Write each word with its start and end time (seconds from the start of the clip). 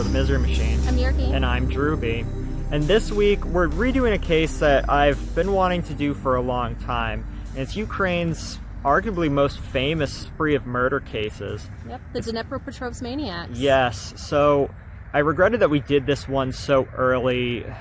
We're 0.00 0.04
the 0.04 0.10
Misery 0.12 0.38
Machine. 0.38 0.80
I'm 0.88 0.96
Yergy. 0.96 1.30
And 1.30 1.44
I'm 1.44 1.68
Drewby. 1.68 2.24
And 2.72 2.84
this 2.84 3.12
week, 3.12 3.44
we're 3.44 3.68
redoing 3.68 4.14
a 4.14 4.18
case 4.18 4.60
that 4.60 4.88
I've 4.88 5.34
been 5.34 5.52
wanting 5.52 5.82
to 5.82 5.94
do 5.94 6.14
for 6.14 6.36
a 6.36 6.40
long 6.40 6.74
time. 6.76 7.26
And 7.50 7.58
it's 7.58 7.76
Ukraine's 7.76 8.58
arguably 8.82 9.30
most 9.30 9.60
famous 9.60 10.10
spree 10.10 10.54
of 10.54 10.64
murder 10.64 11.00
cases. 11.00 11.68
Yep, 11.86 12.00
the 12.14 12.20
Dnepropetrovsk 12.20 13.02
maniacs. 13.02 13.58
Yes. 13.58 14.14
So 14.16 14.70
I 15.12 15.18
regretted 15.18 15.60
that 15.60 15.70
we 15.70 15.80
did 15.80 16.06
this 16.06 16.28
one 16.28 16.52
so 16.52 16.86
early. 16.96 17.64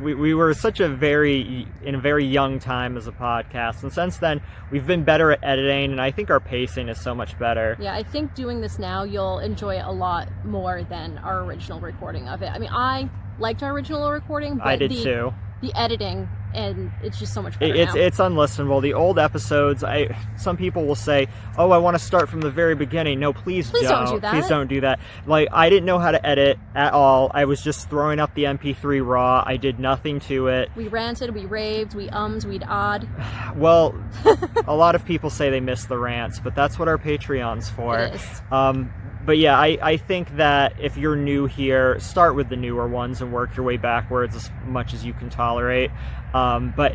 We, 0.00 0.14
we 0.14 0.34
were 0.34 0.52
such 0.52 0.80
a 0.80 0.88
very 0.88 1.66
in 1.82 1.94
a 1.94 2.00
very 2.00 2.24
young 2.24 2.58
time 2.58 2.96
as 2.96 3.06
a 3.06 3.12
podcast, 3.12 3.82
and 3.82 3.92
since 3.92 4.18
then 4.18 4.42
we've 4.70 4.86
been 4.86 5.04
better 5.04 5.30
at 5.30 5.38
editing, 5.42 5.92
and 5.92 6.00
I 6.00 6.10
think 6.10 6.28
our 6.28 6.40
pacing 6.40 6.88
is 6.88 7.00
so 7.00 7.14
much 7.14 7.38
better. 7.38 7.76
Yeah, 7.80 7.94
I 7.94 8.02
think 8.02 8.34
doing 8.34 8.60
this 8.60 8.78
now 8.78 9.04
you'll 9.04 9.38
enjoy 9.38 9.76
it 9.76 9.84
a 9.84 9.92
lot 9.92 10.28
more 10.44 10.82
than 10.82 11.18
our 11.18 11.42
original 11.44 11.80
recording 11.80 12.28
of 12.28 12.42
it. 12.42 12.50
I 12.50 12.58
mean, 12.58 12.70
I 12.70 13.08
liked 13.38 13.62
our 13.62 13.72
original 13.72 14.10
recording, 14.10 14.58
but 14.58 14.66
I 14.66 14.76
did 14.76 14.90
the, 14.90 15.02
too. 15.02 15.34
The 15.62 15.72
editing 15.74 16.28
and 16.56 16.90
it's 17.02 17.18
just 17.18 17.34
so 17.34 17.42
much 17.42 17.58
better. 17.58 17.74
It's 17.74 17.94
now. 17.94 18.00
it's 18.00 18.18
unlistenable. 18.18 18.80
The 18.80 18.94
old 18.94 19.18
episodes, 19.18 19.84
I 19.84 20.16
some 20.36 20.56
people 20.56 20.86
will 20.86 20.94
say, 20.94 21.28
"Oh, 21.58 21.70
I 21.70 21.78
want 21.78 21.96
to 21.96 22.02
start 22.02 22.28
from 22.28 22.40
the 22.40 22.50
very 22.50 22.74
beginning." 22.74 23.20
No, 23.20 23.32
please, 23.32 23.70
please 23.70 23.82
don't. 23.82 24.06
don't 24.06 24.14
do 24.14 24.20
that. 24.20 24.32
Please 24.32 24.48
don't 24.48 24.66
do 24.66 24.80
that. 24.80 24.98
Like 25.26 25.48
I 25.52 25.68
didn't 25.68 25.84
know 25.84 25.98
how 25.98 26.10
to 26.10 26.26
edit 26.26 26.58
at 26.74 26.94
all. 26.94 27.30
I 27.34 27.44
was 27.44 27.62
just 27.62 27.90
throwing 27.90 28.18
up 28.18 28.34
the 28.34 28.44
MP3 28.44 29.06
raw. 29.06 29.44
I 29.46 29.58
did 29.58 29.78
nothing 29.78 30.18
to 30.20 30.48
it. 30.48 30.70
We 30.74 30.88
ranted, 30.88 31.34
we 31.34 31.44
raved, 31.44 31.94
we 31.94 32.08
ummed, 32.08 32.44
we'd 32.44 32.64
odd. 32.66 33.08
Well, 33.56 33.94
a 34.66 34.74
lot 34.74 34.94
of 34.94 35.06
people 35.06 35.30
say 35.30 35.48
they 35.48 35.60
miss 35.60 35.86
the 35.86 35.96
rants, 35.96 36.40
but 36.40 36.54
that's 36.54 36.78
what 36.78 36.88
our 36.88 36.98
Patreon's 36.98 37.70
for. 37.70 38.10
Um, 38.50 38.92
but 39.26 39.38
yeah, 39.38 39.58
I, 39.58 39.76
I 39.82 39.96
think 39.96 40.36
that 40.36 40.74
if 40.80 40.96
you're 40.96 41.16
new 41.16 41.46
here, 41.46 41.98
start 41.98 42.36
with 42.36 42.48
the 42.48 42.56
newer 42.56 42.86
ones 42.86 43.20
and 43.20 43.32
work 43.32 43.56
your 43.56 43.66
way 43.66 43.76
backwards 43.76 44.36
as 44.36 44.50
much 44.64 44.94
as 44.94 45.04
you 45.04 45.12
can 45.12 45.30
tolerate. 45.30 45.90
Um, 46.34 46.72
but 46.76 46.94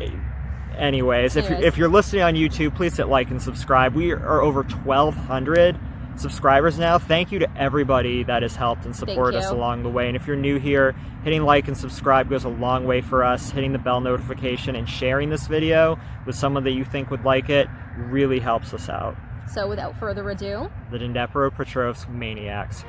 anyways, 0.76 1.36
if, 1.36 1.46
Anyways. 1.46 1.64
if 1.64 1.76
you're 1.76 1.88
listening 1.88 2.22
on 2.22 2.34
YouTube, 2.34 2.74
please 2.76 2.96
hit 2.96 3.08
like 3.08 3.30
and 3.30 3.40
subscribe. 3.40 3.94
We 3.94 4.12
are 4.12 4.40
over 4.40 4.62
1,200 4.62 5.78
subscribers 6.16 6.78
now. 6.78 6.98
Thank 6.98 7.32
you 7.32 7.38
to 7.40 7.56
everybody 7.56 8.22
that 8.24 8.42
has 8.42 8.56
helped 8.56 8.84
and 8.84 8.94
supported 8.94 9.38
us 9.38 9.50
along 9.50 9.82
the 9.82 9.88
way. 9.88 10.08
And 10.08 10.16
if 10.16 10.26
you're 10.26 10.36
new 10.36 10.58
here, 10.58 10.94
hitting 11.24 11.42
like 11.42 11.68
and 11.68 11.76
subscribe 11.76 12.28
goes 12.28 12.44
a 12.44 12.48
long 12.48 12.86
way 12.86 13.00
for 13.00 13.24
us. 13.24 13.50
Hitting 13.50 13.72
the 13.72 13.78
bell 13.78 14.00
notification 14.00 14.76
and 14.76 14.88
sharing 14.88 15.30
this 15.30 15.46
video 15.46 15.98
with 16.26 16.36
someone 16.36 16.64
that 16.64 16.72
you 16.72 16.84
think 16.84 17.10
would 17.10 17.24
like 17.24 17.48
it 17.50 17.68
really 17.96 18.40
helps 18.40 18.74
us 18.74 18.88
out. 18.88 19.16
So 19.50 19.68
without 19.68 19.98
further 19.98 20.28
ado, 20.30 20.70
The 20.90 20.98
Dnepropetrovsk 20.98 22.08
Maniacs. 22.08 22.84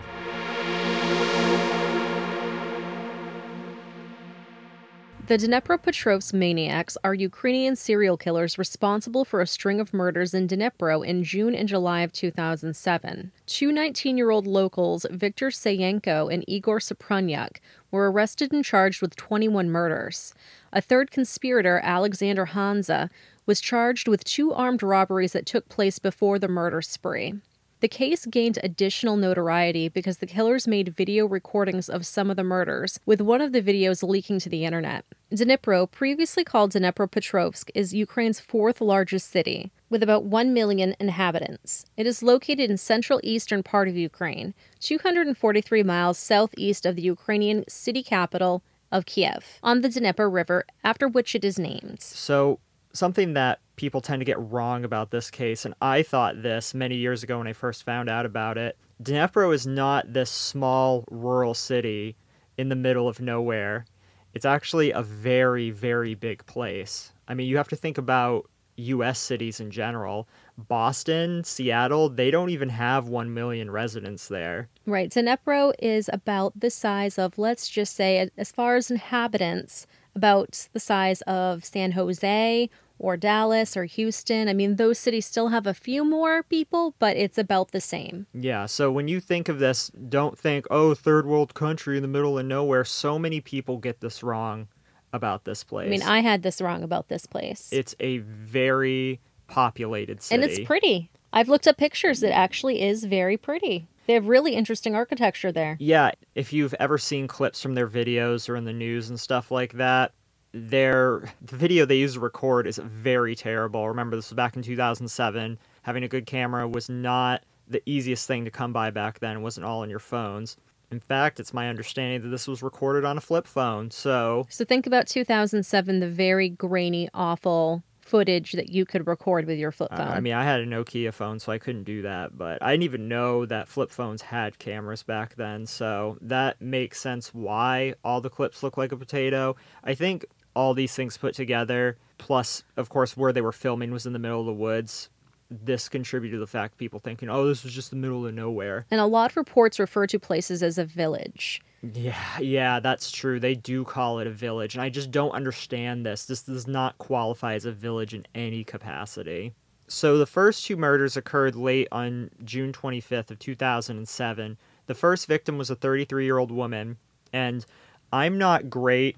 The 5.33 5.47
Dnepropetrovsk 5.47 6.31
maniacs 6.31 6.95
are 7.03 7.15
Ukrainian 7.15 7.75
serial 7.75 8.17
killers 8.17 8.59
responsible 8.59 9.25
for 9.25 9.41
a 9.41 9.47
string 9.47 9.79
of 9.79 9.91
murders 9.91 10.35
in 10.35 10.47
Dnipro 10.47 11.03
in 11.03 11.23
June 11.23 11.55
and 11.55 11.67
July 11.67 12.01
of 12.01 12.13
2007. 12.13 13.31
Two 13.47 13.71
19 13.71 14.15
year 14.15 14.29
old 14.29 14.45
locals, 14.45 15.07
Viktor 15.09 15.47
Sayenko 15.47 16.31
and 16.31 16.45
Igor 16.47 16.77
Suprunyuk, 16.77 17.57
were 17.89 18.11
arrested 18.11 18.53
and 18.53 18.63
charged 18.63 19.01
with 19.01 19.15
21 19.15 19.71
murders. 19.71 20.35
A 20.71 20.81
third 20.81 21.09
conspirator, 21.09 21.81
Alexander 21.83 22.45
Hanzha, 22.53 23.09
was 23.47 23.59
charged 23.59 24.07
with 24.07 24.23
two 24.23 24.53
armed 24.53 24.83
robberies 24.83 25.33
that 25.33 25.47
took 25.47 25.67
place 25.67 25.97
before 25.97 26.37
the 26.37 26.47
murder 26.47 26.83
spree. 26.83 27.33
The 27.83 27.89
case 27.89 28.25
gained 28.25 28.59
additional 28.63 29.17
notoriety 29.17 29.89
because 29.89 30.19
the 30.19 30.25
killers 30.25 30.65
made 30.69 30.95
video 30.95 31.25
recordings 31.25 31.89
of 31.89 32.05
some 32.05 32.29
of 32.29 32.37
the 32.37 32.43
murders, 32.45 32.97
with 33.05 33.19
one 33.19 33.41
of 33.41 33.51
the 33.51 33.61
videos 33.61 34.07
leaking 34.07 34.39
to 34.39 34.47
the 34.47 34.63
internet. 34.63 35.03
Dnipro, 35.33 35.91
previously 35.91 36.45
called 36.45 36.71
Dnepropetrovsk, 36.71 37.69
is 37.75 37.93
Ukraine's 37.93 38.39
fourth 38.39 38.79
largest 38.79 39.29
city, 39.29 39.73
with 39.89 40.01
about 40.01 40.23
1 40.23 40.53
million 40.53 40.95
inhabitants. 40.97 41.85
It 41.97 42.07
is 42.07 42.23
located 42.23 42.71
in 42.71 42.77
central 42.77 43.19
eastern 43.21 43.63
part 43.63 43.89
of 43.89 43.97
Ukraine, 43.97 44.53
243 44.79 45.83
miles 45.83 46.17
southeast 46.17 46.85
of 46.85 46.95
the 46.95 47.01
Ukrainian 47.01 47.65
city 47.67 48.01
capital 48.01 48.63
of 48.93 49.05
Kiev, 49.05 49.59
on 49.61 49.81
the 49.81 49.89
Dnieper 49.89 50.29
River, 50.29 50.63
after 50.85 51.09
which 51.09 51.35
it 51.35 51.43
is 51.43 51.59
named. 51.59 51.99
So, 51.99 52.59
something 52.93 53.33
that 53.33 53.59
people 53.75 54.01
tend 54.01 54.21
to 54.21 54.25
get 54.25 54.39
wrong 54.39 54.85
about 54.85 55.11
this 55.11 55.31
case, 55.31 55.65
and 55.65 55.73
I 55.81 56.03
thought 56.03 56.41
this 56.43 56.73
many 56.73 56.95
years 56.95 57.23
ago 57.23 57.39
when 57.39 57.47
I 57.47 57.53
first 57.53 57.83
found 57.83 58.09
out 58.09 58.25
about 58.25 58.57
it 58.57 58.77
Dnipro 59.01 59.53
is 59.53 59.67
not 59.67 60.13
this 60.13 60.31
small 60.31 61.03
rural 61.09 61.53
city 61.53 62.15
in 62.57 62.69
the 62.69 62.75
middle 62.75 63.07
of 63.07 63.19
nowhere. 63.19 63.85
It's 64.33 64.45
actually 64.45 64.91
a 64.91 65.01
very, 65.01 65.71
very 65.71 66.15
big 66.15 66.45
place. 66.45 67.11
I 67.27 67.33
mean, 67.33 67.47
you 67.47 67.57
have 67.57 67.67
to 67.69 67.75
think 67.75 67.97
about 67.97 68.49
US 68.75 69.19
cities 69.19 69.59
in 69.59 69.71
general. 69.71 70.27
Boston, 70.57 71.43
Seattle, 71.43 72.09
they 72.09 72.31
don't 72.31 72.49
even 72.49 72.69
have 72.69 73.07
1 73.07 73.33
million 73.33 73.71
residents 73.71 74.27
there. 74.27 74.69
Right. 74.85 75.09
Dnipro 75.09 75.73
is 75.79 76.09
about 76.13 76.59
the 76.59 76.69
size 76.69 77.19
of, 77.19 77.37
let's 77.37 77.67
just 77.67 77.95
say, 77.95 78.29
as 78.37 78.51
far 78.51 78.75
as 78.75 78.89
inhabitants, 78.89 79.85
about 80.15 80.67
the 80.73 80.79
size 80.79 81.21
of 81.21 81.65
San 81.65 81.93
Jose 81.93 82.69
or 82.99 83.17
Dallas 83.17 83.75
or 83.75 83.85
Houston. 83.85 84.47
I 84.47 84.53
mean, 84.53 84.75
those 84.77 84.97
cities 84.99 85.25
still 85.25 85.49
have 85.49 85.67
a 85.67 85.73
few 85.73 86.05
more 86.05 86.43
people, 86.43 86.95
but 86.99 87.17
it's 87.17 87.37
about 87.37 87.71
the 87.71 87.81
same. 87.81 88.27
Yeah, 88.33 88.65
so 88.65 88.91
when 88.91 89.07
you 89.07 89.19
think 89.19 89.49
of 89.49 89.59
this, 89.59 89.89
don't 90.09 90.37
think, 90.37 90.65
oh, 90.71 90.93
third 90.93 91.25
world 91.25 91.53
country 91.53 91.97
in 91.97 92.01
the 92.01 92.07
middle 92.07 92.39
of 92.39 92.45
nowhere. 92.45 92.85
So 92.85 93.19
many 93.19 93.41
people 93.41 93.77
get 93.77 94.01
this 94.01 94.23
wrong 94.23 94.67
about 95.11 95.45
this 95.45 95.63
place. 95.63 95.87
I 95.87 95.89
mean, 95.89 96.01
I 96.03 96.21
had 96.21 96.43
this 96.43 96.61
wrong 96.61 96.83
about 96.83 97.07
this 97.07 97.25
place. 97.25 97.69
It's 97.71 97.95
a 97.99 98.19
very 98.19 99.19
populated 99.47 100.21
city. 100.21 100.41
and 100.41 100.49
it's 100.49 100.65
pretty. 100.65 101.11
I've 101.31 101.49
looked 101.49 101.67
up 101.67 101.77
pictures. 101.77 102.23
It 102.23 102.29
actually 102.29 102.81
is 102.81 103.03
very 103.03 103.37
pretty. 103.37 103.87
They 104.05 104.13
have 104.13 104.27
really 104.27 104.55
interesting 104.55 104.95
architecture 104.95 105.51
there. 105.51 105.77
Yeah, 105.79 106.11
if 106.35 106.51
you've 106.51 106.73
ever 106.79 106.97
seen 106.97 107.27
clips 107.27 107.61
from 107.61 107.73
their 107.73 107.87
videos 107.87 108.49
or 108.49 108.55
in 108.55 108.65
the 108.65 108.73
news 108.73 109.09
and 109.09 109.19
stuff 109.19 109.49
like 109.49 109.73
that, 109.73 110.11
their 110.53 111.23
the 111.41 111.55
video 111.55 111.85
they 111.85 111.97
use 111.97 112.13
to 112.13 112.19
record 112.19 112.67
is 112.67 112.77
very 112.77 113.35
terrible. 113.35 113.87
Remember, 113.87 114.15
this 114.15 114.29
was 114.29 114.35
back 114.35 114.55
in 114.55 114.61
2007. 114.61 115.57
Having 115.81 116.03
a 116.03 116.07
good 116.07 116.25
camera 116.25 116.67
was 116.67 116.89
not 116.89 117.43
the 117.67 117.81
easiest 117.85 118.27
thing 118.27 118.45
to 118.45 118.51
come 118.51 118.71
by 118.71 118.91
back 118.91 119.19
then. 119.19 119.37
It 119.37 119.41
wasn't 119.41 119.65
all 119.65 119.81
on 119.81 119.89
your 119.89 119.99
phones. 119.99 120.57
In 120.91 120.99
fact, 120.99 121.39
it's 121.39 121.53
my 121.53 121.69
understanding 121.69 122.21
that 122.21 122.27
this 122.29 122.47
was 122.47 122.61
recorded 122.61 123.03
on 123.03 123.17
a 123.17 123.21
flip 123.21 123.47
phone. 123.47 123.89
So, 123.89 124.45
So 124.49 124.63
think 124.63 124.85
about 124.85 125.07
2007, 125.07 125.99
the 125.99 126.07
very 126.07 126.49
grainy, 126.49 127.09
awful 127.15 127.83
footage 128.01 128.51
that 128.51 128.69
you 128.69 128.85
could 128.85 129.07
record 129.07 129.47
with 129.47 129.57
your 129.57 129.71
flip 129.71 129.91
uh, 129.91 129.97
phone. 129.97 130.07
I 130.09 130.19
mean, 130.19 130.33
I 130.33 130.43
had 130.43 130.59
a 130.59 130.67
Nokia 130.67 131.11
phone, 131.11 131.39
so 131.39 131.51
I 131.51 131.57
couldn't 131.57 131.85
do 131.85 132.03
that. 132.03 132.37
But 132.37 132.61
I 132.61 132.71
didn't 132.71 132.83
even 132.83 133.07
know 133.07 133.47
that 133.47 133.67
flip 133.67 133.89
phones 133.89 134.21
had 134.21 134.59
cameras 134.59 135.01
back 135.01 135.35
then. 135.35 135.65
So 135.65 136.17
that 136.21 136.61
makes 136.61 136.99
sense 136.99 137.33
why 137.33 137.95
all 138.03 138.21
the 138.21 138.29
clips 138.29 138.61
look 138.61 138.77
like 138.77 138.91
a 138.91 138.97
potato. 138.97 139.55
I 139.83 139.95
think 139.95 140.25
all 140.55 140.73
these 140.73 140.95
things 140.95 141.17
put 141.17 141.33
together, 141.33 141.97
plus, 142.17 142.63
of 142.77 142.89
course, 142.89 143.17
where 143.17 143.33
they 143.33 143.41
were 143.41 143.51
filming 143.51 143.91
was 143.91 144.05
in 144.05 144.13
the 144.13 144.19
middle 144.19 144.39
of 144.39 144.45
the 144.45 144.53
woods. 144.53 145.09
This 145.49 145.87
contributed 145.89 146.37
to 146.37 146.39
the 146.39 146.47
fact 146.47 146.77
people 146.77 146.99
thinking, 146.99 147.29
oh, 147.29 147.47
this 147.47 147.63
was 147.63 147.73
just 147.73 147.89
the 147.91 147.95
middle 147.95 148.25
of 148.25 148.33
nowhere. 148.33 148.85
and 148.89 148.99
a 148.99 149.05
lot 149.05 149.31
of 149.31 149.37
reports 149.37 149.79
refer 149.79 150.07
to 150.07 150.17
places 150.17 150.63
as 150.63 150.77
a 150.77 150.85
village. 150.85 151.61
Yeah, 151.81 152.39
yeah, 152.39 152.79
that's 152.79 153.11
true. 153.11 153.39
They 153.39 153.55
do 153.55 153.83
call 153.83 154.19
it 154.19 154.25
a 154.27 154.31
village, 154.31 154.73
and 154.73 154.81
I 154.81 154.89
just 154.89 155.11
don't 155.11 155.31
understand 155.31 156.05
this. 156.05 156.25
This 156.25 156.43
does 156.43 156.65
not 156.65 156.97
qualify 156.97 157.55
as 157.55 157.65
a 157.65 157.71
village 157.71 158.13
in 158.13 158.25
any 158.33 158.63
capacity. 158.63 159.53
So 159.87 160.17
the 160.17 160.25
first 160.25 160.65
two 160.65 160.77
murders 160.77 161.17
occurred 161.17 161.55
late 161.55 161.89
on 161.91 162.31
June 162.43 162.71
25th 162.71 163.31
of 163.31 163.39
2007. 163.39 164.57
The 164.87 164.95
first 164.95 165.27
victim 165.27 165.57
was 165.57 165.69
a 165.69 165.75
33-year-old 165.75 166.51
woman, 166.51 166.97
and 167.33 167.65
I'm 168.13 168.37
not 168.37 168.69
great 168.69 169.17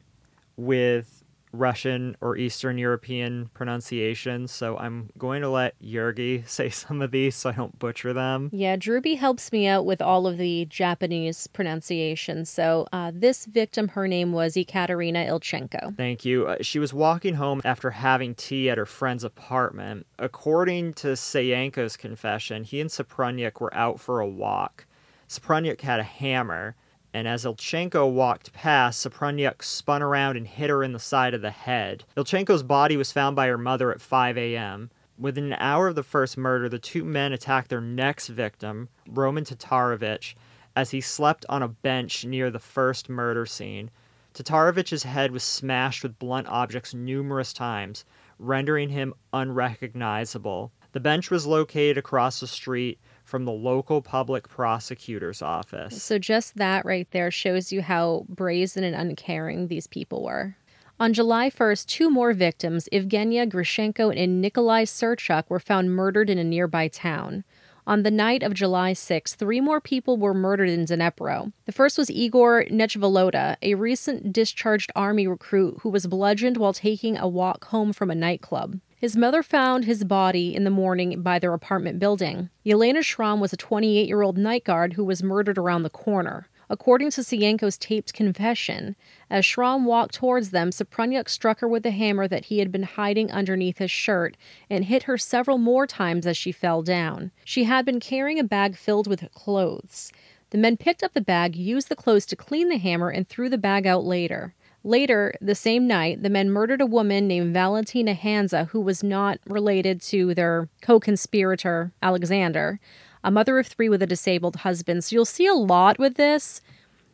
with 0.57 1.23
Russian 1.55 2.15
or 2.21 2.37
Eastern 2.37 2.77
European 2.77 3.49
pronunciations, 3.53 4.51
so 4.51 4.77
I'm 4.77 5.09
going 5.17 5.41
to 5.41 5.49
let 5.49 5.79
Yergy 5.81 6.47
say 6.47 6.69
some 6.69 7.01
of 7.01 7.11
these 7.11 7.35
so 7.35 7.49
I 7.49 7.53
don't 7.53 7.77
butcher 7.79 8.13
them. 8.13 8.49
Yeah, 8.53 8.75
Drewby 8.75 9.17
helps 9.17 9.51
me 9.51 9.67
out 9.67 9.85
with 9.85 10.01
all 10.01 10.27
of 10.27 10.37
the 10.37 10.65
Japanese 10.65 11.47
pronunciations. 11.47 12.49
So 12.49 12.87
uh, 12.91 13.11
this 13.13 13.45
victim, 13.45 13.89
her 13.89 14.07
name 14.07 14.31
was 14.31 14.55
Ekaterina 14.55 15.25
Ilchenko. 15.25 15.95
Thank 15.97 16.25
you. 16.25 16.47
Uh, 16.47 16.57
she 16.61 16.79
was 16.79 16.93
walking 16.93 17.35
home 17.35 17.61
after 17.63 17.91
having 17.91 18.35
tea 18.35 18.69
at 18.69 18.77
her 18.77 18.85
friend's 18.85 19.23
apartment. 19.23 20.05
According 20.19 20.93
to 20.95 21.09
Sayenko's 21.09 21.97
confession, 21.97 22.63
he 22.63 22.81
and 22.81 22.89
Suprunyuk 22.89 23.59
were 23.59 23.73
out 23.73 23.99
for 23.99 24.19
a 24.19 24.27
walk. 24.27 24.85
Suprunyuk 25.27 25.81
had 25.81 25.99
a 25.99 26.03
hammer, 26.03 26.75
and 27.15 27.29
as 27.29 27.45
Ilchenko 27.45 28.11
walked 28.11 28.51
past, 28.51 28.99
Suprunyuk 29.01 29.63
spun 29.63 30.01
around 30.01 30.35
and 30.35 30.45
hit 30.45 30.69
her 30.69 30.83
in 30.83 30.91
the 30.91 30.99
side 30.99 31.33
of 31.33 31.41
the 31.41 31.49
head. 31.49 32.03
Ilchenko's 32.17 32.61
body 32.61 32.97
was 32.97 33.13
found 33.13 33.37
by 33.37 33.47
her 33.47 33.57
mother 33.57 33.89
at 33.89 34.01
5 34.01 34.37
a.m. 34.37 34.91
Within 35.17 35.45
an 35.45 35.57
hour 35.57 35.87
of 35.87 35.95
the 35.95 36.03
first 36.03 36.37
murder, 36.37 36.67
the 36.67 36.77
two 36.77 37.05
men 37.05 37.31
attacked 37.31 37.69
their 37.69 37.79
next 37.79 38.27
victim, 38.27 38.89
Roman 39.07 39.45
Tatarovich, 39.45 40.35
as 40.75 40.91
he 40.91 40.99
slept 40.99 41.45
on 41.47 41.63
a 41.63 41.69
bench 41.69 42.25
near 42.25 42.51
the 42.51 42.59
first 42.59 43.07
murder 43.07 43.45
scene. 43.45 43.91
Tatarovich's 44.33 45.03
head 45.03 45.31
was 45.31 45.43
smashed 45.43 46.03
with 46.03 46.19
blunt 46.19 46.47
objects 46.49 46.93
numerous 46.93 47.53
times, 47.53 48.03
rendering 48.37 48.89
him 48.89 49.13
unrecognizable. 49.31 50.73
The 50.91 50.99
bench 50.99 51.31
was 51.31 51.47
located 51.47 51.97
across 51.97 52.41
the 52.41 52.47
street 52.47 52.99
from 53.25 53.43
the 53.43 53.51
local 53.51 54.01
public 54.01 54.47
prosecutor's 54.47 55.41
office. 55.41 56.01
So, 56.01 56.17
just 56.17 56.55
that 56.55 56.85
right 56.85 57.09
there 57.11 57.31
shows 57.31 57.71
you 57.73 57.81
how 57.81 58.25
brazen 58.29 58.83
and 58.83 58.95
uncaring 58.95 59.67
these 59.67 59.87
people 59.87 60.23
were. 60.23 60.55
On 60.97 61.11
July 61.11 61.49
1st, 61.49 61.87
two 61.87 62.09
more 62.09 62.31
victims, 62.31 62.87
Evgenia 62.93 63.49
Grishenko 63.49 64.15
and 64.15 64.39
Nikolai 64.39 64.85
Serchuk, 64.85 65.43
were 65.49 65.59
found 65.59 65.93
murdered 65.93 66.29
in 66.29 66.37
a 66.37 66.43
nearby 66.43 66.87
town. 66.87 67.43
On 67.87 68.03
the 68.03 68.11
night 68.11 68.41
of 68.41 68.53
July 68.53 68.93
6, 68.93 69.35
three 69.35 69.59
more 69.59 69.81
people 69.81 70.17
were 70.17 70.33
murdered 70.33 70.69
in 70.69 70.85
Dnipro. 70.85 71.51
The 71.65 71.71
first 71.71 71.97
was 71.97 72.09
Igor 72.09 72.65
Nechvoloda, 72.71 73.57
a 73.61 73.75
recent 73.75 74.31
discharged 74.31 74.91
army 74.95 75.27
recruit 75.27 75.79
who 75.81 75.89
was 75.89 76.07
bludgeoned 76.07 76.57
while 76.57 76.73
taking 76.73 77.17
a 77.17 77.27
walk 77.27 77.65
home 77.65 77.91
from 77.91 78.09
a 78.09 78.15
nightclub. 78.15 78.79
His 79.05 79.15
mother 79.15 79.43
found 79.43 79.85
his 79.85 80.03
body 80.03 80.55
in 80.55 80.63
the 80.63 80.71
morning 80.71 81.21
by 81.21 81.37
their 81.37 81.53
apartment 81.53 81.99
building. 81.99 82.49
Yelena 82.65 83.03
Shram 83.03 83.39
was 83.39 83.53
a 83.53 83.55
28 83.55 84.07
year 84.07 84.23
old 84.23 84.35
night 84.35 84.63
guard 84.63 84.93
who 84.93 85.03
was 85.03 85.21
murdered 85.21 85.59
around 85.59 85.83
the 85.83 85.91
corner. 85.91 86.47
According 86.71 87.11
to 87.11 87.21
Sayenko's 87.21 87.77
taped 87.77 88.15
confession, 88.15 88.95
as 89.29 89.45
Shram 89.45 89.83
walked 89.83 90.15
towards 90.15 90.49
them, 90.49 90.71
Suprunyuk 90.71 91.29
struck 91.29 91.59
her 91.59 91.67
with 91.67 91.85
a 91.85 91.91
hammer 91.91 92.27
that 92.27 92.45
he 92.45 92.57
had 92.57 92.71
been 92.71 92.81
hiding 92.81 93.31
underneath 93.31 93.77
his 93.77 93.91
shirt 93.91 94.37
and 94.71 94.85
hit 94.85 95.03
her 95.03 95.19
several 95.19 95.59
more 95.59 95.85
times 95.85 96.25
as 96.25 96.35
she 96.35 96.51
fell 96.51 96.81
down. 96.81 97.29
She 97.43 97.65
had 97.65 97.85
been 97.85 97.99
carrying 97.99 98.39
a 98.39 98.43
bag 98.43 98.75
filled 98.75 99.05
with 99.05 99.31
clothes. 99.35 100.11
The 100.49 100.57
men 100.57 100.77
picked 100.77 101.03
up 101.03 101.13
the 101.13 101.21
bag, 101.21 101.55
used 101.55 101.89
the 101.89 101.95
clothes 101.95 102.25
to 102.25 102.35
clean 102.35 102.69
the 102.69 102.79
hammer, 102.79 103.09
and 103.09 103.27
threw 103.27 103.49
the 103.49 103.59
bag 103.59 103.85
out 103.85 104.03
later. 104.03 104.55
Later, 104.85 105.33
the 105.41 105.55
same 105.55 105.87
night, 105.87 106.21
the 106.21 106.29
men 106.29 106.51
murdered 106.51 106.79
a 106.79 106.85
woman 106.85 107.27
named 107.27 107.53
Valentina 107.53 108.13
Hanzha, 108.13 108.69
who 108.69 108.79
was 108.79 109.03
not 109.03 109.39
related 109.47 109.99
to 110.03 110.33
their 110.33 110.69
co 110.81 110.99
conspirator, 110.99 111.91
Alexander 112.01 112.79
a 113.25 113.31
mother 113.31 113.57
of 113.57 113.67
three 113.67 113.89
with 113.89 114.03
a 114.03 114.07
disabled 114.07 114.57
husband. 114.57 115.03
So 115.03 115.15
you'll 115.15 115.25
see 115.25 115.47
a 115.47 115.53
lot 115.53 115.97
with 115.97 116.13
this. 116.13 116.61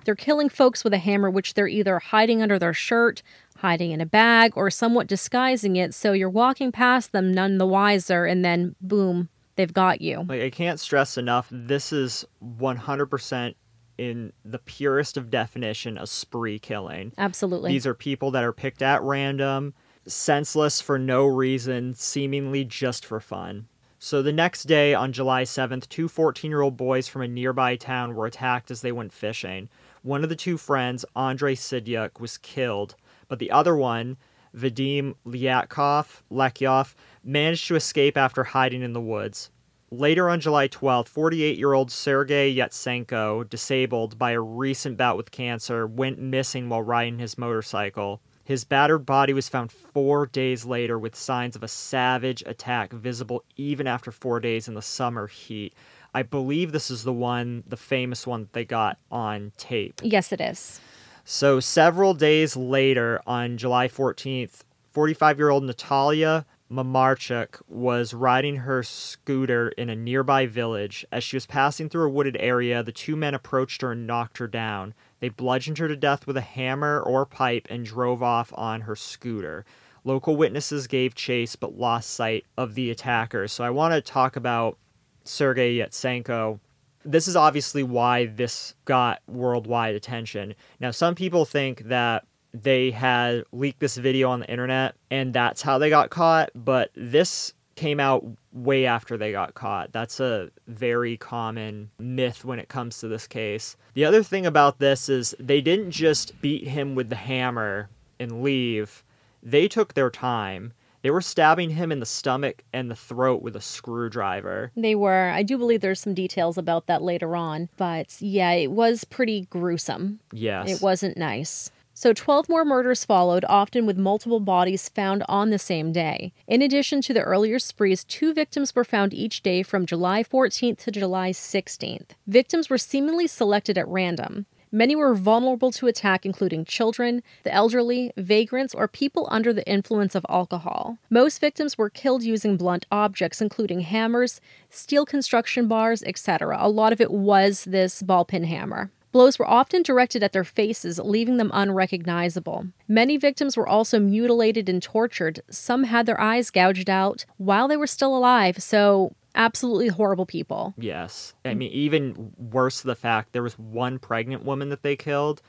They're 0.04 0.14
killing 0.14 0.50
folks 0.50 0.84
with 0.84 0.94
a 0.94 0.98
hammer, 0.98 1.30
which 1.30 1.54
they're 1.54 1.68
either 1.68 2.00
hiding 2.00 2.42
under 2.42 2.60
their 2.60 2.74
shirt, 2.74 3.24
hiding 3.58 3.92
in 3.92 4.02
a 4.02 4.06
bag, 4.06 4.52
or 4.56 4.70
somewhat 4.70 5.08
disguising 5.08 5.78
it. 5.78 5.94
So 5.94 6.12
you're 6.12 6.30
walking 6.30 6.72
past 6.72 7.14
them 7.14 7.32
none 7.32 7.60
the 7.60 7.68
wiser, 7.68 8.26
and 8.26 8.44
then 8.44 8.76
boom, 8.82 9.30
they've 9.56 9.74
got 9.74 10.02
you. 10.02 10.26
Like 10.28 10.42
I 10.42 10.50
can't 10.50 10.80
stress 10.80 11.18
enough, 11.18 11.48
this 11.50 11.94
is 11.94 12.26
100% 12.44 13.56
in 14.02 14.34
the 14.44 14.58
purest 14.58 15.16
of 15.16 15.30
definition 15.30 15.96
a 15.96 16.08
spree 16.08 16.58
killing. 16.58 17.14
Absolutely. 17.20 17.72
These 17.72 17.86
are 17.86 17.94
people 17.94 18.32
that 18.32 18.44
are 18.44 18.52
picked 18.52 18.82
at 18.82 19.04
random, 19.04 19.76
senseless 20.08 20.82
for 20.82 20.98
no 20.98 21.28
reason, 21.28 21.94
seemingly 21.94 22.66
just 22.66 23.06
for 23.06 23.20
fun. 23.20 23.68
So 24.00 24.24
the 24.24 24.34
next 24.34 24.64
day, 24.64 24.96
on 24.96 25.14
July 25.14 25.44
7th, 25.44 25.88
two 25.88 26.08
14 26.08 26.50
year 26.50 26.62
old 26.62 26.76
boys 26.76 27.08
from 27.08 27.22
a 27.22 27.28
nearby 27.28 27.76
town 27.76 28.16
were 28.16 28.26
attacked 28.26 28.72
as 28.72 28.82
they 28.82 28.92
went 28.92 29.14
fishing. 29.14 29.70
One 30.02 30.24
of 30.24 30.30
the 30.30 30.36
two 30.36 30.58
friends, 30.58 31.06
Andrei 31.16 31.54
Sidyuk, 31.54 32.20
was 32.20 32.40
killed, 32.40 32.96
but 33.28 33.38
the 33.38 33.52
other 33.52 33.76
one, 33.76 34.18
Vadim 34.58 35.14
Lyatkov, 35.28 36.24
Lekyov, 36.32 36.96
managed 37.24 37.68
to 37.68 37.76
escape 37.76 38.18
after 38.18 38.46
hiding 38.46 38.82
in 38.82 38.94
the 38.94 39.00
woods. 39.00 39.52
Later 39.94 40.30
on 40.30 40.40
July 40.40 40.70
12th, 40.70 41.10
48 41.10 41.58
year 41.58 41.74
old 41.74 41.92
Sergei 41.92 42.56
Yatsenko, 42.56 43.50
disabled 43.50 44.18
by 44.18 44.32
a 44.32 44.40
recent 44.40 44.96
bout 44.96 45.18
with 45.18 45.32
cancer, 45.32 45.86
went 45.86 46.18
missing 46.18 46.70
while 46.70 46.82
riding 46.82 47.20
his 47.20 47.38
motorcycle. 47.38 48.22
His 48.46 48.64
battered 48.64 49.06
body 49.06 49.34
was 49.34 49.50
found 49.50 49.70
four 49.70 50.28
days 50.28 50.64
later 50.64 50.98
with 50.98 51.14
signs 51.14 51.58
of 51.58 51.64
a 51.64 51.68
savage 51.68 52.42
attack 52.46 52.94
visible 52.94 53.44
even 53.58 53.86
after 53.86 54.14
four 54.14 54.40
days 54.40 54.70
in 54.70 54.76
the 54.76 54.82
summer 54.82 55.28
heat. 55.28 55.74
I 56.14 56.24
believe 56.24 56.72
this 56.72 56.90
is 56.90 57.04
the 57.04 57.12
one, 57.12 57.66
the 57.68 57.76
famous 57.76 58.26
one 58.26 58.44
that 58.44 58.54
they 58.54 58.64
got 58.64 58.98
on 59.12 59.52
tape. 59.58 60.00
Yes, 60.06 60.32
it 60.32 60.40
is. 60.40 60.80
So, 61.26 61.60
several 61.60 62.14
days 62.14 62.56
later, 62.56 63.20
on 63.28 63.58
July 63.58 63.90
14th, 63.90 64.62
45 64.94 65.38
year 65.38 65.50
old 65.50 65.66
Natalia 65.66 66.46
Mamarchuk 66.72 67.62
was 67.68 68.14
riding 68.14 68.58
her 68.58 68.82
scooter 68.82 69.70
in 69.70 69.90
a 69.90 69.96
nearby 69.96 70.46
village. 70.46 71.06
As 71.12 71.22
she 71.24 71.36
was 71.36 71.46
passing 71.46 71.90
through 71.90 72.06
a 72.06 72.10
wooded 72.10 72.38
area, 72.40 72.82
the 72.82 72.94
two 72.94 73.18
men 73.18 73.34
approached 73.34 73.82
her 73.82 73.92
and 73.92 74.08
knocked 74.08 74.38
her 74.38 74.48
down. 74.48 74.94
They 75.20 75.28
bludgeoned 75.28 75.80
her 75.80 75.90
to 75.90 75.98
death 75.98 76.26
with 76.26 76.38
a 76.38 76.42
hammer 76.42 77.02
or 77.02 77.26
pipe 77.26 77.68
and 77.70 77.86
drove 77.86 78.24
off 78.24 78.54
on 78.56 78.82
her 78.82 78.96
scooter. 78.96 79.66
Local 80.06 80.38
witnesses 80.38 80.88
gave 80.88 81.14
chase 81.14 81.58
but 81.58 81.78
lost 81.78 82.10
sight 82.10 82.46
of 82.58 82.74
the 82.74 82.90
attackers. 82.90 83.52
So 83.52 83.66
I 83.66 83.70
want 83.70 83.94
to 83.94 84.02
talk 84.02 84.38
about 84.38 84.78
Sergei 85.26 85.76
Yatsenko. 85.76 86.60
This 87.04 87.28
is 87.28 87.36
obviously 87.36 87.84
why 87.84 88.28
this 88.28 88.76
got 88.86 89.22
worldwide 89.28 89.96
attention. 89.96 90.56
Now, 90.80 90.92
some 90.92 91.16
people 91.16 91.44
think 91.44 91.84
that 91.84 92.26
they 92.54 92.92
had 92.92 93.44
leaked 93.52 93.80
this 93.80 93.98
video 93.98 94.30
on 94.30 94.40
the 94.42 94.50
internet 94.50 94.96
and 95.10 95.34
that's 95.34 95.62
how 95.62 95.78
they 95.78 95.90
got 95.90 96.10
caught, 96.10 96.50
but 96.56 96.92
this 96.96 97.54
came 97.76 98.00
out 98.00 98.26
way 98.52 98.86
after 98.86 99.18
they 99.18 99.32
got 99.32 99.54
caught. 99.54 99.92
That's 99.92 100.20
a 100.20 100.52
very 100.68 101.18
common 101.18 101.90
myth 102.00 102.44
when 102.46 102.60
it 102.60 102.70
comes 102.70 103.00
to 103.00 103.08
this 103.08 103.28
case. 103.28 103.76
The 103.94 104.06
other 104.06 104.24
thing 104.24 104.46
about 104.46 104.80
this 104.80 105.10
is 105.10 105.36
they 105.40 105.62
didn't 105.62 105.92
just 105.92 106.40
beat 106.42 106.68
him 106.68 106.96
with 106.96 107.10
the 107.10 107.16
hammer 107.16 107.90
and 108.20 108.44
leave, 108.44 109.04
they 109.42 109.68
took 109.68 109.94
their 109.94 110.10
time. 110.10 110.74
They 111.02 111.10
were 111.10 111.22
stabbing 111.22 111.72
him 111.72 111.92
in 111.92 112.00
the 112.00 112.06
stomach 112.06 112.64
and 112.72 112.92
the 112.92 112.96
throat 112.96 113.42
with 113.42 113.56
a 113.56 113.62
screwdriver. 113.62 114.72
They 114.78 114.94
were. 114.94 115.32
I 115.32 115.42
do 115.42 115.58
believe 115.58 115.82
there's 115.82 116.00
some 116.00 116.14
details 116.14 116.60
about 116.60 116.86
that 116.86 117.02
later 117.02 117.36
on, 117.36 117.70
but 117.76 118.22
yeah, 118.22 118.52
it 118.52 118.70
was 118.70 119.04
pretty 119.04 119.48
gruesome. 119.50 120.20
Yes. 120.32 120.70
It 120.70 120.84
wasn't 120.84 121.18
nice. 121.18 121.72
So 122.02 122.14
12 122.14 122.50
more 122.50 122.66
murders 122.66 123.06
followed, 123.06 123.46
often 123.48 123.86
with 123.86 123.96
multiple 123.96 124.40
bodies 124.40 124.90
found 124.90 125.24
on 125.30 125.52
the 125.52 125.60
same 125.60 125.92
day. 125.92 126.34
In 126.48 126.64
addition 126.64 127.00
to 127.02 127.14
the 127.14 127.22
earlier 127.22 127.60
sprees, 127.60 128.04
two 128.04 128.34
victims 128.34 128.74
were 128.74 128.84
found 128.84 129.14
each 129.14 129.44
day 129.44 129.62
from 129.62 129.86
July 129.86 130.24
14th 130.24 130.80
to 130.80 130.90
July 130.90 131.30
16th. 131.30 132.10
Victims 132.26 132.72
were 132.72 132.80
seemingly 132.80 133.28
selected 133.28 133.78
at 133.78 133.88
random. 133.88 134.48
Many 134.72 134.96
were 134.96 135.14
vulnerable 135.14 135.72
to 135.74 135.86
attack, 135.86 136.26
including 136.26 136.66
children, 136.66 137.22
the 137.44 137.54
elderly, 137.54 138.12
vagrants, 138.18 138.74
or 138.74 138.88
people 138.88 139.28
under 139.30 139.54
the 139.54 139.68
influence 139.70 140.16
of 140.16 140.26
alcohol. 140.28 140.98
Most 141.12 141.40
victims 141.40 141.78
were 141.78 141.92
killed 141.92 142.24
using 142.24 142.58
blunt 142.58 142.88
objects, 142.92 143.42
including 143.42 143.82
hammers, 143.82 144.42
steel 144.72 145.06
construction 145.06 145.68
bars, 145.68 146.02
etc. 146.02 146.58
A 146.60 146.68
lot 146.68 146.94
of 146.94 147.00
it 147.00 147.12
was 147.12 147.66
this 147.66 148.02
ball 148.02 148.26
peen 148.26 148.46
hammer. 148.46 148.90
Blows 149.12 149.38
were 149.38 149.50
often 149.50 149.84
directed 149.84 150.24
at 150.24 150.32
their 150.32 150.44
faces, 150.44 151.00
leaving 151.00 151.38
them 151.38 151.52
unrecognizable. 151.54 152.68
Many 152.88 153.18
victims 153.18 153.58
were 153.58 153.68
also 153.68 154.00
mutilated 154.00 154.70
and 154.70 154.82
tortured. 154.82 155.42
Some 155.50 155.84
had 155.86 156.06
their 156.06 156.20
eyes 156.20 156.50
gouged 156.50 156.90
out 156.90 157.26
while 157.38 157.68
they 157.68 157.78
were 157.78 157.88
still 157.88 158.16
alive, 158.16 158.62
so 158.62 159.16
absolutely 159.36 159.90
horrible 159.90 160.26
people. 160.26 160.74
Yes. 160.78 161.34
I 161.44 161.54
mean, 161.54 161.72
even 161.72 162.34
worse, 162.38 162.82
the 162.82 162.96
fact 162.96 163.34
there 163.34 163.44
was 163.44 163.58
one 163.60 164.00
pregnant 164.00 164.44
woman 164.44 164.70
that 164.70 164.84
they 164.84 164.96
killed. 164.96 165.42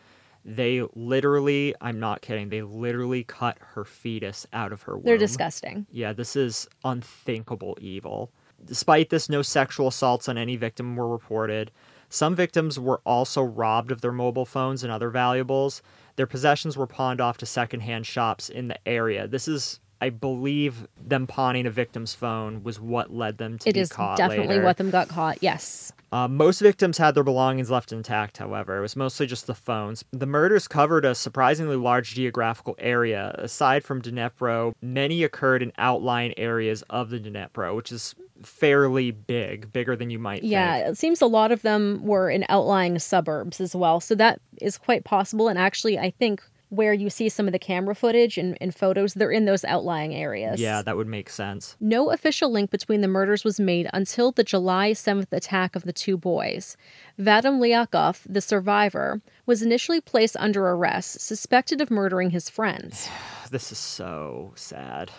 They 0.44 0.82
literally, 0.94 1.74
I'm 1.80 2.00
not 2.00 2.20
kidding, 2.20 2.48
they 2.48 2.62
literally 2.62 3.22
cut 3.22 3.58
her 3.74 3.84
fetus 3.84 4.46
out 4.52 4.72
of 4.72 4.82
her 4.82 4.94
womb. 4.96 5.04
They're 5.04 5.18
disgusting. 5.18 5.86
Yeah, 5.90 6.12
this 6.12 6.34
is 6.34 6.68
unthinkable 6.84 7.78
evil. 7.80 8.32
Despite 8.64 9.10
this, 9.10 9.28
no 9.28 9.42
sexual 9.42 9.88
assaults 9.88 10.28
on 10.28 10.38
any 10.38 10.56
victim 10.56 10.96
were 10.96 11.08
reported. 11.08 11.70
Some 12.12 12.36
victims 12.36 12.78
were 12.78 13.00
also 13.06 13.40
robbed 13.40 13.90
of 13.90 14.02
their 14.02 14.12
mobile 14.12 14.44
phones 14.44 14.82
and 14.82 14.92
other 14.92 15.08
valuables. 15.08 15.80
Their 16.16 16.26
possessions 16.26 16.76
were 16.76 16.86
pawned 16.86 17.22
off 17.22 17.38
to 17.38 17.46
secondhand 17.46 18.06
shops 18.06 18.50
in 18.50 18.68
the 18.68 18.76
area. 18.86 19.26
This 19.26 19.48
is, 19.48 19.80
I 20.02 20.10
believe, 20.10 20.88
them 21.00 21.28
pawning 21.28 21.64
a 21.64 21.70
victim's 21.70 22.12
phone 22.12 22.64
was 22.64 22.80
what 22.80 23.14
led 23.14 23.38
them 23.38 23.56
to 23.58 23.68
it 23.68 23.74
be 23.74 23.86
caught 23.86 24.18
It 24.18 24.22
is 24.24 24.28
definitely 24.28 24.56
later. 24.56 24.64
what 24.64 24.76
them 24.76 24.90
got 24.90 25.06
caught. 25.06 25.38
Yes. 25.40 25.92
Uh, 26.10 26.26
most 26.26 26.60
victims 26.60 26.98
had 26.98 27.14
their 27.14 27.22
belongings 27.22 27.70
left 27.70 27.92
intact, 27.92 28.38
however. 28.38 28.78
It 28.78 28.80
was 28.80 28.96
mostly 28.96 29.28
just 29.28 29.46
the 29.46 29.54
phones. 29.54 30.04
The 30.10 30.26
murders 30.26 30.66
covered 30.66 31.04
a 31.04 31.14
surprisingly 31.14 31.76
large 31.76 32.14
geographical 32.14 32.74
area. 32.80 33.32
Aside 33.38 33.84
from 33.84 34.02
Dnipro, 34.02 34.72
many 34.82 35.22
occurred 35.22 35.62
in 35.62 35.72
outlying 35.78 36.36
areas 36.36 36.82
of 36.90 37.10
the 37.10 37.20
Dnipro, 37.20 37.76
which 37.76 37.92
is 37.92 38.16
fairly 38.42 39.12
big, 39.12 39.72
bigger 39.72 39.94
than 39.94 40.10
you 40.10 40.18
might 40.18 40.42
yeah, 40.42 40.78
think. 40.78 40.88
it 40.88 40.98
seems 40.98 41.20
a 41.20 41.26
lot 41.26 41.52
of 41.52 41.62
them 41.62 42.04
were 42.04 42.28
in 42.28 42.44
outlying 42.48 42.98
suburbs 42.98 43.60
as 43.60 43.76
well. 43.76 44.00
So 44.00 44.16
that 44.16 44.40
is 44.60 44.78
quite 44.78 45.04
possible. 45.04 45.46
And 45.46 45.56
actually, 45.56 45.96
I 45.96 46.10
think 46.10 46.42
where 46.72 46.94
you 46.94 47.10
see 47.10 47.28
some 47.28 47.46
of 47.46 47.52
the 47.52 47.58
camera 47.58 47.94
footage 47.94 48.38
and, 48.38 48.56
and 48.58 48.74
photos, 48.74 49.12
they're 49.12 49.30
in 49.30 49.44
those 49.44 49.62
outlying 49.62 50.14
areas. 50.14 50.58
Yeah, 50.58 50.80
that 50.80 50.96
would 50.96 51.06
make 51.06 51.28
sense. 51.28 51.76
No 51.78 52.10
official 52.10 52.50
link 52.50 52.70
between 52.70 53.02
the 53.02 53.08
murders 53.08 53.44
was 53.44 53.60
made 53.60 53.90
until 53.92 54.32
the 54.32 54.42
July 54.42 54.92
7th 54.92 55.30
attack 55.32 55.76
of 55.76 55.82
the 55.82 55.92
two 55.92 56.16
boys. 56.16 56.78
Vadim 57.20 57.60
Liakov, 57.60 58.22
the 58.26 58.40
survivor, 58.40 59.20
was 59.44 59.60
initially 59.60 60.00
placed 60.00 60.34
under 60.38 60.66
arrest, 60.66 61.20
suspected 61.20 61.82
of 61.82 61.90
murdering 61.90 62.30
his 62.30 62.48
friends. 62.48 63.08
This 63.50 63.70
is 63.70 63.76
so 63.76 64.54
sad. 64.56 65.10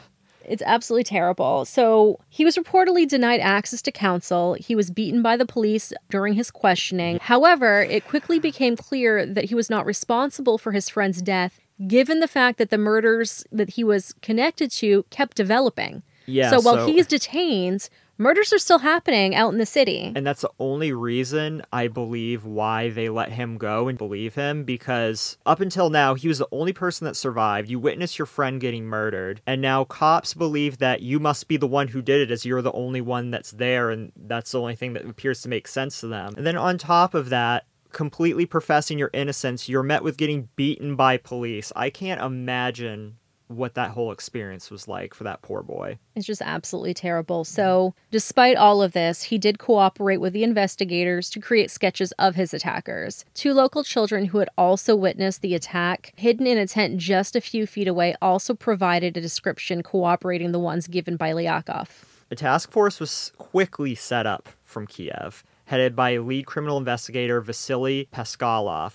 It's 0.47 0.63
absolutely 0.65 1.03
terrible. 1.05 1.65
So, 1.65 2.19
he 2.29 2.43
was 2.45 2.57
reportedly 2.57 3.07
denied 3.07 3.39
access 3.39 3.81
to 3.83 3.91
counsel. 3.91 4.55
He 4.55 4.75
was 4.75 4.91
beaten 4.91 5.21
by 5.21 5.37
the 5.37 5.45
police 5.45 5.93
during 6.09 6.33
his 6.33 6.51
questioning. 6.51 7.19
However, 7.21 7.81
it 7.81 8.07
quickly 8.07 8.39
became 8.39 8.75
clear 8.75 9.25
that 9.25 9.45
he 9.45 9.55
was 9.55 9.69
not 9.69 9.85
responsible 9.85 10.57
for 10.57 10.71
his 10.71 10.89
friend's 10.89 11.21
death, 11.21 11.59
given 11.87 12.19
the 12.19 12.27
fact 12.27 12.57
that 12.57 12.69
the 12.69 12.77
murders 12.77 13.45
that 13.51 13.71
he 13.71 13.83
was 13.83 14.13
connected 14.21 14.71
to 14.71 15.05
kept 15.09 15.37
developing. 15.37 16.03
Yeah. 16.25 16.49
so, 16.51 16.61
while 16.61 16.85
he's 16.85 17.07
detained, 17.07 17.89
murders 18.17 18.53
are 18.53 18.59
still 18.59 18.79
happening 18.79 19.35
out 19.35 19.51
in 19.51 19.59
the 19.59 19.65
city. 19.65 20.11
And 20.15 20.25
that's 20.25 20.41
the 20.41 20.51
only 20.59 20.93
reason 20.93 21.63
I 21.71 21.87
believe 21.87 22.45
why 22.45 22.89
they 22.89 23.09
let 23.09 23.31
him 23.31 23.57
go 23.57 23.87
and 23.87 23.97
believe 23.97 24.35
him 24.35 24.63
because 24.63 25.37
up 25.45 25.59
until 25.59 25.89
now, 25.89 26.13
he 26.13 26.27
was 26.27 26.39
the 26.39 26.47
only 26.51 26.73
person 26.73 27.05
that 27.05 27.15
survived. 27.15 27.69
You 27.69 27.79
witnessed 27.79 28.19
your 28.19 28.25
friend 28.25 28.61
getting 28.61 28.85
murdered, 28.85 29.41
and 29.45 29.61
now 29.61 29.83
cops 29.83 30.33
believe 30.33 30.77
that 30.79 31.01
you 31.01 31.19
must 31.19 31.47
be 31.47 31.57
the 31.57 31.67
one 31.67 31.89
who 31.89 32.01
did 32.01 32.21
it 32.21 32.31
as 32.31 32.45
you're 32.45 32.61
the 32.61 32.71
only 32.71 33.01
one 33.01 33.31
that's 33.31 33.51
there, 33.51 33.89
and 33.89 34.11
that's 34.15 34.51
the 34.51 34.59
only 34.59 34.75
thing 34.75 34.93
that 34.93 35.05
appears 35.05 35.41
to 35.41 35.49
make 35.49 35.67
sense 35.67 35.99
to 35.99 36.07
them. 36.07 36.33
And 36.37 36.45
then 36.45 36.57
on 36.57 36.77
top 36.77 37.13
of 37.13 37.29
that, 37.29 37.65
completely 37.91 38.45
professing 38.45 38.99
your 38.99 39.11
innocence, 39.13 39.69
you're 39.69 39.83
met 39.83 40.03
with 40.03 40.17
getting 40.17 40.49
beaten 40.55 40.95
by 40.95 41.17
police. 41.17 41.71
I 41.75 41.89
can't 41.89 42.21
imagine 42.21 43.17
what 43.55 43.75
that 43.75 43.91
whole 43.91 44.11
experience 44.11 44.69
was 44.69 44.87
like 44.87 45.13
for 45.13 45.23
that 45.23 45.41
poor 45.41 45.63
boy. 45.63 45.97
It's 46.15 46.25
just 46.25 46.41
absolutely 46.41 46.93
terrible. 46.93 47.43
Mm-hmm. 47.43 47.53
So, 47.53 47.95
despite 48.11 48.57
all 48.57 48.81
of 48.81 48.93
this, 48.93 49.23
he 49.23 49.37
did 49.37 49.59
cooperate 49.59 50.17
with 50.17 50.33
the 50.33 50.43
investigators 50.43 51.29
to 51.31 51.39
create 51.39 51.71
sketches 51.71 52.11
of 52.13 52.35
his 52.35 52.53
attackers. 52.53 53.25
Two 53.33 53.53
local 53.53 53.83
children 53.83 54.25
who 54.25 54.39
had 54.39 54.49
also 54.57 54.95
witnessed 54.95 55.41
the 55.41 55.55
attack, 55.55 56.13
hidden 56.15 56.47
in 56.47 56.57
a 56.57 56.67
tent 56.67 56.97
just 56.97 57.35
a 57.35 57.41
few 57.41 57.65
feet 57.65 57.87
away, 57.87 58.15
also 58.21 58.53
provided 58.53 59.15
a 59.17 59.21
description 59.21 59.83
cooperating 59.83 60.51
the 60.51 60.59
ones 60.59 60.87
given 60.87 61.17
by 61.17 61.31
Liakov. 61.31 61.89
A 62.31 62.35
task 62.35 62.71
force 62.71 62.99
was 62.99 63.31
quickly 63.37 63.93
set 63.93 64.25
up 64.25 64.49
from 64.63 64.87
Kiev, 64.87 65.43
headed 65.65 65.95
by 65.95 66.17
lead 66.17 66.45
criminal 66.45 66.77
investigator 66.77 67.41
Vasily 67.41 68.07
Paskalov. 68.11 68.93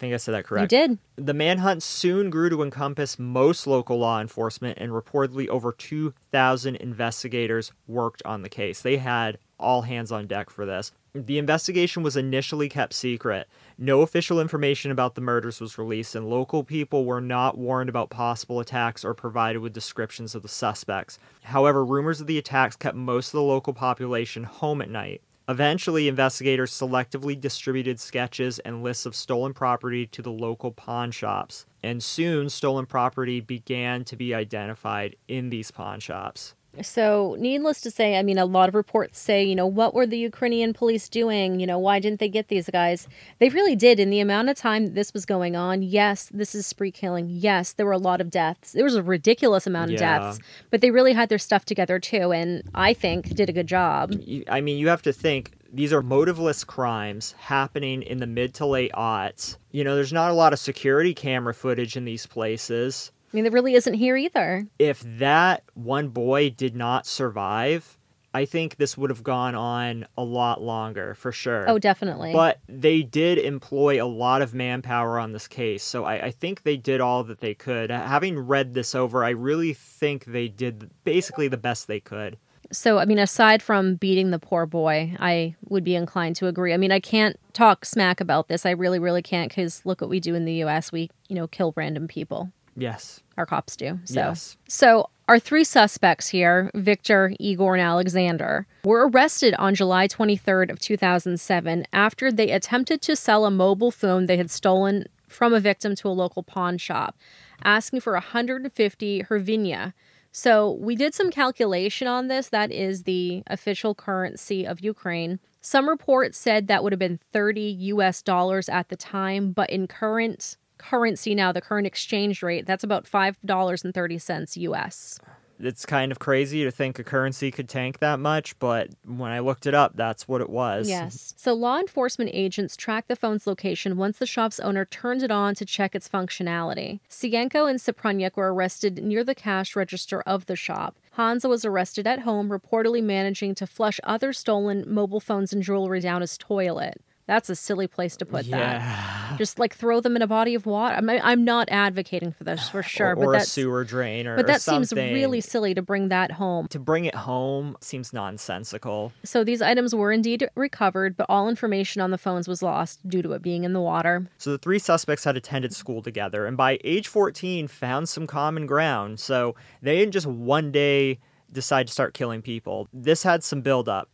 I 0.00 0.02
think 0.02 0.14
I 0.14 0.16
said 0.16 0.32
that 0.32 0.46
correct. 0.46 0.72
You 0.72 0.78
did. 0.78 0.98
The 1.16 1.34
manhunt 1.34 1.82
soon 1.82 2.30
grew 2.30 2.48
to 2.48 2.62
encompass 2.62 3.18
most 3.18 3.66
local 3.66 3.98
law 3.98 4.18
enforcement, 4.18 4.78
and 4.80 4.92
reportedly 4.92 5.46
over 5.48 5.72
2,000 5.72 6.76
investigators 6.76 7.72
worked 7.86 8.22
on 8.24 8.40
the 8.40 8.48
case. 8.48 8.80
They 8.80 8.96
had 8.96 9.36
all 9.58 9.82
hands 9.82 10.10
on 10.10 10.26
deck 10.26 10.48
for 10.48 10.64
this. 10.64 10.92
The 11.14 11.36
investigation 11.36 12.02
was 12.02 12.16
initially 12.16 12.70
kept 12.70 12.94
secret. 12.94 13.46
No 13.76 14.00
official 14.00 14.40
information 14.40 14.90
about 14.90 15.16
the 15.16 15.20
murders 15.20 15.60
was 15.60 15.76
released, 15.76 16.14
and 16.14 16.30
local 16.30 16.64
people 16.64 17.04
were 17.04 17.20
not 17.20 17.58
warned 17.58 17.90
about 17.90 18.08
possible 18.08 18.58
attacks 18.58 19.04
or 19.04 19.12
provided 19.12 19.58
with 19.58 19.74
descriptions 19.74 20.34
of 20.34 20.40
the 20.40 20.48
suspects. 20.48 21.18
However, 21.42 21.84
rumors 21.84 22.22
of 22.22 22.26
the 22.26 22.38
attacks 22.38 22.74
kept 22.74 22.96
most 22.96 23.28
of 23.28 23.32
the 23.32 23.42
local 23.42 23.74
population 23.74 24.44
home 24.44 24.80
at 24.80 24.88
night. 24.88 25.20
Eventually, 25.50 26.06
investigators 26.06 26.70
selectively 26.70 27.38
distributed 27.38 27.98
sketches 27.98 28.60
and 28.60 28.84
lists 28.84 29.04
of 29.04 29.16
stolen 29.16 29.52
property 29.52 30.06
to 30.06 30.22
the 30.22 30.30
local 30.30 30.70
pawn 30.70 31.10
shops, 31.10 31.66
and 31.82 32.00
soon 32.00 32.48
stolen 32.48 32.86
property 32.86 33.40
began 33.40 34.04
to 34.04 34.14
be 34.14 34.32
identified 34.32 35.16
in 35.26 35.50
these 35.50 35.72
pawn 35.72 35.98
shops. 35.98 36.54
So, 36.82 37.36
needless 37.38 37.80
to 37.82 37.90
say, 37.90 38.16
I 38.16 38.22
mean, 38.22 38.38
a 38.38 38.44
lot 38.44 38.68
of 38.68 38.74
reports 38.74 39.18
say, 39.18 39.42
you 39.42 39.54
know, 39.54 39.66
what 39.66 39.92
were 39.92 40.06
the 40.06 40.16
Ukrainian 40.18 40.72
police 40.72 41.08
doing? 41.08 41.58
You 41.58 41.66
know, 41.66 41.78
why 41.78 41.98
didn't 41.98 42.20
they 42.20 42.28
get 42.28 42.48
these 42.48 42.70
guys? 42.70 43.08
They 43.38 43.48
really 43.48 43.74
did. 43.76 43.98
In 43.98 44.10
the 44.10 44.20
amount 44.20 44.48
of 44.48 44.56
time 44.56 44.86
that 44.86 44.94
this 44.94 45.12
was 45.12 45.26
going 45.26 45.56
on, 45.56 45.82
yes, 45.82 46.30
this 46.32 46.54
is 46.54 46.66
spree 46.66 46.92
killing. 46.92 47.26
Yes, 47.28 47.72
there 47.72 47.86
were 47.86 47.92
a 47.92 47.98
lot 47.98 48.20
of 48.20 48.30
deaths. 48.30 48.72
There 48.72 48.84
was 48.84 48.94
a 48.94 49.02
ridiculous 49.02 49.66
amount 49.66 49.90
of 49.90 50.00
Yeah. 50.00 50.18
deaths, 50.20 50.38
but 50.70 50.80
they 50.80 50.90
really 50.90 51.12
had 51.12 51.28
their 51.28 51.38
stuff 51.38 51.64
together 51.64 51.98
too, 51.98 52.32
and 52.32 52.62
I 52.74 52.94
think 52.94 53.34
did 53.34 53.48
a 53.48 53.52
good 53.52 53.66
job. 53.66 54.12
I 54.48 54.60
mean, 54.60 54.78
you 54.78 54.88
have 54.88 55.02
to 55.02 55.12
think 55.12 55.52
these 55.72 55.92
are 55.92 56.02
motiveless 56.02 56.66
crimes 56.66 57.34
happening 57.38 58.02
in 58.02 58.18
the 58.18 58.26
mid 58.26 58.54
to 58.54 58.66
late 58.66 58.92
aughts. 58.92 59.56
You 59.70 59.84
know, 59.84 59.94
there's 59.94 60.12
not 60.12 60.30
a 60.30 60.34
lot 60.34 60.52
of 60.52 60.58
security 60.58 61.14
camera 61.14 61.54
footage 61.54 61.96
in 61.96 62.04
these 62.04 62.26
places. 62.26 63.12
I 63.32 63.36
mean, 63.36 63.44
there 63.44 63.52
really 63.52 63.74
isn't 63.74 63.94
here 63.94 64.16
either. 64.16 64.66
If 64.78 65.02
that 65.18 65.62
one 65.74 66.08
boy 66.08 66.50
did 66.50 66.74
not 66.74 67.06
survive, 67.06 67.96
I 68.32 68.44
think 68.44 68.76
this 68.76 68.96
would 68.96 69.10
have 69.10 69.22
gone 69.22 69.54
on 69.54 70.06
a 70.16 70.22
lot 70.22 70.62
longer 70.62 71.14
for 71.14 71.32
sure. 71.32 71.68
Oh, 71.68 71.78
definitely. 71.78 72.32
But 72.32 72.60
they 72.68 73.02
did 73.02 73.38
employ 73.38 74.02
a 74.02 74.06
lot 74.06 74.42
of 74.42 74.54
manpower 74.54 75.18
on 75.18 75.32
this 75.32 75.48
case, 75.48 75.82
so 75.82 76.04
I, 76.04 76.26
I 76.26 76.30
think 76.30 76.62
they 76.62 76.76
did 76.76 77.00
all 77.00 77.24
that 77.24 77.40
they 77.40 77.54
could. 77.54 77.90
Having 77.90 78.38
read 78.38 78.74
this 78.74 78.94
over, 78.94 79.24
I 79.24 79.30
really 79.30 79.74
think 79.74 80.26
they 80.26 80.48
did 80.48 80.90
basically 81.04 81.48
the 81.48 81.56
best 81.56 81.86
they 81.86 82.00
could. 82.00 82.38
So, 82.72 82.98
I 82.98 83.04
mean, 83.04 83.18
aside 83.18 83.62
from 83.62 83.96
beating 83.96 84.30
the 84.30 84.38
poor 84.38 84.64
boy, 84.64 85.16
I 85.18 85.56
would 85.68 85.82
be 85.82 85.96
inclined 85.96 86.36
to 86.36 86.46
agree. 86.46 86.72
I 86.72 86.76
mean, 86.76 86.92
I 86.92 87.00
can't 87.00 87.36
talk 87.52 87.84
smack 87.84 88.20
about 88.20 88.46
this. 88.46 88.64
I 88.64 88.70
really, 88.70 89.00
really 89.00 89.22
can't 89.22 89.50
because 89.50 89.84
look 89.84 90.00
what 90.00 90.10
we 90.10 90.20
do 90.20 90.36
in 90.36 90.44
the 90.44 90.62
US. 90.64 90.92
We, 90.92 91.10
you 91.28 91.34
know, 91.34 91.48
kill 91.48 91.72
random 91.76 92.06
people. 92.06 92.52
Yes. 92.76 93.20
Our 93.36 93.46
cops 93.46 93.76
do. 93.76 93.98
So, 94.04 94.20
Yes. 94.20 94.56
so 94.68 95.10
our 95.28 95.38
three 95.38 95.64
suspects 95.64 96.28
here, 96.28 96.70
Victor, 96.74 97.32
Igor, 97.38 97.74
and 97.76 97.82
Alexander, 97.82 98.66
were 98.84 99.08
arrested 99.08 99.54
on 99.54 99.74
July 99.74 100.08
23rd 100.08 100.70
of 100.70 100.78
2007 100.80 101.86
after 101.92 102.32
they 102.32 102.50
attempted 102.50 103.00
to 103.02 103.16
sell 103.16 103.44
a 103.44 103.50
mobile 103.50 103.90
phone 103.90 104.26
they 104.26 104.36
had 104.36 104.50
stolen 104.50 105.04
from 105.28 105.54
a 105.54 105.60
victim 105.60 105.94
to 105.94 106.08
a 106.08 106.10
local 106.10 106.42
pawn 106.42 106.76
shop, 106.78 107.16
asking 107.62 108.00
for 108.00 108.14
150 108.14 109.22
hryvnia. 109.24 109.92
So 110.32 110.72
we 110.80 110.94
did 110.96 111.14
some 111.14 111.30
calculation 111.30 112.06
on 112.06 112.28
this. 112.28 112.48
That 112.48 112.70
is 112.70 113.02
the 113.02 113.42
official 113.46 113.94
currency 113.94 114.66
of 114.66 114.80
Ukraine. 114.80 115.40
Some 115.60 115.88
reports 115.88 116.38
said 116.38 116.66
that 116.68 116.82
would 116.82 116.92
have 116.92 116.98
been 117.00 117.20
30 117.32 117.60
US 117.62 118.22
dollars 118.22 118.68
at 118.68 118.88
the 118.88 118.96
time, 118.96 119.52
but 119.52 119.70
in 119.70 119.86
current 119.86 120.56
currency 120.80 121.34
now, 121.34 121.52
the 121.52 121.60
current 121.60 121.86
exchange 121.86 122.42
rate, 122.42 122.66
that's 122.66 122.84
about 122.84 123.04
$5.30 123.04 124.56
US. 124.56 125.20
It's 125.62 125.84
kind 125.84 126.10
of 126.10 126.18
crazy 126.18 126.64
to 126.64 126.70
think 126.70 126.98
a 126.98 127.04
currency 127.04 127.50
could 127.50 127.68
tank 127.68 127.98
that 127.98 128.18
much, 128.18 128.58
but 128.58 128.88
when 129.04 129.30
I 129.30 129.40
looked 129.40 129.66
it 129.66 129.74
up, 129.74 129.92
that's 129.94 130.26
what 130.26 130.40
it 130.40 130.48
was. 130.48 130.88
Yes. 130.88 131.34
So 131.36 131.52
law 131.52 131.78
enforcement 131.78 132.30
agents 132.32 132.76
tracked 132.76 133.08
the 133.08 133.16
phone's 133.16 133.46
location 133.46 133.98
once 133.98 134.16
the 134.18 134.26
shop's 134.26 134.58
owner 134.60 134.86
turned 134.86 135.22
it 135.22 135.30
on 135.30 135.54
to 135.56 135.66
check 135.66 135.94
its 135.94 136.08
functionality. 136.08 137.00
Sayenko 137.10 137.68
and 137.68 137.78
Suprunyuk 137.78 138.36
were 138.36 138.54
arrested 138.54 139.04
near 139.04 139.22
the 139.22 139.34
cash 139.34 139.76
register 139.76 140.22
of 140.22 140.46
the 140.46 140.56
shop. 140.56 140.96
Hanzha 141.18 141.48
was 141.50 141.66
arrested 141.66 142.06
at 142.06 142.20
home, 142.20 142.48
reportedly 142.48 143.02
managing 143.02 143.54
to 143.56 143.66
flush 143.66 144.00
other 144.02 144.32
stolen 144.32 144.84
mobile 144.86 145.20
phones 145.20 145.52
and 145.52 145.62
jewelry 145.62 146.00
down 146.00 146.22
his 146.22 146.38
toilet. 146.38 147.02
That's 147.30 147.48
a 147.48 147.54
silly 147.54 147.86
place 147.86 148.16
to 148.16 148.26
put 148.26 148.50
that. 148.50 149.38
Just 149.38 149.60
like 149.60 149.72
throw 149.72 150.00
them 150.00 150.16
in 150.16 150.22
a 150.22 150.26
body 150.26 150.56
of 150.56 150.66
water. 150.66 150.96
I'm, 150.96 151.08
I'm 151.08 151.44
not 151.44 151.68
advocating 151.70 152.32
for 152.32 152.42
this 152.42 152.68
for 152.68 152.82
sure, 152.96 153.12
or, 153.12 153.14
but 153.14 153.24
or 153.24 153.34
a 153.34 153.40
sewer 153.42 153.84
drain 153.84 154.26
or 154.26 154.36
something. 154.36 154.46
but 154.46 154.52
that 154.52 154.60
seems 154.60 154.92
really 154.92 155.40
silly 155.40 155.72
to 155.74 155.80
bring 155.80 156.08
that 156.08 156.32
home. 156.32 156.66
to 156.66 156.80
bring 156.80 157.04
it 157.04 157.14
home 157.14 157.76
seems 157.80 158.12
nonsensical. 158.12 159.12
So 159.22 159.44
these 159.44 159.62
items 159.62 159.94
were 159.94 160.10
indeed 160.10 160.48
recovered, 160.56 161.16
but 161.16 161.26
all 161.28 161.48
information 161.48 162.02
on 162.02 162.10
the 162.10 162.18
phones 162.18 162.48
was 162.48 162.64
lost 162.64 163.08
due 163.08 163.22
to 163.22 163.30
it 163.34 163.42
being 163.42 163.62
in 163.62 163.74
the 163.74 163.80
water. 163.80 164.26
So 164.38 164.50
the 164.50 164.58
three 164.58 164.80
suspects 164.80 165.22
had 165.22 165.36
attended 165.36 165.72
school 165.72 166.02
together 166.02 166.46
and 166.46 166.56
by 166.56 166.80
age 166.82 167.06
14 167.06 167.68
found 167.68 168.08
some 168.08 168.26
common 168.26 168.66
ground. 168.66 169.20
So 169.20 169.54
they 169.82 169.96
didn't 169.96 170.14
just 170.14 170.26
one 170.26 170.72
day 170.72 171.20
decide 171.52 171.86
to 171.86 171.92
start 171.92 172.12
killing 172.12 172.42
people. 172.42 172.88
This 172.92 173.22
had 173.22 173.44
some 173.44 173.60
buildup. 173.60 174.10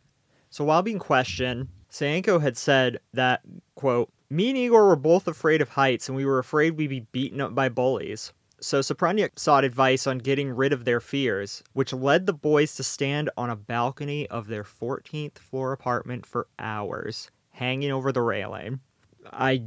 So 0.51 0.63
while 0.63 0.83
being 0.83 0.99
questioned, 0.99 1.69
Sayenko 1.97 2.39
had 2.39 2.57
said 2.57 2.99
that, 3.13 3.41
quote, 3.75 4.11
me 4.29 4.49
and 4.49 4.57
Igor 4.57 4.87
were 4.87 4.95
both 4.95 5.27
afraid 5.27 5.61
of 5.61 5.69
heights 5.69 6.07
and 6.07 6.15
we 6.15 6.25
were 6.25 6.37
afraid 6.37 6.71
we'd 6.71 6.89
be 6.89 6.99
beaten 7.11 7.41
up 7.41 7.55
by 7.55 7.69
bullies. 7.69 8.33
So 8.59 8.81
Suprunyuk 8.81 9.37
sought 9.37 9.63
advice 9.63 10.05
on 10.05 10.19
getting 10.19 10.51
rid 10.51 10.73
of 10.73 10.85
their 10.85 10.99
fears, 10.99 11.63
which 11.73 11.93
led 11.93 12.25
the 12.25 12.33
boys 12.33 12.75
to 12.75 12.83
stand 12.83 13.29
on 13.37 13.49
a 13.49 13.55
balcony 13.55 14.27
of 14.27 14.47
their 14.47 14.63
14th 14.63 15.37
floor 15.39 15.73
apartment 15.73 16.25
for 16.25 16.47
hours, 16.59 17.31
hanging 17.51 17.91
over 17.91 18.11
the 18.11 18.21
railing. 18.21 18.79
I 19.31 19.63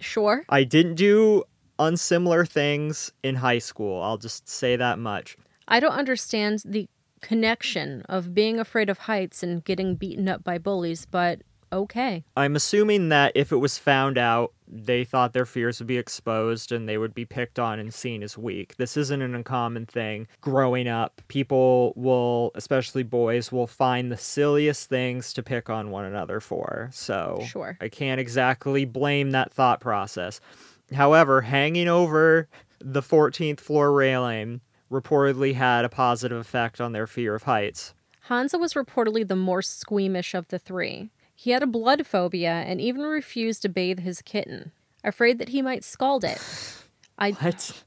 Sure. 0.00 0.44
I 0.48 0.64
didn't 0.64 0.96
do 0.96 1.44
unsimilar 1.78 2.44
things 2.44 3.12
in 3.22 3.36
high 3.36 3.58
school. 3.58 4.02
I'll 4.02 4.18
just 4.18 4.48
say 4.48 4.74
that 4.76 4.98
much. 4.98 5.36
I 5.68 5.78
don't 5.78 5.92
understand 5.92 6.62
the 6.64 6.88
connection 7.20 8.02
of 8.08 8.34
being 8.34 8.58
afraid 8.58 8.90
of 8.90 8.98
heights 8.98 9.44
and 9.44 9.64
getting 9.64 9.94
beaten 9.94 10.28
up 10.28 10.42
by 10.42 10.58
bullies, 10.58 11.06
but 11.06 11.42
okay. 11.72 12.24
I'm 12.36 12.54
assuming 12.56 13.08
that 13.08 13.32
if 13.34 13.50
it 13.52 13.56
was 13.56 13.78
found 13.78 14.18
out, 14.18 14.52
they 14.68 15.04
thought 15.04 15.32
their 15.32 15.46
fears 15.46 15.78
would 15.78 15.86
be 15.86 15.98
exposed 15.98 16.72
and 16.72 16.88
they 16.88 16.96
would 16.98 17.14
be 17.14 17.24
picked 17.24 17.58
on 17.58 17.78
and 17.78 17.92
seen 17.92 18.22
as 18.22 18.38
weak. 18.38 18.76
This 18.76 18.96
isn't 18.96 19.22
an 19.22 19.34
uncommon 19.34 19.86
thing. 19.86 20.28
Growing 20.40 20.88
up, 20.88 21.20
people 21.28 21.92
will, 21.96 22.52
especially 22.54 23.02
boys, 23.02 23.52
will 23.52 23.66
find 23.66 24.10
the 24.10 24.16
silliest 24.16 24.88
things 24.88 25.32
to 25.34 25.42
pick 25.42 25.68
on 25.68 25.90
one 25.90 26.04
another 26.04 26.40
for. 26.40 26.90
So 26.92 27.42
Sure. 27.46 27.76
I 27.80 27.88
can't 27.88 28.20
exactly 28.20 28.84
blame 28.84 29.32
that 29.32 29.52
thought 29.52 29.80
process. 29.80 30.40
However, 30.94 31.42
hanging 31.42 31.88
over 31.88 32.48
the 32.78 33.02
14th 33.02 33.60
floor 33.60 33.92
railing 33.92 34.60
reportedly 34.90 35.54
had 35.54 35.84
a 35.84 35.88
positive 35.88 36.38
effect 36.38 36.80
on 36.80 36.92
their 36.92 37.06
fear 37.06 37.34
of 37.34 37.44
heights. 37.44 37.94
Hanzha 38.28 38.60
was 38.60 38.74
reportedly 38.74 39.26
the 39.26 39.36
more 39.36 39.62
squeamish 39.62 40.34
of 40.34 40.48
the 40.48 40.58
three. 40.58 41.10
He 41.42 41.50
had 41.50 41.64
a 41.64 41.66
blood 41.66 42.06
phobia 42.06 42.52
and 42.52 42.80
even 42.80 43.02
refused 43.02 43.62
to 43.62 43.68
bathe 43.68 43.98
his 43.98 44.22
kitten, 44.22 44.70
afraid 45.02 45.40
that 45.40 45.48
he 45.48 45.60
might 45.60 45.82
scald 45.82 46.22
it. 46.22 46.40
I 47.18 47.30
What? 47.40 47.82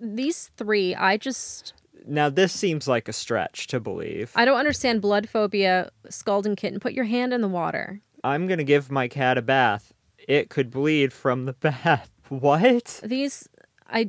these 0.00 0.50
three, 0.56 0.94
I 0.94 1.18
just 1.18 1.74
Now, 2.06 2.30
this 2.30 2.50
seems 2.50 2.88
like 2.88 3.08
a 3.10 3.12
stretch 3.12 3.66
to 3.66 3.78
believe. 3.78 4.32
I 4.34 4.46
don't 4.46 4.58
understand 4.58 5.02
blood 5.02 5.28
phobia, 5.28 5.90
scalding 6.08 6.56
kitten. 6.56 6.80
Put 6.80 6.94
your 6.94 7.04
hand 7.04 7.34
in 7.34 7.42
the 7.42 7.48
water. 7.48 8.00
I'm 8.24 8.46
gonna 8.46 8.64
give 8.64 8.90
my 8.90 9.06
cat 9.06 9.36
a 9.36 9.42
bath. 9.42 9.92
It 10.26 10.48
could 10.48 10.70
bleed 10.70 11.12
from 11.12 11.44
the 11.44 11.52
bath. 11.68 12.10
What? 12.30 13.00
These, 13.04 13.50
I, 13.86 14.08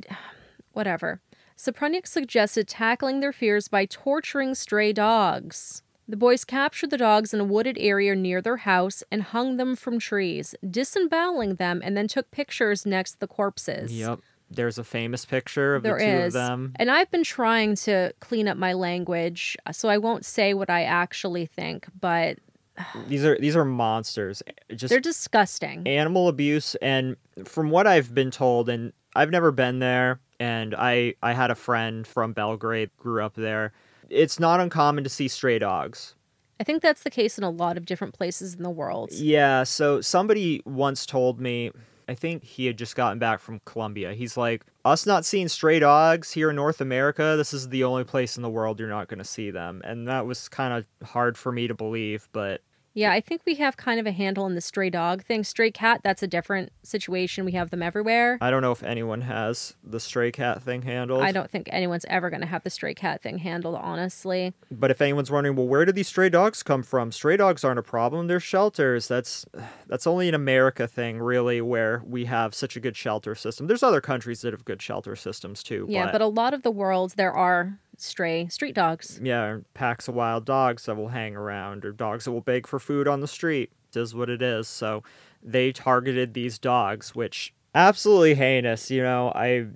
whatever. 0.72 1.20
Suprunyuk 1.58 2.06
suggested 2.06 2.66
tackling 2.66 3.20
their 3.20 3.30
fears 3.30 3.68
by 3.68 3.84
torturing 3.84 4.54
stray 4.54 4.94
dogs. 4.94 5.82
The 6.06 6.16
boys 6.16 6.44
captured 6.44 6.90
the 6.90 6.98
dogs 6.98 7.32
in 7.32 7.40
a 7.40 7.44
wooded 7.44 7.78
area 7.78 8.14
near 8.14 8.42
their 8.42 8.58
house 8.58 9.02
and 9.10 9.22
hung 9.22 9.56
them 9.56 9.74
from 9.74 9.98
trees, 9.98 10.54
disemboweling 10.68 11.54
them, 11.54 11.80
and 11.82 11.96
then 11.96 12.08
took 12.08 12.30
pictures 12.30 12.84
next 12.84 13.12
to 13.12 13.20
the 13.20 13.26
corpses. 13.26 13.92
Yep. 13.92 14.20
There's 14.50 14.76
a 14.78 14.84
famous 14.84 15.24
picture 15.24 15.74
of 15.74 15.82
There 15.82 15.98
the 15.98 16.04
two 16.04 16.10
is. 16.10 16.34
of 16.34 16.46
them. 16.46 16.72
And 16.76 16.90
I've 16.90 17.10
been 17.10 17.24
trying 17.24 17.74
to 17.76 18.12
clean 18.20 18.46
up 18.46 18.58
my 18.58 18.74
language, 18.74 19.56
so 19.72 19.88
I 19.88 19.96
won't 19.98 20.24
say 20.26 20.52
what 20.52 20.68
I 20.68 20.84
actually 20.84 21.46
think, 21.46 21.86
but 21.98 22.38
These 23.08 23.24
are 23.24 23.38
these 23.38 23.56
are 23.56 23.64
monsters. 23.64 24.42
Just 24.74 24.90
they're 24.90 25.00
disgusting. 25.00 25.86
animal 25.86 26.28
abuse 26.28 26.74
and 26.76 27.16
from 27.44 27.70
what 27.70 27.86
I've 27.86 28.14
been 28.14 28.30
told 28.30 28.68
and 28.68 28.92
I've 29.14 29.30
never 29.30 29.52
been 29.52 29.78
there 29.78 30.20
and 30.40 30.74
I 30.74 31.14
I 31.22 31.32
had 31.32 31.50
a 31.50 31.54
friend 31.54 32.06
from 32.06 32.32
Belgrade 32.32 32.90
grew 32.98 33.22
up 33.24 33.34
there. 33.34 33.72
It's 34.10 34.38
not 34.38 34.60
uncommon 34.60 35.04
to 35.04 35.10
see 35.10 35.28
stray 35.28 35.58
dogs. 35.58 36.14
I 36.60 36.64
think 36.64 36.82
that's 36.82 37.02
the 37.02 37.10
case 37.10 37.36
in 37.36 37.44
a 37.44 37.50
lot 37.50 37.76
of 37.76 37.84
different 37.84 38.14
places 38.14 38.54
in 38.54 38.62
the 38.62 38.70
world. 38.70 39.12
Yeah, 39.12 39.64
so 39.64 40.00
somebody 40.00 40.62
once 40.64 41.04
told 41.04 41.40
me, 41.40 41.72
I 42.08 42.14
think 42.14 42.44
he 42.44 42.66
had 42.66 42.78
just 42.78 42.96
gotten 42.96 43.18
back 43.18 43.40
from 43.40 43.60
Colombia. 43.64 44.12
He's 44.12 44.36
like, 44.36 44.64
us 44.84 45.06
not 45.06 45.24
seeing 45.24 45.48
stray 45.48 45.80
dogs 45.80 46.30
here 46.30 46.50
in 46.50 46.56
North 46.56 46.80
America, 46.80 47.34
this 47.36 47.52
is 47.52 47.68
the 47.70 47.84
only 47.84 48.04
place 48.04 48.36
in 48.36 48.42
the 48.42 48.50
world 48.50 48.78
you're 48.78 48.88
not 48.88 49.08
going 49.08 49.18
to 49.18 49.24
see 49.24 49.50
them. 49.50 49.80
And 49.84 50.06
that 50.06 50.26
was 50.26 50.48
kind 50.48 50.74
of 50.74 51.08
hard 51.08 51.36
for 51.36 51.50
me 51.50 51.66
to 51.66 51.74
believe, 51.74 52.28
but 52.32 52.60
Yeah, 52.96 53.10
I 53.10 53.20
think 53.20 53.42
we 53.44 53.56
have 53.56 53.76
kind 53.76 53.98
of 53.98 54.06
a 54.06 54.12
handle 54.12 54.44
on 54.44 54.54
the 54.54 54.60
stray 54.60 54.88
dog 54.88 55.24
thing. 55.24 55.42
Stray 55.42 55.72
cat, 55.72 56.00
that's 56.04 56.22
a 56.22 56.28
different 56.28 56.72
situation. 56.84 57.44
We 57.44 57.52
have 57.52 57.70
them 57.70 57.82
everywhere. 57.82 58.38
I 58.40 58.50
don't 58.52 58.62
know 58.62 58.70
if 58.70 58.84
anyone 58.84 59.22
has 59.22 59.74
the 59.82 59.98
stray 59.98 60.30
cat 60.30 60.62
thing 60.62 60.82
handled. 60.82 61.22
I 61.22 61.32
don't 61.32 61.50
think 61.50 61.68
anyone's 61.72 62.06
ever 62.08 62.30
going 62.30 62.42
to 62.42 62.46
have 62.46 62.62
the 62.62 62.70
stray 62.70 62.94
cat 62.94 63.20
thing 63.20 63.38
handled, 63.38 63.74
honestly. 63.74 64.54
But 64.70 64.92
if 64.92 65.02
anyone's 65.02 65.30
wondering, 65.30 65.56
well, 65.56 65.66
where 65.66 65.84
do 65.84 65.90
these 65.90 66.06
stray 66.06 66.28
dogs 66.28 66.62
come 66.62 66.84
from? 66.84 67.10
Stray 67.10 67.36
dogs 67.36 67.64
aren't 67.64 67.80
a 67.80 67.82
problem. 67.82 68.28
They're 68.28 68.38
shelters. 68.38 69.08
That's 69.08 69.44
that's 69.88 70.06
only 70.06 70.28
an 70.28 70.34
America 70.34 70.86
thing, 70.86 71.18
really, 71.18 71.60
where 71.60 72.00
we 72.06 72.26
have 72.26 72.54
such 72.54 72.76
a 72.76 72.80
good 72.80 72.96
shelter 72.96 73.34
system. 73.34 73.66
There's 73.66 73.82
other 73.82 74.00
countries 74.00 74.42
that 74.42 74.52
have 74.52 74.64
good 74.64 74.80
shelter 74.80 75.16
systems 75.16 75.64
too. 75.64 75.86
Yeah, 75.88 76.12
but 76.12 76.20
a 76.20 76.26
lot 76.26 76.54
of 76.54 76.62
the 76.62 76.70
world, 76.70 77.14
there 77.16 77.32
are 77.32 77.80
stray 77.98 78.48
street 78.48 78.74
dogs. 78.74 79.20
yeah, 79.22 79.58
packs 79.74 80.08
of 80.08 80.14
wild 80.14 80.44
dogs 80.44 80.86
that 80.86 80.96
will 80.96 81.08
hang 81.08 81.36
around, 81.36 81.84
or 81.84 81.92
dogs 81.92 82.24
that 82.24 82.32
will 82.32 82.40
beg 82.40 82.66
for 82.66 82.78
food 82.78 83.08
on 83.08 83.20
the 83.20 83.28
street. 83.28 83.70
It 83.94 84.00
is 84.00 84.14
what 84.14 84.28
it 84.28 84.42
is. 84.42 84.66
So 84.68 85.02
they 85.42 85.72
targeted 85.72 86.34
these 86.34 86.58
dogs, 86.58 87.14
which 87.14 87.54
absolutely 87.74 88.34
heinous. 88.34 88.90
You 88.90 89.02
know, 89.02 89.32
I. 89.34 89.66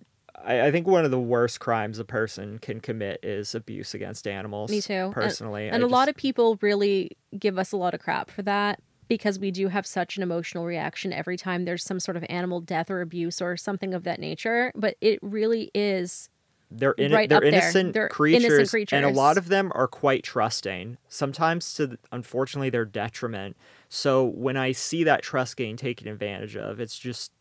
I 0.45 0.67
I 0.67 0.71
think 0.71 0.87
one 0.87 1.05
of 1.05 1.11
the 1.11 1.19
worst 1.19 1.59
crimes 1.59 1.99
a 1.99 2.05
person 2.05 2.61
can 2.61 2.81
commit 2.81 3.19
is 3.25 3.57
abuse 3.57 3.93
against 3.93 4.29
animals. 4.29 4.71
Me 4.71 4.81
too. 4.81 5.11
Personally, 5.13 5.69
And 5.69 5.83
a 5.83 5.89
lot 5.89 6.09
of 6.09 6.15
people 6.15 6.57
really 6.63 7.11
give 7.37 7.59
us 7.59 7.73
a 7.73 7.77
lot 7.77 7.93
of 7.93 7.99
crap 7.99 8.31
for 8.31 8.43
that 8.43 8.81
because 9.09 9.41
we 9.41 9.51
do 9.51 9.67
have 9.67 9.85
such 9.85 10.17
an 10.17 10.23
emotional 10.23 10.65
reaction 10.65 11.13
every 11.13 11.37
time 11.37 11.65
there's 11.65 11.83
some 11.83 11.99
sort 11.99 12.17
of 12.17 12.25
animal 12.29 12.61
death 12.61 12.89
or 12.89 13.01
abuse 13.01 13.43
or 13.43 13.57
something 13.57 13.93
of 13.93 14.05
that 14.05 14.21
nature. 14.21 14.71
But 14.77 14.95
it 15.01 15.19
really 15.23 15.73
is 15.75 16.29
they're 16.71 16.93
in, 16.93 17.13
right 17.13 17.29
they're 17.29 17.43
innocent, 17.43 17.95
They're 17.95 18.09
creatures, 18.09 18.75
innocent 18.75 18.93
and 18.93 19.05
a 19.05 19.11
lot 19.11 19.39
of 19.39 19.49
them 19.49 19.73
are 19.75 19.89
quite 19.89 20.23
trusting. 20.23 20.99
Sometimes 21.09 21.75
to 21.75 21.99
unfortunately 22.13 22.71
their 22.71 22.85
detriment. 22.85 23.57
So 23.89 24.25
when 24.25 24.57
I 24.57 24.73
see 24.73 25.05
that 25.05 25.23
trust 25.23 25.57
getting 25.57 25.77
taken 25.77 26.09
advantage 26.09 26.57
of, 26.57 26.79
it's 26.81 26.99
just 26.99 27.33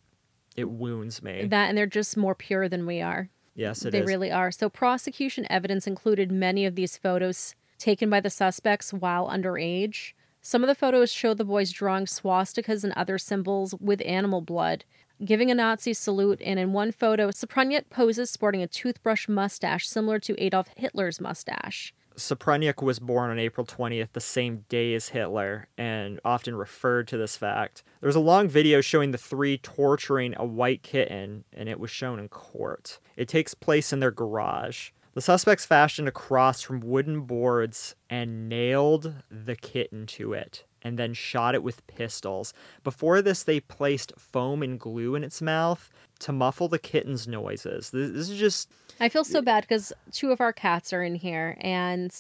it 0.56 0.70
wounds 0.70 1.22
me. 1.22 1.46
that, 1.46 1.70
and 1.70 1.78
they're 1.78 1.86
just 1.86 2.18
more 2.18 2.36
pure 2.36 2.68
than 2.68 2.86
we 2.86 3.02
are. 3.02 3.30
yes, 3.56 3.84
it 3.84 3.88
is. 3.88 3.92
they 3.92 4.02
really 4.02 4.32
are. 4.32 4.52
So, 4.52 4.70
prosecution 4.70 5.46
evidence 5.50 5.86
included 5.88 6.32
many 6.32 6.66
of 6.66 6.76
these 6.76 6.98
photos 6.98 7.54
taken 7.78 8.10
by 8.10 8.20
the 8.20 8.30
suspects 8.30 8.92
while 8.92 9.30
underage. 9.30 10.14
Some 10.42 10.64
of 10.64 10.68
the 10.68 10.76
photos 10.76 11.12
show 11.12 11.34
the 11.34 11.44
boys 11.44 11.72
drawing 11.72 12.06
swastikas 12.06 12.84
and 12.84 12.94
other 12.94 13.18
symbols 13.18 13.76
with 13.82 14.02
animal 14.06 14.42
blood, 14.42 14.86
giving 15.24 15.52
a 15.52 15.56
Nazi 15.56 15.94
salute, 15.94 16.42
and 16.44 16.60
in 16.60 16.74
one 16.74 16.92
photo, 16.92 17.30
Suprunyuk 17.30 17.90
poses 17.90 18.30
sporting 18.30 18.62
a 18.62 18.68
toothbrush 18.68 19.28
mustache 19.28 19.88
similar 19.88 20.20
to 20.20 20.42
Adolf 20.42 20.70
Hitler's 20.76 21.20
mustache. 21.20 21.94
Suprunyuk 22.16 22.82
was 22.82 22.98
born 22.98 23.30
on 23.30 23.38
April 23.38 23.66
20th, 23.66 24.10
the 24.14 24.20
same 24.20 24.66
day 24.70 24.96
as 24.96 25.10
Hitler, 25.10 25.68
and 25.78 26.20
often 26.26 26.56
referred 26.56 27.08
to 27.10 27.18
this 27.18 27.38
fact. 27.38 27.84
There 28.02 28.08
was 28.08 28.16
a 28.16 28.20
long 28.20 28.50
video 28.50 28.82
showing 28.82 29.12
the 29.12 29.20
three 29.20 29.60
torturing 29.60 30.34
a 30.38 30.46
white 30.46 30.82
kitten, 30.82 31.44
and 31.54 31.70
it 31.70 31.80
was 31.80 31.92
shown 31.92 32.20
in 32.20 32.28
court. 32.28 33.00
It 33.16 33.28
takes 33.28 33.54
place 33.54 33.94
in 33.94 34.00
their 34.00 34.12
garage. 34.12 34.90
The 35.14 35.22
suspects 35.22 35.66
fashioned 35.66 36.08
a 36.08 36.12
cross 36.12 36.62
from 36.62 36.80
wooden 36.80 37.22
boards 37.22 37.96
and 38.10 38.50
nailed 38.50 39.14
the 39.30 39.56
kitten 39.56 40.06
to 40.08 40.34
it, 40.34 40.64
and 40.88 40.98
then 40.98 41.14
shot 41.14 41.54
it 41.54 41.62
with 41.62 41.86
pistols. 41.88 42.54
Before 42.84 43.22
this, 43.22 43.44
they 43.44 43.60
placed 43.60 44.14
foam 44.18 44.64
and 44.64 44.80
glue 44.80 45.16
in 45.16 45.24
its 45.24 45.42
mouth 45.42 45.92
to 46.20 46.32
muffle 46.32 46.70
the 46.70 46.80
kitten's 46.80 47.28
noises. 47.28 47.90
This, 47.90 48.12
this 48.12 48.30
is 48.30 48.40
just 48.40 48.72
I 49.02 49.10
feel 49.10 49.26
so 49.26 49.42
bad 49.42 49.64
because 49.64 49.92
two 50.12 50.32
of 50.32 50.40
our 50.40 50.54
cats 50.54 50.94
are 50.94 51.04
in 51.04 51.16
here, 51.16 51.58
and 51.60 52.16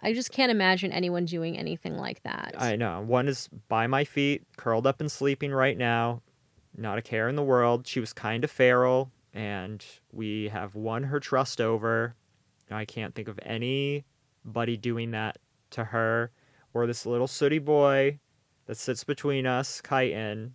I 0.00 0.12
just 0.12 0.32
can't 0.32 0.50
imagine 0.50 0.90
anyone 0.90 1.24
doing 1.24 1.56
anything 1.56 1.96
like 1.96 2.22
that. 2.24 2.56
I 2.58 2.74
know. 2.74 3.00
One 3.00 3.28
is 3.28 3.48
by 3.68 3.86
my 3.86 4.04
feet, 4.04 4.42
curled 4.56 4.86
up 4.86 5.00
and 5.00 5.10
sleeping 5.10 5.52
right 5.52 5.78
now. 5.78 6.20
Not 6.76 6.98
a 6.98 7.02
care 7.02 7.28
in 7.28 7.36
the 7.36 7.44
world. 7.44 7.86
She 7.86 8.00
was 8.00 8.12
kind 8.12 8.42
of 8.42 8.50
feral, 8.50 9.10
and 9.32 9.84
we 10.12 10.48
have 10.48 10.74
won 10.74 11.04
her 11.04 11.20
trust 11.20 11.60
over. 11.60 12.16
I 12.70 12.84
can't 12.84 13.14
think 13.14 13.28
of 13.28 13.38
anybody 13.42 14.76
doing 14.76 15.12
that 15.12 15.38
to 15.70 15.84
her 15.84 16.32
or 16.78 16.86
this 16.86 17.04
little 17.04 17.26
sooty 17.26 17.58
boy 17.58 18.18
that 18.66 18.76
sits 18.76 19.02
between 19.02 19.46
us, 19.46 19.82
Chitin. 19.86 20.54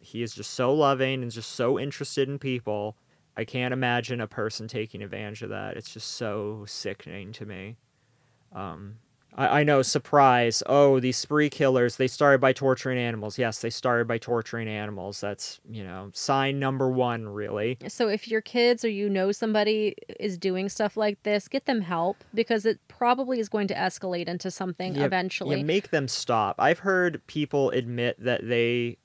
He 0.00 0.22
is 0.22 0.34
just 0.34 0.54
so 0.54 0.74
loving 0.74 1.22
and 1.22 1.30
just 1.30 1.52
so 1.52 1.78
interested 1.78 2.28
in 2.28 2.38
people. 2.38 2.96
I 3.36 3.44
can't 3.44 3.72
imagine 3.72 4.20
a 4.20 4.26
person 4.26 4.66
taking 4.66 5.02
advantage 5.02 5.42
of 5.42 5.50
that. 5.50 5.76
It's 5.76 5.92
just 5.92 6.14
so 6.14 6.64
sickening 6.66 7.32
to 7.32 7.46
me. 7.46 7.76
Um, 8.52 8.96
I, 9.34 9.60
I 9.60 9.64
know, 9.64 9.82
surprise. 9.82 10.62
Oh, 10.66 11.00
these 11.00 11.16
spree 11.16 11.50
killers, 11.50 11.96
they 11.96 12.06
started 12.06 12.40
by 12.40 12.52
torturing 12.52 12.98
animals. 12.98 13.38
Yes, 13.38 13.60
they 13.60 13.70
started 13.70 14.06
by 14.06 14.18
torturing 14.18 14.68
animals. 14.68 15.20
That's, 15.20 15.60
you 15.68 15.84
know, 15.84 16.10
sign 16.12 16.58
number 16.58 16.90
one, 16.90 17.28
really. 17.28 17.78
So 17.88 18.08
if 18.08 18.28
your 18.28 18.40
kids 18.40 18.84
or 18.84 18.88
you 18.88 19.08
know 19.08 19.32
somebody 19.32 19.94
is 20.20 20.38
doing 20.38 20.68
stuff 20.68 20.96
like 20.96 21.22
this, 21.22 21.48
get 21.48 21.66
them 21.66 21.80
help 21.80 22.24
because 22.34 22.66
it 22.66 22.78
probably 22.88 23.40
is 23.40 23.48
going 23.48 23.68
to 23.68 23.74
escalate 23.74 24.26
into 24.26 24.50
something 24.50 24.94
Yeah, 24.94 25.04
eventually. 25.04 25.58
Yeah, 25.58 25.64
make 25.64 25.90
them 25.90 26.08
stop. 26.08 26.56
I've 26.58 26.80
heard 26.80 27.26
people 27.26 27.70
admit 27.70 28.22
that 28.22 28.46
they 28.46 28.98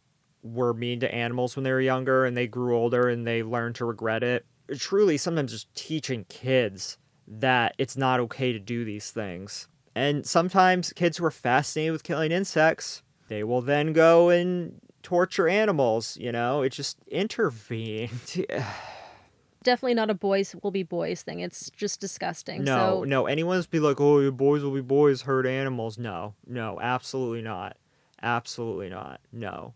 were 0.44 0.74
mean 0.74 1.00
to 1.02 1.14
animals 1.14 1.56
when 1.56 1.64
they 1.64 1.72
were 1.72 1.82
younger 1.82 2.26
and 2.26 2.36
they 2.36 2.48
grew 2.48 2.76
older 2.76 3.10
and 3.10 3.26
they 3.26 3.44
learned 3.44 3.76
to 3.76 3.86
regret 3.86 4.24
it. 4.24 4.46
Truly, 4.78 5.18
sometimes 5.18 5.52
just 5.52 5.74
teaching 5.76 6.26
kids 6.28 6.98
that 7.28 7.76
it's 7.78 7.98
not 7.98 8.20
okay 8.20 8.54
to 8.54 8.60
do 8.60 8.86
these 8.86 9.12
things. 9.12 9.68
And 9.98 10.28
sometimes 10.28 10.94
kids 10.94 11.18
who 11.18 11.26
are 11.26 11.32
fascinated 11.32 11.92
with 11.92 12.04
killing 12.04 12.32
insects, 12.32 13.02
they 13.30 13.44
will 13.44 13.64
then 13.64 13.94
go 13.94 14.30
and 14.30 14.80
torture 15.02 15.48
animals, 15.48 16.16
you 16.22 16.32
know? 16.32 16.62
It 16.62 16.70
just 16.70 17.00
intervene. 17.08 18.12
Definitely 19.64 19.96
not 19.96 20.12
a 20.12 20.14
boys 20.14 20.56
will 20.62 20.70
be 20.70 20.84
boys 20.84 21.24
thing. 21.24 21.40
It's 21.40 21.72
just 21.72 22.00
disgusting. 22.00 22.64
No, 22.64 23.00
so 23.00 23.04
no. 23.06 23.26
Anyone's 23.26 23.66
be 23.66 23.80
like, 23.80 24.00
oh, 24.00 24.20
your 24.20 24.32
boys 24.32 24.62
will 24.62 24.72
be 24.72 24.82
boys, 24.82 25.24
hurt 25.24 25.48
animals. 25.48 25.98
No, 25.98 26.36
no, 26.46 26.80
absolutely 26.80 27.42
not. 27.42 27.76
Absolutely 28.22 28.90
not. 28.90 29.20
No. 29.32 29.74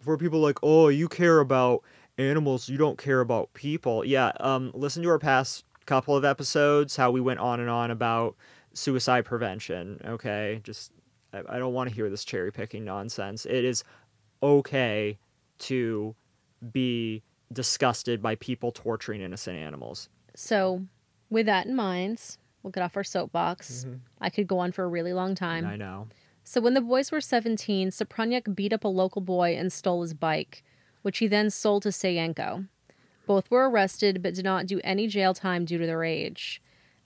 For 0.00 0.16
people 0.16 0.40
like, 0.40 0.60
oh, 0.62 0.88
you 0.88 1.08
care 1.08 1.40
about 1.40 1.82
animals, 2.16 2.70
you 2.70 2.78
don't 2.78 2.96
care 2.96 3.20
about 3.20 3.52
people. 3.52 4.02
Yeah, 4.02 4.32
um, 4.40 4.70
listen 4.74 5.02
to 5.02 5.10
our 5.10 5.18
past 5.18 5.66
couple 5.84 6.16
of 6.16 6.24
episodes, 6.24 6.96
how 6.96 7.10
we 7.10 7.20
went 7.20 7.40
on 7.40 7.60
and 7.60 7.68
on 7.68 7.90
about 7.90 8.34
suicide 8.72 9.24
prevention. 9.24 10.00
Okay, 10.04 10.60
just 10.62 10.92
I, 11.32 11.42
I 11.48 11.58
don't 11.58 11.74
want 11.74 11.88
to 11.88 11.94
hear 11.94 12.10
this 12.10 12.24
cherry 12.24 12.52
picking 12.52 12.84
nonsense. 12.84 13.46
It 13.46 13.64
is 13.64 13.84
okay 14.42 15.18
to 15.60 16.14
be 16.72 17.22
disgusted 17.52 18.22
by 18.22 18.36
people 18.36 18.72
torturing 18.72 19.20
innocent 19.20 19.58
animals. 19.58 20.08
So, 20.34 20.84
with 21.28 21.46
that 21.46 21.66
in 21.66 21.74
mind, 21.74 22.36
we'll 22.62 22.70
get 22.70 22.82
off 22.82 22.96
our 22.96 23.04
soapbox. 23.04 23.84
Mm-hmm. 23.84 23.96
I 24.20 24.30
could 24.30 24.46
go 24.46 24.58
on 24.58 24.72
for 24.72 24.84
a 24.84 24.88
really 24.88 25.12
long 25.12 25.34
time. 25.34 25.66
I 25.66 25.76
know. 25.76 26.08
So, 26.44 26.60
when 26.60 26.74
the 26.74 26.80
boys 26.80 27.12
were 27.12 27.20
17, 27.20 27.90
Suprunyuk 27.90 28.54
beat 28.54 28.72
up 28.72 28.84
a 28.84 28.88
local 28.88 29.20
boy 29.20 29.56
and 29.56 29.72
stole 29.72 30.02
his 30.02 30.14
bike, 30.14 30.62
which 31.02 31.18
he 31.18 31.26
then 31.26 31.50
sold 31.50 31.82
to 31.82 31.90
Sayenko. 31.90 32.68
Both 33.26 33.50
were 33.50 33.68
arrested 33.68 34.22
but 34.22 34.34
did 34.34 34.44
not 34.44 34.66
do 34.66 34.80
any 34.82 35.06
jail 35.06 35.34
time 35.34 35.64
due 35.64 35.78
to 35.78 35.86
their 35.86 36.02
age. 36.02 36.60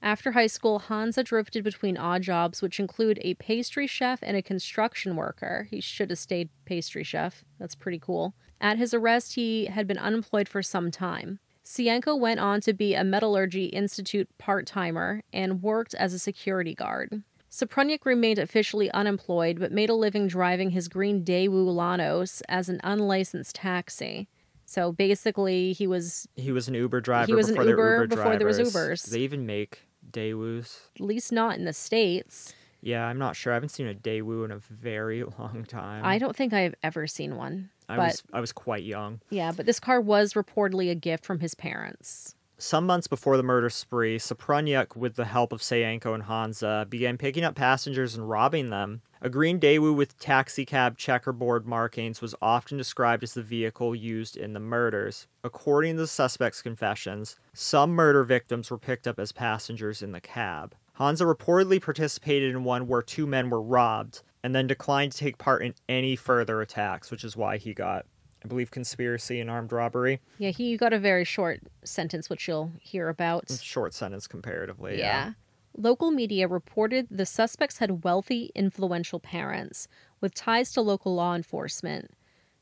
After 0.05 0.33
high 0.33 0.49
school, 0.49 0.81
Hanzha 0.89 1.25
drifted 1.25 1.65
between 1.65 1.97
odd 1.97 2.21
jobs, 2.21 2.61
which 2.61 2.79
include 2.79 3.19
a 3.23 3.33
pastry 3.35 3.87
chef 3.87 4.19
and 4.23 4.37
a 4.37 4.43
construction 4.43 5.17
worker. 5.17 5.67
He 5.71 5.81
should 5.81 6.11
have 6.11 6.19
stayed 6.19 6.51
pastry 6.67 7.03
chef. 7.03 7.43
That's 7.59 7.75
pretty 7.75 7.99
cool. 7.99 8.35
At 8.61 8.77
his 8.77 8.93
arrest, 8.93 9.33
he 9.33 9.65
had 9.65 9.87
been 9.87 9.97
unemployed 9.97 10.47
for 10.47 10.63
some 10.63 10.91
time. 10.91 11.39
Sayenko 11.65 12.19
went 12.21 12.39
on 12.39 12.61
to 12.61 12.75
be 12.75 12.93
a 12.93 13.03
Metallurgy 13.03 13.65
Institute 13.67 14.29
part 14.37 14.67
timer 14.67 15.23
and 15.33 15.63
worked 15.63 15.95
as 15.95 16.13
a 16.13 16.19
security 16.19 16.75
guard. 16.75 17.23
Suprunyuk 17.51 18.05
remained 18.05 18.39
officially 18.39 18.91
unemployed 18.91 19.59
but 19.59 19.73
made 19.73 19.89
a 19.89 19.95
living 19.95 20.29
driving 20.29 20.71
his 20.71 20.89
green 20.89 21.25
Daewoo 21.25 21.75
Lanos 21.75 22.43
as 22.47 22.69
an 22.69 22.79
unlicensed 22.85 23.55
taxi. 23.55 24.29
So 24.67 24.93
basically, 24.93 25.73
he 25.73 25.87
was 25.87 26.29
He 26.37 26.53
was 26.53 26.69
an 26.69 26.75
Uber 26.75 27.01
driver. 27.01 27.27
He 27.27 27.35
was 27.35 27.49
an 27.49 27.55
before 27.55 27.65
there 27.65 27.73
Uber 27.73 28.03
Uber 28.03 28.07
before 28.09 28.37
there 28.37 28.47
was. 28.47 28.59
Ubers. 28.59 29.11
They 29.11 29.21
even 29.21 29.47
make 29.47 29.81
Daewoos. 30.15 30.79
at 30.95 31.01
least 31.03 31.31
not 31.33 31.59
in 31.59 31.65
the 31.67 31.73
States. 31.75 32.55
Yeah, 32.81 33.07
I'm 33.07 33.19
not 33.19 33.35
sure. 33.35 33.53
I 33.53 33.57
haven't 33.57 33.71
seen 33.71 33.87
a 33.89 33.95
Daewoo 33.95 34.45
in 34.45 34.51
a 34.51 34.59
very 34.59 35.23
long 35.39 35.65
time. 35.67 36.05
I 36.05 36.19
don't 36.19 36.37
think 36.37 36.53
I've 36.53 36.75
ever 36.83 37.07
seen 37.07 37.37
one. 37.37 37.71
I 37.89 37.97
but 37.97 38.03
was 38.07 38.23
I 38.33 38.41
was 38.41 38.53
quite 38.53 38.85
young. 38.85 39.21
yeah, 39.31 39.53
but 39.53 39.67
this 39.67 39.81
car 39.81 40.01
was 40.01 40.33
reportedly 40.35 40.91
a 40.91 40.95
gift 40.95 41.25
from 41.27 41.41
his 41.41 41.55
parents. 41.55 42.35
Some 42.65 42.87
months 42.87 43.09
before 43.09 43.37
the 43.37 43.43
murder 43.43 43.69
spree, 43.69 44.17
Suprunyuk, 44.17 44.97
with 44.97 45.17
the 45.17 45.27
help 45.27 45.53
of 45.53 45.61
Sayenko 45.61 46.15
and 46.15 46.23
Hanzha, 46.25 46.89
began 46.89 47.19
picking 47.19 47.45
up 47.45 47.55
passengers 47.55 48.15
and 48.15 48.27
robbing 48.27 48.71
them. 48.71 49.03
A 49.21 49.29
green 49.29 49.61
Daewoo 49.61 49.95
with 49.95 50.19
taxicab 50.19 50.97
checkerboard 50.97 51.67
markings 51.67 52.23
was 52.23 52.35
often 52.41 52.79
described 52.79 53.23
as 53.23 53.35
the 53.35 53.43
vehicle 53.43 53.95
used 53.95 54.35
in 54.39 54.55
the 54.55 54.61
murders. 54.61 55.27
According 55.45 55.97
to 55.97 56.01
the 56.01 56.07
suspects' 56.07 56.63
confessions, 56.63 57.39
some 57.53 57.91
murder 57.91 58.25
victims 58.25 58.71
were 58.71 58.79
picked 58.79 59.07
up 59.07 59.19
as 59.19 59.31
passengers 59.31 60.01
in 60.01 60.13
the 60.13 60.21
cab. 60.23 60.75
Hanzha 60.99 61.31
reportedly 61.31 61.83
participated 61.83 62.53
in 62.53 62.65
one 62.65 62.89
where 62.89 63.03
two 63.03 63.27
men 63.27 63.51
were 63.51 63.61
robbed 63.61 64.23
and 64.43 64.55
then 64.55 64.67
declined 64.67 65.13
to 65.13 65.19
take 65.19 65.37
part 65.37 65.63
in 65.63 65.75
any 65.87 66.17
further 66.17 66.63
attacks, 66.63 67.11
which 67.11 67.25
is 67.25 67.37
why 67.37 67.59
he 67.59 67.75
got, 67.75 68.07
I 68.45 68.47
believe, 68.47 68.71
conspiracy 68.71 69.41
and 69.41 69.51
armed 69.51 69.73
robbery. 69.73 70.21
Yeah, 70.39 70.51
he 70.51 70.77
got 70.77 70.93
a 70.93 70.99
very 70.99 71.25
short 71.25 71.61
sentence, 71.83 72.29
which 72.29 72.47
you'll 72.47 72.73
hear 72.81 73.09
about. 73.09 73.51
Short 73.51 73.95
sentence 73.95 74.27
comparatively. 74.27 74.99
Yeah. 74.99 75.33
Local 75.77 76.11
media 76.11 76.47
reported 76.47 77.09
the 77.11 77.27
suspects 77.27 77.79
had 77.79 78.05
wealthy, 78.05 78.53
influential 78.55 79.19
parents 79.19 79.89
with 80.21 80.35
ties 80.35 80.73
to 80.73 80.83
local 80.83 81.15
law 81.15 81.35
enforcement. 81.35 82.11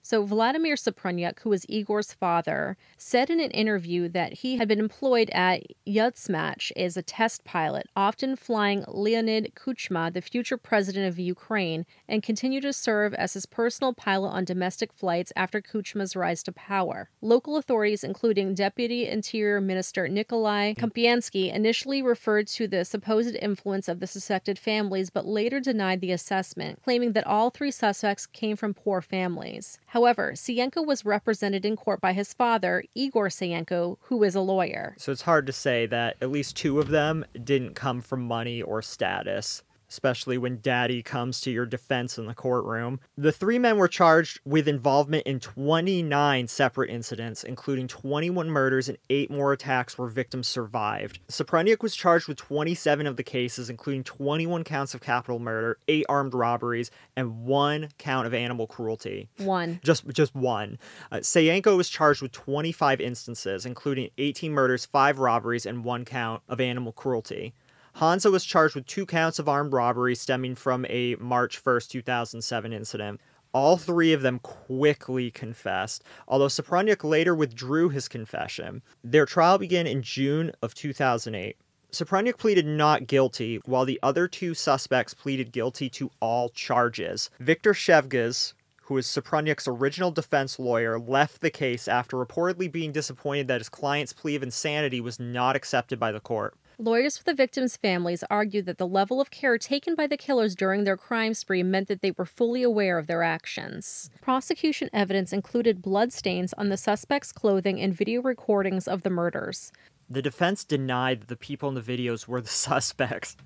So, 0.05 0.25
Vladimir 0.25 0.75
Suprunyuk, 0.75 1.39
who 1.41 1.51
was 1.51 1.65
Igor's 1.69 2.13
father, 2.13 2.77
said 2.99 3.31
in 3.31 3.39
an 3.39 3.53
interview 3.53 4.09
that 4.09 4.33
he 4.35 4.57
had 4.57 4.67
been 4.67 4.81
employed 4.81 5.31
at 5.31 5.63
Yuzhmash 5.87 6.73
as 6.77 6.97
a 6.97 7.03
test 7.03 7.45
pilot, 7.45 7.87
often 7.95 8.35
flying 8.35 8.85
Leonid 8.89 9.53
Kuchma, 9.55 10.13
the 10.13 10.21
future 10.21 10.57
president 10.57 11.07
of 11.07 11.21
Ukraine, 11.21 11.87
and 12.09 12.21
continued 12.21 12.63
to 12.63 12.73
serve 12.73 13.15
as 13.15 13.35
his 13.35 13.47
personal 13.47 13.93
pilot 13.93 14.31
on 14.31 14.45
domestic 14.45 14.93
flights 14.93 15.33
after 15.37 15.61
Kuchma's 15.61 16.17
rise 16.17 16.43
to 16.43 16.53
power. 16.53 17.09
Local 17.21 17.57
authorities, 17.57 18.03
including 18.03 18.55
Deputy 18.55 19.07
Interior 19.07 19.61
Minister 19.61 20.09
Nikolai 20.09 20.75
Kupiansky, 20.75 21.55
initially 21.55 22.03
referred 22.03 22.49
to 22.49 22.67
the 22.67 22.85
supposed 22.85 23.37
influence 23.37 23.87
of 23.87 24.01
the 24.01 24.09
suspected 24.09 24.59
families, 24.59 25.11
but 25.11 25.27
later 25.27 25.61
denied 25.61 26.01
the 26.01 26.11
assessment, 26.11 26.83
claiming 26.83 27.13
that 27.13 27.27
all 27.27 27.51
three 27.51 27.71
suspects 27.71 28.27
came 28.27 28.57
from 28.57 28.75
poor 28.75 29.01
families. 29.01 29.79
However, 29.93 30.33
Sayenko 30.33 30.87
was 30.87 31.05
represented 31.05 31.67
in 31.67 31.77
court 31.77 32.01
by 32.01 32.15
his 32.15 32.33
father, 32.33 32.83
Igor 32.95 33.29
Sayenko, 33.29 33.99
who 34.05 34.23
is 34.23 34.35
a 34.35 34.41
lawyer. 34.41 34.95
So 34.97 35.13
it's 35.13 35.21
hard 35.21 35.47
to 35.49 35.53
say 35.53 35.85
that 35.85 36.17
at 36.23 36.31
least 36.31 36.57
two 36.57 36.81
of 36.81 36.89
them 36.89 37.27
didn't 37.45 37.75
come 37.75 38.01
from 38.01 38.23
money 38.23 38.63
or 38.63 38.81
status, 38.81 39.63
especially 39.93 40.39
when 40.39 40.59
daddy 40.63 41.03
comes 41.03 41.39
to 41.43 41.51
your 41.51 41.67
defense 41.67 42.17
in 42.17 42.25
the 42.27 42.33
courtroom. 42.35 42.99
The 43.19 43.31
three 43.31 43.59
men 43.59 43.77
were 43.77 43.89
charged 43.89 44.41
with 44.45 44.67
involvement 44.67 45.27
in 45.27 45.39
29 45.39 46.49
separate 46.49 46.89
incidents, 46.89 47.45
including 47.45 47.89
21 47.89 48.49
murders 48.49 48.89
and 48.89 48.97
eight 49.11 49.31
more 49.31 49.53
attacks 49.53 49.99
where 49.99 50.09
victims 50.09 50.49
survived. 50.49 51.21
Suprunyuk 51.29 51.83
was 51.83 51.95
charged 51.95 52.27
with 52.27 52.39
27 52.39 53.07
of 53.07 53.17
the 53.17 53.23
cases, 53.23 53.69
including 53.69 54.03
21 54.03 54.65
counts 54.65 54.95
of 54.95 55.03
capital 55.03 55.39
murder, 55.39 55.77
eight 55.89 56.07
armed 56.09 56.33
robberies, 56.33 56.91
and 57.15 57.45
one 57.45 57.91
count 57.99 58.27
of 58.27 58.33
animal 58.33 58.67
cruelty 58.67 59.29
One. 59.37 59.79
just 59.85 60.09
just 60.09 60.35
one. 60.35 60.79
Uh, 61.11 61.17
Sayenko 61.17 61.77
was 61.77 61.91
charged 61.91 62.23
with 62.23 62.33
25 62.33 63.01
instances, 63.01 63.67
including 63.67 64.09
18 64.17 64.53
murders, 64.53 64.87
five 64.87 65.19
robberies, 65.19 65.67
and 65.67 65.85
one 65.85 66.07
count 66.07 66.43
of 66.49 66.61
animal 66.61 66.93
cruelty. 66.93 67.53
Hanzha 67.97 68.33
was 68.33 68.45
charged 68.45 68.75
with 68.75 68.87
two 68.87 69.05
counts 69.05 69.39
of 69.39 69.49
armed 69.49 69.73
robbery 69.73 70.15
stemming 70.15 70.55
from 70.55 70.87
a 70.89 71.15
March 71.17 71.63
1st, 71.63 71.89
2007 71.89 72.73
incident. 72.73 73.21
All 73.53 73.77
three 73.77 74.15
of 74.15 74.23
them 74.23 74.39
quickly 74.39 75.31
confessed, 75.31 76.03
although 76.27 76.47
Suprunyuk 76.47 77.05
later 77.05 77.35
withdrew 77.35 77.91
his 77.91 78.09
confession. 78.09 78.83
Their 79.05 79.27
trial 79.27 79.59
began 79.59 79.87
in 79.87 80.03
June 80.03 80.53
of 80.63 80.75
2008. 80.75 81.57
Suprunyuk 81.93 82.39
pleaded 82.39 82.65
not 82.65 83.07
guilty, 83.07 83.61
while 83.67 83.85
the 83.85 84.01
other 84.03 84.27
two 84.27 84.55
suspects 84.55 85.13
pleaded 85.13 85.53
guilty 85.53 85.91
to 85.91 86.11
all 86.21 86.49
charges. 86.49 87.29
Victor 87.39 87.75
Shevgaz, 87.75 88.55
who 88.85 88.97
is 88.97 89.07
Suprunyuk's 89.07 89.69
original 89.69 90.11
defense 90.11 90.59
lawyer, 90.59 90.99
left 90.99 91.43
the 91.43 91.51
case 91.51 91.87
after 91.87 92.17
reportedly 92.17 92.73
being 92.73 92.93
disappointed 92.93 93.49
that 93.49 93.61
his 93.61 93.69
client's 93.69 94.15
plea 94.15 94.35
of 94.35 94.43
insanity 94.43 95.03
was 95.03 95.21
not 95.21 95.55
accepted 95.55 96.01
by 96.01 96.11
the 96.11 96.21
court. 96.21 96.55
Lawyers 96.83 97.17
for 97.17 97.23
the 97.23 97.33
victims' 97.33 97.77
families 97.77 98.25
argued 98.29 98.67
that 98.67 98.77
the 98.77 98.89
level 98.89 99.21
of 99.21 99.31
care 99.31 99.57
taken 99.57 99.95
by 99.95 100.09
the 100.09 100.17
killers 100.17 100.57
during 100.57 100.83
their 100.83 100.97
crime 100.97 101.33
spree 101.33 101.63
meant 101.63 101.87
that 101.87 102.03
they 102.03 102.11
were 102.11 102.27
fully 102.27 102.65
aware 102.65 102.99
of 102.99 103.07
their 103.07 103.23
actions. 103.23 104.11
Prosecution 104.21 104.91
evidence 104.93 105.33
included 105.33 105.81
bloodstains 105.81 106.53
on 106.55 106.71
the 106.71 106.77
suspects' 106.77 107.31
clothing 107.31 107.81
and 107.81 107.95
video 107.95 108.21
recordings 108.21 108.89
of 108.89 109.03
the 109.03 109.11
murders. 109.11 109.71
The 110.11 110.23
defense 110.23 110.65
denied 110.65 111.21
that 111.21 111.29
the 111.29 111.37
people 111.37 111.69
in 111.69 111.77
the 111.77 111.81
videos 111.81 112.27
were 112.27 112.41
the 112.41 112.49
suspects. 112.69 113.37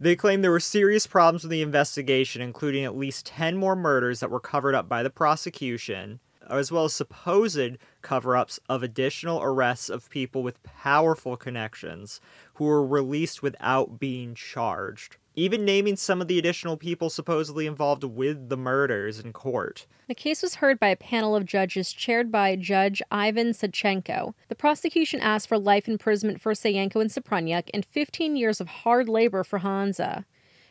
They 0.00 0.16
claimed 0.16 0.42
there 0.42 0.50
were 0.50 0.58
serious 0.58 1.06
problems 1.06 1.42
with 1.42 1.50
the 1.50 1.60
investigation, 1.60 2.40
including 2.40 2.82
at 2.86 2.96
least 2.96 3.26
10 3.26 3.58
more 3.58 3.76
murders 3.76 4.20
that 4.20 4.30
were 4.30 4.40
covered 4.40 4.74
up 4.74 4.88
by 4.88 5.02
the 5.02 5.10
prosecution, 5.10 6.18
as 6.56 6.72
well 6.72 6.84
as 6.84 6.94
supposed 6.94 7.78
cover 8.02 8.36
ups 8.36 8.58
of 8.68 8.82
additional 8.82 9.42
arrests 9.42 9.88
of 9.88 10.08
people 10.10 10.42
with 10.42 10.62
powerful 10.62 11.36
connections 11.36 12.20
who 12.54 12.64
were 12.64 12.86
released 12.86 13.42
without 13.42 13.98
being 13.98 14.34
charged. 14.34 15.16
Even 15.34 15.64
naming 15.64 15.94
some 15.94 16.20
of 16.20 16.26
the 16.26 16.38
additional 16.38 16.76
people 16.76 17.10
supposedly 17.10 17.66
involved 17.66 18.02
with 18.02 18.48
the 18.48 18.56
murders 18.56 19.20
in 19.20 19.32
court. 19.32 19.86
The 20.08 20.14
case 20.14 20.42
was 20.42 20.56
heard 20.56 20.80
by 20.80 20.88
a 20.88 20.96
panel 20.96 21.36
of 21.36 21.44
judges 21.44 21.92
chaired 21.92 22.32
by 22.32 22.56
Judge 22.56 23.00
Ivan 23.10 23.52
Sachenko. 23.52 24.34
The 24.48 24.56
prosecution 24.56 25.20
asked 25.20 25.46
for 25.46 25.58
life 25.58 25.86
imprisonment 25.86 26.40
for 26.40 26.54
Sayenko 26.54 27.00
and 27.00 27.10
Suprunyuk 27.10 27.70
and 27.72 27.84
15 27.84 28.34
years 28.34 28.60
of 28.60 28.68
hard 28.68 29.08
labor 29.08 29.44
for 29.44 29.60
Hanzha. 29.60 30.24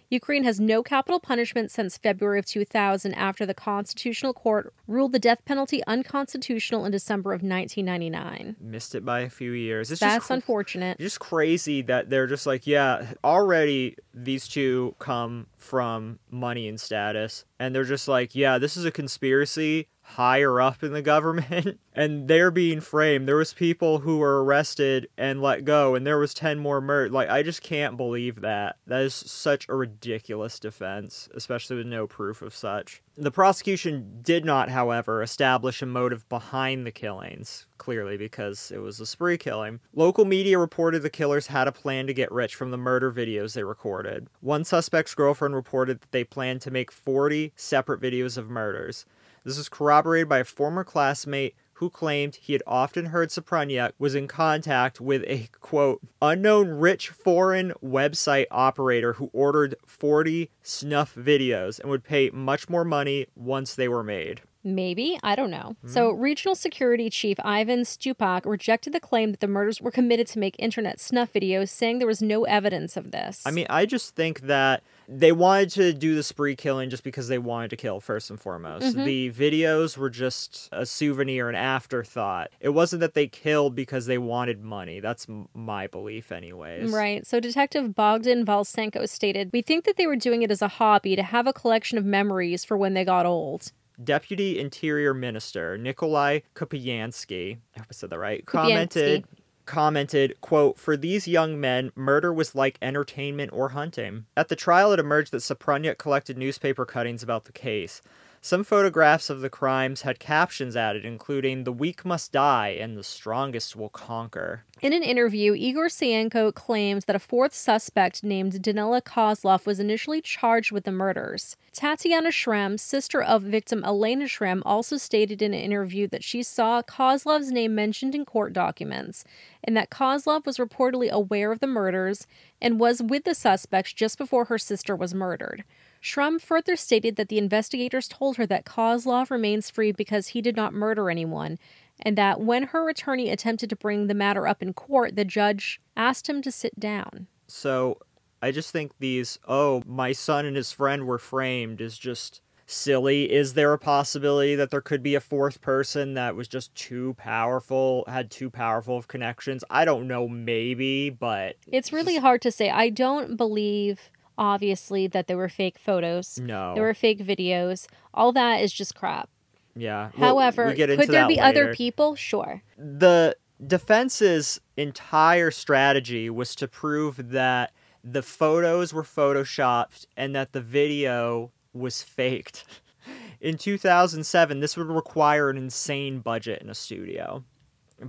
Ukraine 0.09 0.45
has 0.45 0.59
no 0.59 0.83
capital 0.83 1.19
punishment 1.19 1.69
since 1.69 1.97
February 1.97 2.39
of 2.39 2.45
2000 2.45 3.13
after 3.13 3.45
the 3.45 3.53
Constitutional 3.53 4.33
Court 4.33 4.73
ruled 4.87 5.11
the 5.11 5.19
death 5.19 5.43
penalty 5.43 5.83
unconstitutional 5.85 6.85
in 6.85 6.91
December 6.91 7.33
of 7.33 7.41
1999. 7.41 8.55
Missed 8.61 8.95
it 8.95 9.03
by 9.03 9.21
a 9.21 9.29
few 9.29 9.51
years. 9.51 9.91
It's 9.91 9.99
That's 9.99 10.15
just 10.15 10.31
unfortunate. 10.31 10.97
just 10.97 11.19
crazy 11.19 11.81
that 11.83 12.09
they're 12.09 12.27
just 12.27 12.45
like, 12.45 12.65
yeah, 12.65 13.13
already 13.23 13.97
these 14.13 14.47
two 14.47 14.95
come 14.99 15.47
from 15.57 16.19
money 16.31 16.69
and 16.69 16.79
status. 16.79 17.43
And 17.59 17.75
they're 17.75 17.83
just 17.83 18.07
like, 18.07 18.33
yeah, 18.33 18.59
this 18.59 18.77
is 18.77 18.85
a 18.85 18.91
conspiracy. 18.91 19.89
Higher 20.07 20.61
up 20.61 20.83
in 20.83 20.93
the 20.93 21.01
government 21.01 21.79
and 21.93 22.29
they're 22.29 22.49
being 22.49 22.79
framed. 22.79 23.27
There 23.27 23.35
was 23.35 23.53
people 23.53 23.99
who 23.99 24.19
were 24.19 24.41
arrested 24.41 25.09
and 25.17 25.41
let 25.41 25.65
go 25.65 25.95
and 25.95 26.07
there 26.07 26.17
was 26.17 26.33
10 26.33 26.59
more 26.59 26.79
murdered. 26.79 27.11
Like 27.11 27.29
i 27.29 27.43
just 27.43 27.61
can't 27.61 27.97
believe 27.97 28.39
that. 28.41 28.77
That 28.87 29.01
is 29.01 29.13
such 29.13 29.67
a 29.67 29.75
ridiculous 29.75 30.59
defense 30.59 31.27
especially 31.35 31.75
with 31.75 31.87
no 31.87 32.07
proof 32.07 32.41
of 32.41 32.55
such. 32.55 33.01
The 33.17 33.31
prosecution 33.31 34.19
did 34.21 34.45
not 34.45 34.69
however 34.69 35.21
establish 35.21 35.81
a 35.81 35.85
motive 35.85 36.27
behind 36.29 36.85
the 36.85 36.91
killings 36.91 37.65
clearly 37.77 38.17
because 38.17 38.71
it 38.71 38.79
was 38.79 38.99
a 38.99 39.05
spree 39.05 39.37
killing. 39.37 39.79
Local 39.93 40.25
media 40.25 40.57
reported 40.57 41.01
the 41.01 41.09
killers 41.09 41.47
had 41.47 41.67
a 41.67 41.71
plan 41.71 42.07
to 42.07 42.13
get 42.13 42.31
rich 42.31 42.55
from 42.55 42.71
the 42.71 42.77
murder 42.77 43.11
videos 43.11 43.53
they 43.53 43.63
recorded. 43.63 44.27
One 44.39 44.63
suspect's 44.63 45.15
girlfriend 45.15 45.53
reported 45.53 46.01
that 46.01 46.11
they 46.11 46.23
planned 46.23 46.61
to 46.61 46.71
make 46.71 46.91
40 46.91 47.53
separate 47.55 48.01
videos 48.01 48.37
of 48.37 48.49
murders 48.49 49.05
this 49.47 49.57
was 49.57 49.69
corroborated 49.69 50.27
by 50.27 50.39
a 50.39 50.43
former 50.43 50.83
classmate 50.83 51.55
who 51.75 51.89
claimed 51.89 52.35
he 52.35 52.51
had 52.51 52.63
often 52.67 53.05
heard 53.05 53.29
Suprunyuk 53.29 53.93
was 53.97 54.13
in 54.13 54.27
contact 54.27 54.99
with 54.99 55.23
a 55.25 55.47
quote 55.61 56.01
unknown 56.21 56.67
rich 56.67 57.07
foreign 57.07 57.71
website 57.81 58.47
operator 58.51 59.13
who 59.13 59.29
ordered 59.31 59.75
40 59.85 60.51
snuff 60.61 61.15
videos 61.15 61.79
and 61.79 61.89
would 61.89 62.03
pay 62.03 62.29
much 62.31 62.67
more 62.67 62.83
money 62.83 63.27
once 63.35 63.73
they 63.73 63.87
were 63.87 64.03
made. 64.03 64.41
Maybe, 64.67 65.17
I 65.23 65.35
don't 65.35 65.49
know. 65.49 65.75
Mm. 65.85 65.89
So, 65.89 66.11
Regional 66.11 66.55
Security 66.55 67.09
Chief 67.09 67.37
Ivan 67.43 67.81
Stupak 67.81 68.45
rejected 68.45 68.93
the 68.93 68.99
claim 68.99 69.31
that 69.31 69.39
the 69.39 69.47
murders 69.47 69.81
were 69.81 69.91
committed 69.91 70.27
to 70.27 70.39
make 70.39 70.55
internet 70.59 70.99
snuff 70.99 71.31
videos, 71.31 71.69
saying 71.69 71.99
there 71.99 72.07
was 72.07 72.21
no 72.21 72.43
evidence 72.43 72.97
of 72.97 73.11
this. 73.11 73.43
I 73.45 73.51
mean, 73.51 73.67
I 73.69 73.85
just 73.85 74.15
think 74.15 74.41
that 74.41 74.83
they 75.07 75.31
wanted 75.31 75.69
to 75.71 75.93
do 75.93 76.15
the 76.15 76.23
spree 76.23 76.55
killing 76.55 76.89
just 76.89 77.03
because 77.03 77.29
they 77.29 77.37
wanted 77.37 77.69
to 77.69 77.77
kill 77.77 78.01
first 78.01 78.29
and 78.29 78.39
foremost. 78.39 78.97
Mm-hmm. 78.97 79.05
The 79.05 79.31
videos 79.31 79.97
were 79.97 80.09
just 80.09 80.67
a 80.73 80.85
souvenir, 80.85 81.47
an 81.47 81.55
afterthought. 81.55 82.49
It 82.59 82.69
wasn't 82.69 82.99
that 82.99 83.13
they 83.13 83.27
killed 83.27 83.73
because 83.73 84.05
they 84.05 84.17
wanted 84.17 84.61
money. 84.61 84.99
That's 84.99 85.27
m- 85.29 85.47
my 85.53 85.87
belief, 85.87 86.31
anyways. 86.31 86.91
Right. 86.91 87.25
So 87.25 87.39
Detective 87.39 87.95
Bogdan 87.95 88.45
Valsenko 88.45 89.07
stated, 89.07 89.51
"We 89.53 89.61
think 89.61 89.85
that 89.85 89.95
they 89.95 90.07
were 90.07 90.17
doing 90.17 90.41
it 90.41 90.51
as 90.51 90.61
a 90.61 90.67
hobby 90.67 91.15
to 91.15 91.23
have 91.23 91.47
a 91.47 91.53
collection 91.53 91.97
of 91.97 92.03
memories 92.03 92.65
for 92.65 92.77
when 92.77 92.93
they 92.93 93.05
got 93.05 93.25
old." 93.25 93.71
Deputy 94.03 94.59
Interior 94.59 95.13
Minister 95.13 95.77
Nikolai 95.77 96.41
Kupiansky, 96.55 97.57
I 97.75 97.79
hope 97.79 97.87
I 97.89 97.93
said 97.93 98.09
that 98.11 98.19
right, 98.19 98.45
commented 98.45 99.25
commented, 99.67 100.33
quote, 100.41 100.79
For 100.79 100.97
these 100.97 101.27
young 101.27 101.59
men, 101.59 101.91
murder 101.93 102.33
was 102.33 102.55
like 102.55 102.79
entertainment 102.81 103.51
or 103.53 103.69
hunting. 103.69 104.25
At 104.35 104.47
the 104.47 104.55
trial, 104.55 104.91
it 104.93 104.99
emerged 104.99 105.31
that 105.31 105.43
Suprunyuk 105.43 105.99
collected 105.99 106.37
newspaper 106.37 106.85
cuttings 106.85 107.21
about 107.21 107.45
the 107.45 107.51
case. 107.51 108.01
Some 108.41 108.63
photographs 108.63 109.29
of 109.29 109.41
the 109.41 109.49
crimes 109.49 110.03
had 110.03 110.19
captions 110.19 110.75
added, 110.75 111.03
including 111.03 111.63
The 111.63 111.73
weak 111.73 112.05
must 112.05 112.31
die 112.31 112.77
and 112.79 112.95
the 112.95 113.03
strongest 113.03 113.75
will 113.75 113.89
conquer. 113.89 114.63
In 114.79 114.93
an 114.93 115.03
interview, 115.03 115.53
Igor 115.53 115.87
Sayenko 115.87 116.53
claims 116.53 117.05
that 117.05 117.15
a 117.15 117.19
fourth 117.19 117.53
suspect 117.53 118.23
named 118.23 118.53
Danila 118.53 119.01
Kozlov 119.01 119.65
was 119.65 119.79
initially 119.79 120.21
charged 120.21 120.71
with 120.71 120.83
the 120.83 120.91
murders. 120.91 121.57
Tatiana 121.73 122.29
Shrem, 122.29 122.79
sister 122.79 123.21
of 123.21 123.41
victim 123.41 123.83
Elena 123.83 124.25
Shrem, 124.25 124.61
also 124.63 124.97
stated 124.97 125.41
in 125.41 125.53
an 125.53 125.59
interview 125.59 126.07
that 126.07 126.23
she 126.23 126.43
saw 126.43 126.81
Kozlov's 126.83 127.51
name 127.51 127.73
mentioned 127.73 128.13
in 128.13 128.23
court 128.23 128.53
documents 128.53 129.25
and 129.63 129.75
that 129.75 129.89
Kozlov 129.89 130.45
was 130.45 130.57
reportedly 130.57 131.09
aware 131.09 131.51
of 131.51 131.59
the 131.59 131.67
murders 131.67 132.27
and 132.61 132.79
was 132.79 133.01
with 133.01 133.23
the 133.23 133.35
suspects 133.35 133.93
just 133.93 134.17
before 134.17 134.45
her 134.45 134.57
sister 134.57 134.95
was 134.95 135.13
murdered. 135.13 135.63
Shrum 136.01 136.39
further 136.39 136.75
stated 136.75 137.15
that 137.15 137.29
the 137.29 137.37
investigators 137.37 138.07
told 138.07 138.37
her 138.37 138.45
that 138.45 138.65
Kozlov 138.65 139.29
remains 139.29 139.69
free 139.69 139.91
because 139.91 140.29
he 140.29 140.41
did 140.41 140.55
not 140.55 140.73
murder 140.73 141.09
anyone, 141.09 141.57
and 142.01 142.17
that 142.17 142.39
when 142.39 142.63
her 142.63 142.89
attorney 142.89 143.29
attempted 143.29 143.69
to 143.69 143.75
bring 143.75 144.07
the 144.07 144.13
matter 144.13 144.47
up 144.47 144.61
in 144.61 144.73
court, 144.73 145.15
the 145.15 145.25
judge 145.25 145.81
asked 145.95 146.29
him 146.29 146.41
to 146.41 146.51
sit 146.51 146.79
down. 146.79 147.27
So 147.47 147.99
I 148.41 148.51
just 148.51 148.71
think 148.71 148.91
these, 148.99 149.39
oh, 149.47 149.81
my 149.85 150.11
son 150.11 150.45
and 150.45 150.55
his 150.55 150.71
friend 150.71 151.07
were 151.07 151.17
framed, 151.17 151.81
is 151.81 151.97
just 151.97 152.41
silly. 152.67 153.31
Is 153.31 153.53
there 153.53 153.73
a 153.73 153.79
possibility 153.79 154.53
that 154.55 154.69
there 154.69 154.81
could 154.81 155.01
be 155.01 155.15
a 155.15 155.21
fourth 155.21 155.61
person 155.61 156.13
that 156.15 156.35
was 156.35 156.47
just 156.47 156.75
too 156.75 157.15
powerful, 157.17 158.03
had 158.07 158.29
too 158.29 158.49
powerful 158.49 158.97
of 158.97 159.07
connections? 159.07 159.63
I 159.69 159.85
don't 159.85 160.07
know, 160.07 160.27
maybe, 160.27 161.09
but. 161.09 161.55
It's 161.65 161.91
really 161.91 162.15
just... 162.15 162.23
hard 162.23 162.41
to 162.43 162.51
say. 162.51 162.69
I 162.69 162.89
don't 162.89 163.37
believe 163.37 164.11
obviously 164.37 165.07
that 165.07 165.27
there 165.27 165.37
were 165.37 165.49
fake 165.49 165.77
photos. 165.77 166.39
No. 166.39 166.73
There 166.73 166.83
were 166.83 166.93
fake 166.93 167.19
videos. 167.19 167.87
All 168.13 168.31
that 168.33 168.61
is 168.61 168.71
just 168.71 168.95
crap. 168.95 169.29
Yeah. 169.75 170.09
However, 170.17 170.65
we'll, 170.65 170.75
could 170.75 171.09
there 171.09 171.27
be 171.27 171.35
later. 171.35 171.43
other 171.43 171.73
people? 171.73 172.15
Sure. 172.15 172.63
The 172.77 173.35
defense's 173.65 174.59
entire 174.75 175.51
strategy 175.51 176.29
was 176.29 176.55
to 176.55 176.67
prove 176.67 177.31
that 177.31 177.73
the 178.03 178.21
photos 178.21 178.93
were 178.93 179.03
photoshopped 179.03 180.05
and 180.15 180.35
that 180.35 180.53
the 180.53 180.61
video 180.61 181.51
was 181.73 182.01
faked. 182.01 182.65
In 183.41 183.57
2007, 183.57 184.59
this 184.59 184.75
would 184.77 184.87
require 184.87 185.49
an 185.49 185.57
insane 185.57 186.19
budget 186.19 186.61
in 186.61 186.69
a 186.69 186.75
studio. 186.75 187.43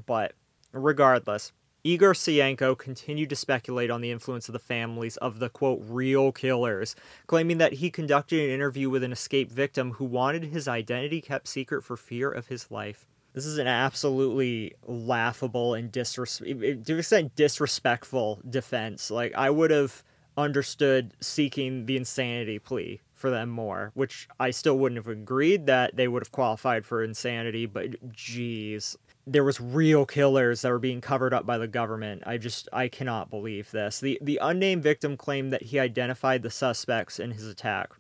But 0.06 0.32
regardless, 0.72 1.52
Igor 1.84 2.12
Sayenko 2.12 2.76
continued 2.76 3.30
to 3.30 3.36
speculate 3.36 3.90
on 3.90 4.00
the 4.00 4.10
influence 4.10 4.48
of 4.48 4.52
the 4.52 4.58
families 4.58 5.16
of 5.18 5.38
the 5.38 5.48
quote 5.48 5.80
real 5.84 6.32
killers, 6.32 6.96
claiming 7.26 7.58
that 7.58 7.74
he 7.74 7.90
conducted 7.90 8.40
an 8.40 8.50
interview 8.50 8.90
with 8.90 9.04
an 9.04 9.12
escaped 9.12 9.52
victim 9.52 9.92
who 9.92 10.04
wanted 10.04 10.44
his 10.44 10.66
identity 10.66 11.20
kept 11.20 11.46
secret 11.46 11.82
for 11.82 11.96
fear 11.96 12.30
of 12.30 12.48
his 12.48 12.70
life. 12.70 13.06
This 13.32 13.46
is 13.46 13.58
an 13.58 13.68
absolutely 13.68 14.74
laughable 14.84 15.74
and 15.74 15.92
disres- 15.92 16.84
to 16.84 16.98
extent 16.98 17.36
disrespectful 17.36 18.40
defense. 18.48 19.10
Like 19.10 19.32
I 19.36 19.50
would 19.50 19.70
have 19.70 20.02
understood 20.36 21.14
seeking 21.20 21.86
the 21.86 21.96
insanity 21.96 22.58
plea 22.58 23.00
for 23.14 23.30
them 23.30 23.50
more, 23.50 23.90
which 23.94 24.28
I 24.38 24.50
still 24.50 24.78
wouldn't 24.78 24.98
have 24.98 25.08
agreed 25.08 25.66
that 25.66 25.96
they 25.96 26.08
would 26.08 26.22
have 26.22 26.32
qualified 26.32 26.86
for 26.86 27.02
insanity, 27.02 27.66
but 27.66 28.12
geez, 28.12 28.96
there 29.30 29.44
was 29.44 29.60
real 29.60 30.06
killers 30.06 30.62
that 30.62 30.70
were 30.70 30.78
being 30.78 31.00
covered 31.00 31.34
up 31.34 31.44
by 31.44 31.58
the 31.58 31.68
government. 31.68 32.22
I 32.26 32.38
just 32.38 32.68
I 32.72 32.88
cannot 32.88 33.30
believe 33.30 33.70
this. 33.70 34.00
The 34.00 34.18
the 34.22 34.38
unnamed 34.40 34.82
victim 34.82 35.16
claimed 35.16 35.52
that 35.52 35.64
he 35.64 35.78
identified 35.78 36.42
the 36.42 36.50
suspects 36.50 37.18
in 37.18 37.32
his 37.32 37.46
attack 37.46 37.90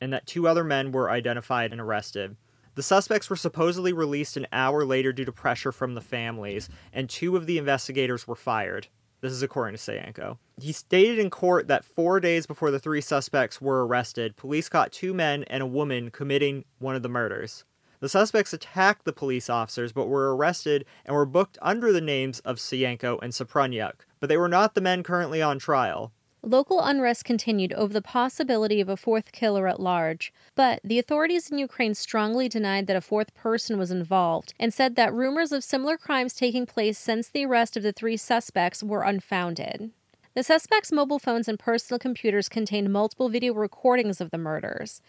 and 0.00 0.12
that 0.12 0.26
two 0.26 0.48
other 0.48 0.64
men 0.64 0.92
were 0.92 1.10
identified 1.10 1.72
and 1.72 1.80
arrested. 1.80 2.36
The 2.74 2.82
suspects 2.82 3.28
were 3.28 3.36
supposedly 3.36 3.92
released 3.92 4.36
an 4.36 4.46
hour 4.52 4.84
later 4.84 5.12
due 5.12 5.26
to 5.26 5.32
pressure 5.32 5.72
from 5.72 5.94
the 5.94 6.00
families, 6.00 6.68
and 6.92 7.08
two 7.08 7.36
of 7.36 7.46
the 7.46 7.58
investigators 7.58 8.26
were 8.26 8.34
fired. 8.34 8.88
This 9.20 9.32
is 9.32 9.42
according 9.42 9.76
to 9.76 9.80
Sayenko. 9.80 10.38
He 10.60 10.72
stated 10.72 11.18
in 11.18 11.30
court 11.30 11.68
that 11.68 11.84
four 11.84 12.18
days 12.18 12.46
before 12.46 12.70
the 12.70 12.80
three 12.80 13.00
suspects 13.00 13.60
were 13.60 13.86
arrested, 13.86 14.36
police 14.36 14.68
caught 14.68 14.90
two 14.90 15.14
men 15.14 15.44
and 15.44 15.62
a 15.62 15.66
woman 15.66 16.10
committing 16.10 16.64
one 16.78 16.96
of 16.96 17.02
the 17.02 17.08
murders. 17.08 17.64
The 18.02 18.08
suspects 18.08 18.52
attacked 18.52 19.04
the 19.04 19.12
police 19.12 19.48
officers 19.48 19.92
but 19.92 20.08
were 20.08 20.34
arrested 20.34 20.84
and 21.04 21.14
were 21.14 21.24
booked 21.24 21.56
under 21.62 21.92
the 21.92 22.00
names 22.00 22.40
of 22.40 22.56
Sayenko 22.56 23.20
and 23.22 23.32
Suprunyuk, 23.32 24.04
but 24.18 24.28
they 24.28 24.36
were 24.36 24.48
not 24.48 24.74
the 24.74 24.80
men 24.80 25.04
currently 25.04 25.40
on 25.40 25.60
trial. 25.60 26.10
Local 26.42 26.82
unrest 26.82 27.24
continued 27.24 27.72
over 27.74 27.92
the 27.92 28.02
possibility 28.02 28.80
of 28.80 28.88
a 28.88 28.96
fourth 28.96 29.30
killer 29.30 29.68
at 29.68 29.78
large, 29.78 30.32
but 30.56 30.80
the 30.82 30.98
authorities 30.98 31.48
in 31.48 31.58
Ukraine 31.58 31.94
strongly 31.94 32.48
denied 32.48 32.88
that 32.88 32.96
a 32.96 33.00
fourth 33.00 33.32
person 33.34 33.78
was 33.78 33.92
involved 33.92 34.52
and 34.58 34.74
said 34.74 34.96
that 34.96 35.14
rumors 35.14 35.52
of 35.52 35.62
similar 35.62 35.96
crimes 35.96 36.34
taking 36.34 36.66
place 36.66 36.98
since 36.98 37.28
the 37.28 37.46
arrest 37.46 37.76
of 37.76 37.84
the 37.84 37.92
three 37.92 38.16
suspects 38.16 38.82
were 38.82 39.04
unfounded. 39.04 39.92
The 40.34 40.42
suspects' 40.42 40.90
mobile 40.90 41.20
phones 41.20 41.46
and 41.46 41.56
personal 41.56 42.00
computers 42.00 42.48
contained 42.48 42.92
multiple 42.92 43.28
video 43.28 43.54
recordings 43.54 44.20
of 44.20 44.32
the 44.32 44.38
murders. 44.38 45.00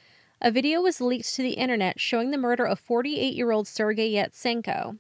A 0.45 0.51
video 0.51 0.81
was 0.81 0.99
leaked 0.99 1.33
to 1.35 1.41
the 1.41 1.53
internet 1.53 2.01
showing 2.01 2.31
the 2.31 2.37
murder 2.37 2.65
of 2.65 2.77
48 2.77 3.33
year 3.33 3.51
old 3.51 3.65
Sergei 3.65 4.11
Yatsenko. 4.11 4.97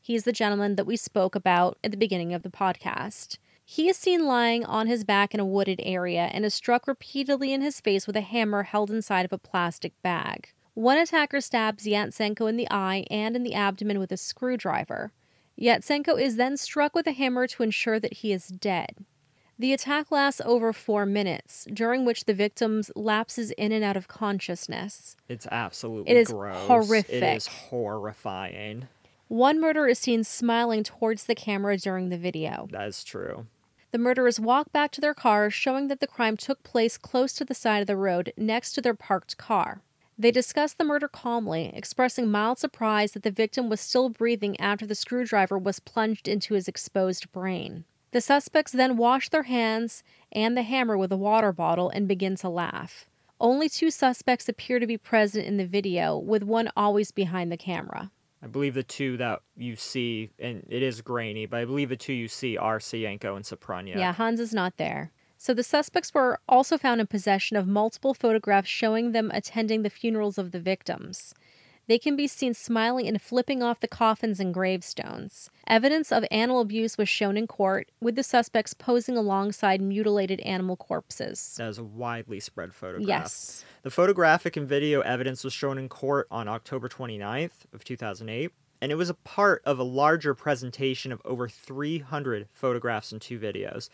He's 0.00 0.24
the 0.24 0.32
gentleman 0.32 0.76
that 0.76 0.86
we 0.86 0.96
spoke 0.96 1.34
about 1.34 1.76
at 1.84 1.90
the 1.90 1.98
beginning 1.98 2.32
of 2.32 2.42
the 2.42 2.48
podcast. 2.48 3.36
He 3.62 3.90
is 3.90 3.98
seen 3.98 4.24
lying 4.24 4.64
on 4.64 4.86
his 4.86 5.04
back 5.04 5.34
in 5.34 5.40
a 5.40 5.44
wooded 5.44 5.82
area 5.84 6.30
and 6.32 6.46
is 6.46 6.54
struck 6.54 6.88
repeatedly 6.88 7.52
in 7.52 7.60
his 7.60 7.78
face 7.78 8.06
with 8.06 8.16
a 8.16 8.22
hammer 8.22 8.62
held 8.62 8.90
inside 8.90 9.26
of 9.26 9.34
a 9.34 9.38
plastic 9.38 9.92
bag. 10.00 10.48
One 10.72 10.96
attacker 10.96 11.42
stabs 11.42 11.84
Yatsenko 11.84 12.48
in 12.48 12.56
the 12.56 12.68
eye 12.70 13.04
and 13.10 13.36
in 13.36 13.42
the 13.42 13.52
abdomen 13.52 13.98
with 13.98 14.12
a 14.12 14.16
screwdriver. 14.16 15.12
Yatsenko 15.60 16.18
is 16.18 16.36
then 16.36 16.56
struck 16.56 16.94
with 16.94 17.06
a 17.06 17.12
hammer 17.12 17.46
to 17.48 17.62
ensure 17.62 18.00
that 18.00 18.14
he 18.14 18.32
is 18.32 18.48
dead. 18.48 19.04
The 19.58 19.72
attack 19.72 20.10
lasts 20.10 20.42
over 20.44 20.74
four 20.74 21.06
minutes, 21.06 21.66
during 21.72 22.04
which 22.04 22.26
the 22.26 22.34
victim 22.34 22.82
lapses 22.94 23.52
in 23.52 23.72
and 23.72 23.82
out 23.82 23.96
of 23.96 24.06
consciousness. 24.06 25.16
It's 25.30 25.46
absolutely 25.50 26.12
it 26.12 26.18
is 26.18 26.28
gross. 26.28 26.66
horrific. 26.66 27.22
It 27.22 27.36
is 27.36 27.46
horrifying. 27.46 28.88
One 29.28 29.58
murderer 29.58 29.88
is 29.88 29.98
seen 29.98 30.24
smiling 30.24 30.84
towards 30.84 31.24
the 31.24 31.34
camera 31.34 31.78
during 31.78 32.10
the 32.10 32.18
video. 32.18 32.68
That 32.70 32.86
is 32.86 33.02
true. 33.02 33.46
The 33.92 33.98
murderers 33.98 34.38
walk 34.38 34.72
back 34.72 34.90
to 34.92 35.00
their 35.00 35.14
car, 35.14 35.48
showing 35.48 35.88
that 35.88 36.00
the 36.00 36.06
crime 36.06 36.36
took 36.36 36.62
place 36.62 36.98
close 36.98 37.32
to 37.34 37.44
the 37.44 37.54
side 37.54 37.80
of 37.80 37.86
the 37.86 37.96
road 37.96 38.34
next 38.36 38.72
to 38.72 38.82
their 38.82 38.94
parked 38.94 39.38
car. 39.38 39.80
They 40.18 40.30
discussed 40.30 40.76
the 40.76 40.84
murder 40.84 41.08
calmly, 41.08 41.72
expressing 41.74 42.30
mild 42.30 42.58
surprise 42.58 43.12
that 43.12 43.22
the 43.22 43.30
victim 43.30 43.70
was 43.70 43.80
still 43.80 44.10
breathing 44.10 44.60
after 44.60 44.86
the 44.86 44.94
screwdriver 44.94 45.56
was 45.56 45.80
plunged 45.80 46.28
into 46.28 46.54
his 46.54 46.68
exposed 46.68 47.32
brain. 47.32 47.84
The 48.16 48.22
suspects 48.22 48.72
then 48.72 48.96
wash 48.96 49.28
their 49.28 49.42
hands 49.42 50.02
and 50.32 50.56
the 50.56 50.62
hammer 50.62 50.96
with 50.96 51.12
a 51.12 51.18
water 51.18 51.52
bottle 51.52 51.90
and 51.90 52.08
begin 52.08 52.34
to 52.36 52.48
laugh. 52.48 53.04
Only 53.38 53.68
two 53.68 53.90
suspects 53.90 54.48
appear 54.48 54.78
to 54.78 54.86
be 54.86 54.96
present 54.96 55.44
in 55.44 55.58
the 55.58 55.66
video, 55.66 56.16
with 56.16 56.42
one 56.42 56.70
always 56.74 57.10
behind 57.10 57.52
the 57.52 57.58
camera. 57.58 58.10
I 58.42 58.46
believe 58.46 58.72
the 58.72 58.82
two 58.82 59.18
that 59.18 59.42
you 59.54 59.76
see, 59.76 60.30
and 60.38 60.64
it 60.70 60.82
is 60.82 61.02
grainy, 61.02 61.44
but 61.44 61.58
I 61.58 61.66
believe 61.66 61.90
the 61.90 61.96
two 61.98 62.14
you 62.14 62.26
see 62.26 62.56
are 62.56 62.78
Sayenko 62.78 63.36
and 63.36 63.44
Soprania. 63.44 63.96
Yeah, 63.96 64.14
Hans 64.14 64.40
is 64.40 64.54
not 64.54 64.78
there. 64.78 65.12
So 65.36 65.52
the 65.52 65.62
suspects 65.62 66.14
were 66.14 66.40
also 66.48 66.78
found 66.78 67.02
in 67.02 67.08
possession 67.08 67.58
of 67.58 67.68
multiple 67.68 68.14
photographs 68.14 68.70
showing 68.70 69.12
them 69.12 69.30
attending 69.34 69.82
the 69.82 69.90
funerals 69.90 70.38
of 70.38 70.52
the 70.52 70.60
victims. 70.60 71.34
They 71.88 71.98
can 71.98 72.16
be 72.16 72.26
seen 72.26 72.52
smiling 72.52 73.06
and 73.06 73.22
flipping 73.22 73.62
off 73.62 73.78
the 73.78 73.86
coffins 73.86 74.40
and 74.40 74.52
gravestones. 74.52 75.50
Evidence 75.68 76.10
of 76.10 76.24
animal 76.32 76.60
abuse 76.60 76.98
was 76.98 77.08
shown 77.08 77.36
in 77.36 77.46
court, 77.46 77.90
with 78.00 78.16
the 78.16 78.24
suspects 78.24 78.74
posing 78.74 79.16
alongside 79.16 79.80
mutilated 79.80 80.40
animal 80.40 80.76
corpses. 80.76 81.54
That 81.58 81.68
is 81.68 81.78
a 81.78 81.84
widely 81.84 82.40
spread 82.40 82.74
photograph. 82.74 83.06
Yes. 83.06 83.64
The 83.82 83.90
photographic 83.90 84.56
and 84.56 84.68
video 84.68 85.00
evidence 85.02 85.44
was 85.44 85.52
shown 85.52 85.78
in 85.78 85.88
court 85.88 86.26
on 86.28 86.48
October 86.48 86.88
29th 86.88 87.66
of 87.72 87.84
2008, 87.84 88.50
and 88.82 88.90
it 88.90 88.96
was 88.96 89.08
a 89.08 89.14
part 89.14 89.62
of 89.64 89.78
a 89.78 89.84
larger 89.84 90.34
presentation 90.34 91.12
of 91.12 91.22
over 91.24 91.48
300 91.48 92.48
photographs 92.52 93.12
and 93.12 93.22
two 93.22 93.38
videos. 93.38 93.88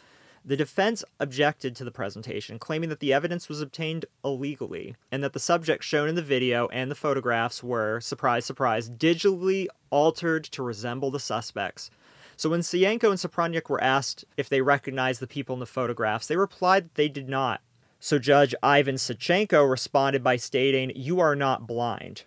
The 0.44 0.57
defense 0.57 1.05
objected 1.20 1.76
to 1.76 1.85
the 1.85 1.92
presentation, 1.92 2.59
claiming 2.59 2.88
that 2.88 2.98
the 2.98 3.12
evidence 3.12 3.48
was 3.48 3.61
obtained 3.61 4.07
illegally 4.24 4.96
and 5.12 5.22
that 5.22 5.35
the 5.35 5.38
subjects 5.38 5.87
shown 5.87 6.09
in 6.09 6.16
the 6.16 6.22
video 6.22 6.66
and 6.68 6.90
the 6.90 6.96
photographs 6.96 7.62
were, 7.62 8.00
surprise, 8.00 8.44
surprise, 8.44 8.90
digitally 8.90 9.68
altered 9.90 10.42
to 10.44 10.62
resemble 10.64 11.12
the 11.12 11.20
suspects. 11.20 11.90
So 12.37 12.50
when 12.50 12.61
Sayenko 12.61 13.11
and 13.11 13.20
Suprunyuk 13.20 13.68
were 13.68 13.83
asked 13.83 14.24
if 14.37 14.48
they 14.48 14.62
recognized 14.62 15.20
the 15.20 15.28
people 15.28 15.55
in 15.55 15.61
the 15.61 15.66
photographs, 15.66 16.26
they 16.26 16.37
replied 16.37 16.87
that 16.87 16.94
they 16.96 17.09
did 17.09 17.28
not. 17.28 17.61
So 18.00 18.18
Judge 18.18 18.52
Ivan 18.64 18.96
Sachenko 18.96 19.70
responded 19.70 20.24
by 20.24 20.35
stating, 20.37 20.90
You 20.96 21.20
are 21.20 21.37
not 21.37 21.68
blind. 21.68 22.24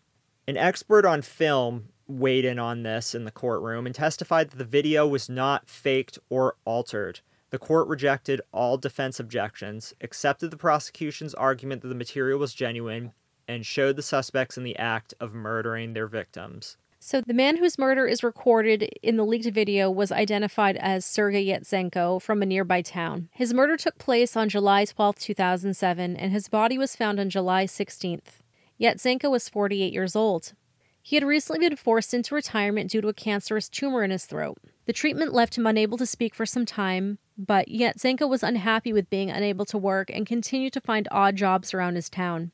An 0.48 0.56
expert 0.56 1.06
on 1.06 1.22
film 1.22 1.90
weighed 2.08 2.46
in 2.46 2.60
on 2.60 2.84
this 2.84 3.14
in 3.14 3.26
the 3.26 3.32
courtroom 3.32 3.86
and 3.86 3.94
testified 3.94 4.52
that 4.52 4.58
the 4.58 4.64
video 4.64 5.06
was 5.06 5.28
not 5.28 5.70
faked 5.70 6.18
or 6.30 6.56
altered. 6.64 7.20
The 7.52 7.60
court 7.60 7.88
rejected 7.88 8.42
all 8.52 8.78
defense 8.78 9.20
objections, 9.20 9.94
accepted 10.02 10.52
the 10.52 10.58
prosecution's 10.58 11.34
argument 11.34 11.82
that 11.82 11.90
the 11.90 11.96
material 11.96 12.40
was 12.40 12.54
genuine, 12.54 13.14
and 13.48 13.66
showed 13.66 13.96
the 13.96 14.02
suspects 14.02 14.58
in 14.58 14.64
the 14.64 14.78
act 14.78 15.14
of 15.20 15.34
murdering 15.34 15.94
their 15.94 16.08
victims. 16.08 16.78
So, 17.00 17.22
the 17.22 17.36
man 17.36 17.58
whose 17.58 17.78
murder 17.78 18.08
is 18.08 18.24
recorded 18.24 18.90
in 19.04 19.16
the 19.16 19.26
leaked 19.26 19.54
video 19.54 19.92
was 19.92 20.12
identified 20.12 20.76
as 20.78 21.06
Sergei 21.06 21.46
Yatsenko 21.46 22.20
from 22.20 22.42
a 22.42 22.48
nearby 22.48 22.82
town. 22.82 23.30
His 23.32 23.54
murder 23.54 23.78
took 23.78 24.00
place 24.00 24.36
on 24.36 24.50
July 24.50 24.86
12, 24.86 25.18
2007, 25.18 26.16
and 26.18 26.32
his 26.32 26.50
body 26.50 26.80
was 26.80 26.96
found 26.96 27.20
on 27.20 27.30
July 27.30 27.66
16th. 27.66 28.42
Yatsenko 28.82 29.30
was 29.30 29.48
48 29.48 29.94
years 29.94 30.16
old. 30.16 30.54
He 31.00 31.16
had 31.16 31.24
recently 31.24 31.70
been 31.70 31.78
forced 31.78 32.12
into 32.16 32.34
retirement 32.34 32.90
due 32.90 33.02
to 33.02 33.10
a 33.10 33.14
cancerous 33.14 33.70
tumor 33.70 34.04
in 34.04 34.10
his 34.10 34.26
throat. 34.26 34.58
The 34.86 34.94
treatment 34.94 35.34
left 35.34 35.58
him 35.58 35.66
unable 35.66 35.98
to 35.98 36.06
speak 36.06 36.36
for 36.36 36.46
some 36.46 36.66
time, 36.66 37.18
but 37.38 37.68
yet 37.68 37.98
Yatsenko 37.98 38.30
was 38.30 38.44
unhappy 38.44 38.94
with 38.94 39.10
being 39.10 39.32
unable 39.32 39.66
to 39.66 39.78
work 39.78 40.12
and 40.12 40.28
continued 40.28 40.74
to 40.74 40.82
find 40.82 41.08
odd 41.10 41.36
jobs 41.36 41.74
around 41.74 41.96
his 41.96 42.10
town. 42.10 42.52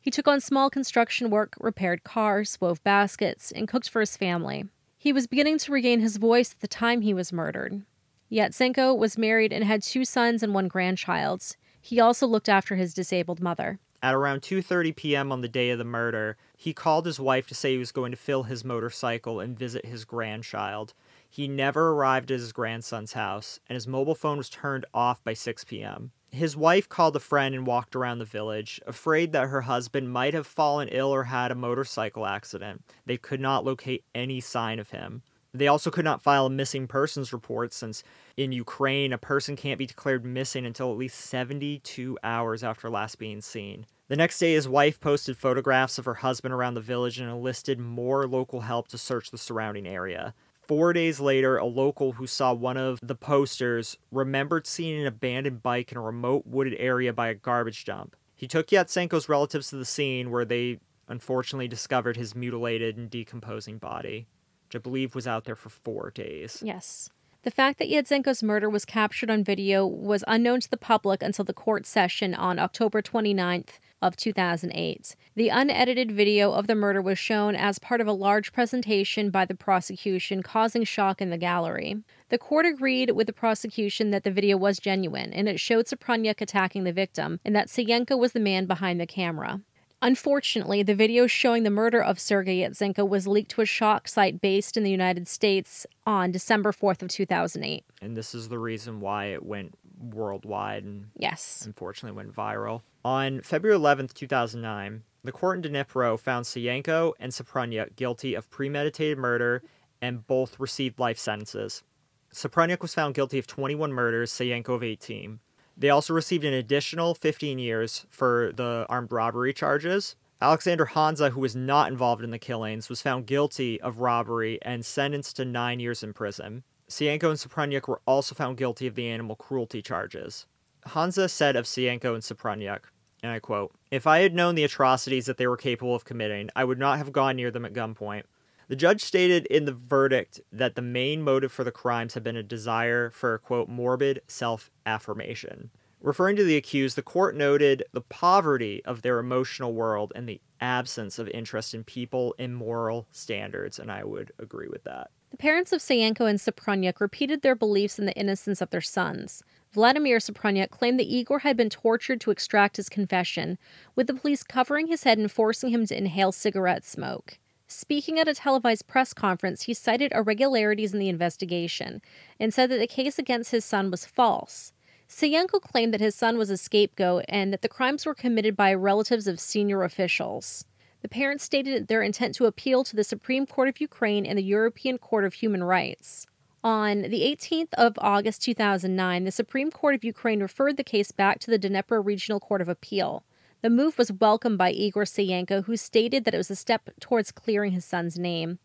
He 0.00 0.10
took 0.10 0.26
on 0.26 0.40
small 0.40 0.70
construction 0.70 1.30
work, 1.30 1.54
repaired 1.60 2.04
cars, 2.04 2.58
wove 2.60 2.82
baskets, 2.84 3.52
and 3.52 3.68
cooked 3.68 3.88
for 3.88 4.00
his 4.00 4.16
family. 4.16 4.66
He 4.96 5.12
was 5.12 5.26
beginning 5.26 5.58
to 5.58 5.72
regain 5.72 6.00
his 6.00 6.16
voice 6.16 6.52
at 6.52 6.60
the 6.60 6.68
time 6.68 7.02
he 7.02 7.12
was 7.12 7.32
murdered. 7.32 7.82
Yatsenko 8.30 8.96
was 8.96 9.18
married 9.18 9.52
and 9.52 9.64
had 9.64 9.82
two 9.82 10.04
sons 10.04 10.42
and 10.42 10.54
one 10.54 10.68
grandchild. 10.68 11.56
He 11.80 12.00
also 12.00 12.26
looked 12.26 12.48
after 12.48 12.76
his 12.76 12.94
disabled 12.94 13.40
mother. 13.40 13.78
At 14.02 14.14
around 14.14 14.42
2:30 14.42 14.96
p.m. 14.96 15.32
on 15.32 15.40
the 15.40 15.48
day 15.48 15.70
of 15.70 15.78
the 15.78 15.84
murder, 15.84 16.36
he 16.56 16.72
called 16.72 17.06
his 17.06 17.20
wife 17.20 17.46
to 17.46 17.54
say 17.54 17.72
he 17.72 17.78
was 17.78 17.92
going 17.92 18.10
to 18.10 18.16
fill 18.18 18.42
his 18.42 18.64
motorcycle 18.64 19.40
and 19.40 19.58
visit 19.58 19.86
his 19.86 20.04
grandchild. 20.04 20.94
He 21.34 21.48
never 21.48 21.90
arrived 21.90 22.30
at 22.30 22.38
his 22.38 22.52
grandson's 22.52 23.14
house, 23.14 23.58
and 23.68 23.74
his 23.74 23.88
mobile 23.88 24.14
phone 24.14 24.38
was 24.38 24.48
turned 24.48 24.86
off 24.94 25.24
by 25.24 25.34
6 25.34 25.64
p.m. 25.64 26.12
His 26.30 26.56
wife 26.56 26.88
called 26.88 27.16
a 27.16 27.18
friend 27.18 27.56
and 27.56 27.66
walked 27.66 27.96
around 27.96 28.20
the 28.20 28.24
village, 28.24 28.80
afraid 28.86 29.32
that 29.32 29.48
her 29.48 29.62
husband 29.62 30.12
might 30.12 30.32
have 30.32 30.46
fallen 30.46 30.86
ill 30.92 31.12
or 31.12 31.24
had 31.24 31.50
a 31.50 31.56
motorcycle 31.56 32.24
accident. 32.24 32.84
They 33.04 33.16
could 33.16 33.40
not 33.40 33.64
locate 33.64 34.04
any 34.14 34.38
sign 34.38 34.78
of 34.78 34.90
him. 34.90 35.22
They 35.52 35.66
also 35.66 35.90
could 35.90 36.04
not 36.04 36.22
file 36.22 36.46
a 36.46 36.50
missing 36.50 36.86
persons 36.86 37.32
report 37.32 37.72
since 37.72 38.04
in 38.36 38.52
Ukraine, 38.52 39.12
a 39.12 39.18
person 39.18 39.56
can't 39.56 39.78
be 39.78 39.86
declared 39.86 40.24
missing 40.24 40.64
until 40.64 40.92
at 40.92 40.98
least 40.98 41.18
72 41.18 42.16
hours 42.22 42.62
after 42.62 42.88
last 42.88 43.18
being 43.18 43.40
seen. 43.40 43.86
The 44.06 44.14
next 44.14 44.38
day, 44.38 44.52
his 44.52 44.68
wife 44.68 45.00
posted 45.00 45.36
photographs 45.36 45.98
of 45.98 46.04
her 46.04 46.14
husband 46.14 46.54
around 46.54 46.74
the 46.74 46.80
village 46.80 47.18
and 47.18 47.28
enlisted 47.28 47.80
more 47.80 48.28
local 48.28 48.60
help 48.60 48.86
to 48.88 48.98
search 48.98 49.32
the 49.32 49.38
surrounding 49.38 49.88
area. 49.88 50.32
Four 50.66 50.92
days 50.94 51.20
later, 51.20 51.58
a 51.58 51.66
local 51.66 52.12
who 52.12 52.26
saw 52.26 52.54
one 52.54 52.76
of 52.76 52.98
the 53.02 53.14
posters 53.14 53.98
remembered 54.10 54.66
seeing 54.66 55.00
an 55.00 55.06
abandoned 55.06 55.62
bike 55.62 55.92
in 55.92 55.98
a 55.98 56.00
remote 56.00 56.46
wooded 56.46 56.74
area 56.78 57.12
by 57.12 57.28
a 57.28 57.34
garbage 57.34 57.84
dump. 57.84 58.16
He 58.34 58.48
took 58.48 58.68
Yatsenko's 58.68 59.28
relatives 59.28 59.68
to 59.70 59.76
the 59.76 59.84
scene 59.84 60.30
where 60.30 60.44
they 60.44 60.80
unfortunately 61.08 61.68
discovered 61.68 62.16
his 62.16 62.34
mutilated 62.34 62.96
and 62.96 63.10
decomposing 63.10 63.78
body, 63.78 64.26
which 64.66 64.76
I 64.76 64.78
believe 64.78 65.14
was 65.14 65.26
out 65.26 65.44
there 65.44 65.54
for 65.54 65.68
four 65.68 66.10
days. 66.10 66.62
Yes. 66.64 67.10
The 67.42 67.50
fact 67.50 67.78
that 67.78 67.90
Yatsenko's 67.90 68.42
murder 68.42 68.70
was 68.70 68.86
captured 68.86 69.30
on 69.30 69.44
video 69.44 69.86
was 69.86 70.24
unknown 70.26 70.60
to 70.60 70.70
the 70.70 70.78
public 70.78 71.22
until 71.22 71.44
the 71.44 71.52
court 71.52 71.84
session 71.84 72.34
on 72.34 72.58
October 72.58 73.02
29th 73.02 73.80
of 74.00 74.16
2008. 74.16 75.16
The 75.34 75.48
unedited 75.48 76.12
video 76.12 76.52
of 76.52 76.66
the 76.66 76.74
murder 76.74 77.00
was 77.00 77.18
shown 77.18 77.56
as 77.56 77.78
part 77.78 78.00
of 78.00 78.06
a 78.06 78.12
large 78.12 78.52
presentation 78.52 79.30
by 79.30 79.44
the 79.44 79.54
prosecution, 79.54 80.42
causing 80.42 80.84
shock 80.84 81.20
in 81.20 81.30
the 81.30 81.38
gallery. 81.38 81.96
The 82.28 82.38
court 82.38 82.66
agreed 82.66 83.10
with 83.12 83.26
the 83.26 83.32
prosecution 83.32 84.10
that 84.10 84.24
the 84.24 84.30
video 84.30 84.56
was 84.56 84.78
genuine, 84.78 85.32
and 85.32 85.48
it 85.48 85.60
showed 85.60 85.86
Suprunyuk 85.86 86.40
attacking 86.40 86.84
the 86.84 86.92
victim, 86.92 87.40
and 87.44 87.56
that 87.56 87.68
Sayenko 87.68 88.18
was 88.18 88.32
the 88.32 88.40
man 88.40 88.66
behind 88.66 89.00
the 89.00 89.06
camera. 89.06 89.60
Unfortunately, 90.04 90.82
the 90.82 90.94
video 90.94 91.26
showing 91.26 91.62
the 91.62 91.70
murder 91.70 91.98
of 91.98 92.20
Sergei 92.20 92.58
Yatsenko 92.58 93.08
was 93.08 93.26
leaked 93.26 93.52
to 93.52 93.62
a 93.62 93.64
shock 93.64 94.06
site 94.06 94.38
based 94.38 94.76
in 94.76 94.84
the 94.84 94.90
United 94.90 95.26
States 95.26 95.86
on 96.06 96.30
December 96.30 96.72
4th 96.72 97.00
of 97.00 97.08
2008. 97.08 97.86
And 98.02 98.14
this 98.14 98.34
is 98.34 98.50
the 98.50 98.58
reason 98.58 99.00
why 99.00 99.28
it 99.28 99.42
went 99.42 99.78
worldwide 99.98 100.84
and 100.84 101.06
yes, 101.16 101.62
unfortunately 101.64 102.14
went 102.14 102.36
viral. 102.36 102.82
On 103.02 103.40
February 103.40 103.80
11th, 103.80 104.12
2009, 104.12 105.04
the 105.24 105.32
court 105.32 105.64
in 105.64 105.72
Dnipro 105.72 106.20
found 106.20 106.44
Sayenko 106.44 107.14
and 107.18 107.32
Suprunyuk 107.32 107.96
guilty 107.96 108.34
of 108.34 108.50
premeditated 108.50 109.16
murder 109.16 109.62
and 110.02 110.26
both 110.26 110.60
received 110.60 110.98
life 110.98 111.18
sentences. 111.18 111.82
Suprunyuk 112.30 112.82
was 112.82 112.92
found 112.92 113.14
guilty 113.14 113.38
of 113.38 113.46
21 113.46 113.90
murders, 113.90 114.32
Sayenko 114.32 114.74
of 114.74 114.82
18. 114.82 115.40
They 115.76 115.90
also 115.90 116.14
received 116.14 116.44
an 116.44 116.54
additional 116.54 117.14
15 117.14 117.58
years 117.58 118.06
for 118.10 118.52
the 118.54 118.86
armed 118.88 119.12
robbery 119.12 119.52
charges. 119.52 120.16
Alexander 120.40 120.86
Hanzha, 120.86 121.30
who 121.30 121.40
was 121.40 121.56
not 121.56 121.90
involved 121.90 122.22
in 122.22 122.30
the 122.30 122.38
killings, 122.38 122.88
was 122.88 123.02
found 123.02 123.26
guilty 123.26 123.80
of 123.80 124.00
robbery 124.00 124.58
and 124.62 124.84
sentenced 124.84 125.36
to 125.36 125.44
nine 125.44 125.80
years 125.80 126.02
in 126.02 126.12
prison. 126.12 126.64
Sayenko 126.88 127.30
and 127.30 127.38
Suprunyuk 127.38 127.88
were 127.88 128.02
also 128.06 128.34
found 128.34 128.58
guilty 128.58 128.86
of 128.86 128.94
the 128.94 129.08
animal 129.08 129.36
cruelty 129.36 129.80
charges. 129.80 130.46
Hanzha 130.88 131.30
said 131.30 131.56
of 131.56 131.64
Sayenko 131.64 132.14
and 132.14 132.22
Suprunyuk, 132.22 132.80
and 133.22 133.32
I 133.32 133.38
quote, 133.38 133.72
If 133.90 134.06
I 134.06 134.18
had 134.18 134.34
known 134.34 134.54
the 134.54 134.64
atrocities 134.64 135.26
that 135.26 135.38
they 135.38 135.46
were 135.46 135.56
capable 135.56 135.94
of 135.94 136.04
committing, 136.04 136.50
I 136.54 136.64
would 136.64 136.78
not 136.78 136.98
have 136.98 137.10
gone 137.10 137.36
near 137.36 137.50
them 137.50 137.64
at 137.64 137.72
gunpoint. 137.72 138.24
The 138.68 138.76
judge 138.76 139.02
stated 139.02 139.46
in 139.46 139.64
the 139.64 139.72
verdict 139.72 140.40
that 140.52 140.74
the 140.74 140.82
main 140.82 141.22
motive 141.22 141.52
for 141.52 141.64
the 141.64 141.72
crimes 141.72 142.14
had 142.14 142.24
been 142.24 142.36
a 142.36 142.42
desire 142.42 143.10
for, 143.10 143.38
quote, 143.38 143.68
morbid 143.68 144.22
self 144.26 144.70
affirmation. 144.86 145.70
Referring 146.00 146.36
to 146.36 146.44
the 146.44 146.56
accused, 146.58 146.96
the 146.96 147.02
court 147.02 147.34
noted 147.34 147.82
the 147.92 148.02
poverty 148.02 148.84
of 148.84 149.00
their 149.00 149.18
emotional 149.18 149.72
world 149.72 150.12
and 150.14 150.28
the 150.28 150.40
absence 150.60 151.18
of 151.18 151.28
interest 151.28 151.72
in 151.72 151.82
people 151.82 152.34
and 152.38 152.54
moral 152.54 153.06
standards, 153.10 153.78
and 153.78 153.90
I 153.90 154.04
would 154.04 154.30
agree 154.38 154.68
with 154.68 154.84
that. 154.84 155.10
The 155.30 155.38
parents 155.38 155.72
of 155.72 155.80
Sayenko 155.80 156.28
and 156.28 156.38
Suprunyuk 156.38 157.00
repeated 157.00 157.42
their 157.42 157.54
beliefs 157.56 157.98
in 157.98 158.04
the 158.04 158.14
innocence 158.14 158.60
of 158.60 158.70
their 158.70 158.80
sons. 158.80 159.42
Vladimir 159.72 160.18
Suprunyuk 160.18 160.70
claimed 160.70 161.00
that 161.00 161.06
Igor 161.10 161.40
had 161.40 161.56
been 161.56 161.70
tortured 161.70 162.20
to 162.20 162.30
extract 162.30 162.76
his 162.76 162.88
confession, 162.88 163.58
with 163.96 164.06
the 164.06 164.14
police 164.14 164.42
covering 164.42 164.86
his 164.86 165.04
head 165.04 165.18
and 165.18 165.32
forcing 165.32 165.70
him 165.70 165.86
to 165.86 165.96
inhale 165.96 166.32
cigarette 166.32 166.84
smoke. 166.84 167.38
Speaking 167.66 168.18
at 168.18 168.28
a 168.28 168.34
televised 168.34 168.86
press 168.86 169.12
conference, 169.14 169.62
he 169.62 169.74
cited 169.74 170.12
irregularities 170.12 170.92
in 170.92 170.98
the 170.98 171.08
investigation 171.08 172.02
and 172.38 172.52
said 172.52 172.70
that 172.70 172.78
the 172.78 172.86
case 172.86 173.18
against 173.18 173.50
his 173.50 173.64
son 173.64 173.90
was 173.90 174.04
false. 174.04 174.72
Sayenko 175.08 175.60
claimed 175.60 175.94
that 175.94 176.00
his 176.00 176.14
son 176.14 176.38
was 176.38 176.50
a 176.50 176.56
scapegoat 176.56 177.24
and 177.28 177.52
that 177.52 177.62
the 177.62 177.68
crimes 177.68 178.04
were 178.04 178.14
committed 178.14 178.56
by 178.56 178.74
relatives 178.74 179.26
of 179.26 179.40
senior 179.40 179.82
officials. 179.82 180.64
The 181.02 181.08
parents 181.08 181.44
stated 181.44 181.88
their 181.88 182.02
intent 182.02 182.34
to 182.36 182.46
appeal 182.46 182.82
to 182.84 182.96
the 182.96 183.04
Supreme 183.04 183.46
Court 183.46 183.68
of 183.68 183.80
Ukraine 183.80 184.24
and 184.24 184.38
the 184.38 184.42
European 184.42 184.98
Court 184.98 185.24
of 185.24 185.34
Human 185.34 185.62
Rights. 185.62 186.26
On 186.62 187.02
the 187.02 187.20
18th 187.20 187.74
of 187.74 187.98
August 187.98 188.42
2009, 188.42 189.24
the 189.24 189.30
Supreme 189.30 189.70
Court 189.70 189.94
of 189.94 190.02
Ukraine 190.02 190.40
referred 190.40 190.78
the 190.78 190.82
case 190.82 191.12
back 191.12 191.38
to 191.40 191.50
the 191.50 191.58
Dnipro 191.58 192.02
Regional 192.02 192.40
Court 192.40 192.62
of 192.62 192.70
Appeal. 192.70 193.22
The 193.64 193.70
move 193.70 193.96
was 193.96 194.12
welcomed 194.12 194.58
by 194.58 194.72
Igor 194.72 195.04
Sayenko, 195.04 195.64
who 195.64 195.78
stated 195.78 196.26
that 196.26 196.34
it 196.34 196.36
was 196.36 196.50
a 196.50 196.54
step 196.54 196.90
towards 197.00 197.32
clearing 197.32 197.72
his 197.72 197.86
son's 197.86 198.18
name. 198.18 198.58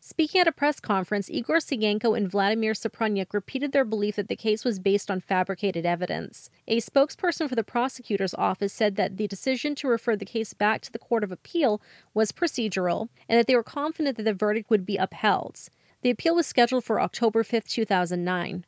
Speaking 0.00 0.40
at 0.40 0.48
a 0.48 0.52
press 0.52 0.80
conference, 0.80 1.28
Igor 1.28 1.58
Sayenko 1.58 2.16
and 2.16 2.30
Vladimir 2.30 2.72
Suprunyuk 2.72 3.34
repeated 3.34 3.72
their 3.72 3.84
belief 3.84 4.16
that 4.16 4.28
the 4.28 4.34
case 4.34 4.64
was 4.64 4.78
based 4.78 5.10
on 5.10 5.20
fabricated 5.20 5.84
evidence. 5.84 6.48
A 6.66 6.80
spokesperson 6.80 7.50
for 7.50 7.54
the 7.54 7.62
prosecutor's 7.62 8.32
office 8.32 8.72
said 8.72 8.96
that 8.96 9.18
the 9.18 9.28
decision 9.28 9.74
to 9.74 9.88
refer 9.88 10.16
the 10.16 10.24
case 10.24 10.54
back 10.54 10.80
to 10.80 10.90
the 10.90 10.98
Court 10.98 11.22
of 11.22 11.30
Appeal 11.30 11.82
was 12.14 12.32
procedural 12.32 13.10
and 13.28 13.38
that 13.38 13.46
they 13.46 13.56
were 13.56 13.62
confident 13.62 14.16
that 14.16 14.22
the 14.22 14.32
verdict 14.32 14.70
would 14.70 14.86
be 14.86 14.96
upheld. 14.96 15.68
The 16.00 16.08
appeal 16.08 16.34
was 16.34 16.46
scheduled 16.46 16.84
for 16.84 16.98
October 16.98 17.44
5, 17.44 17.64
2009. 17.64 18.64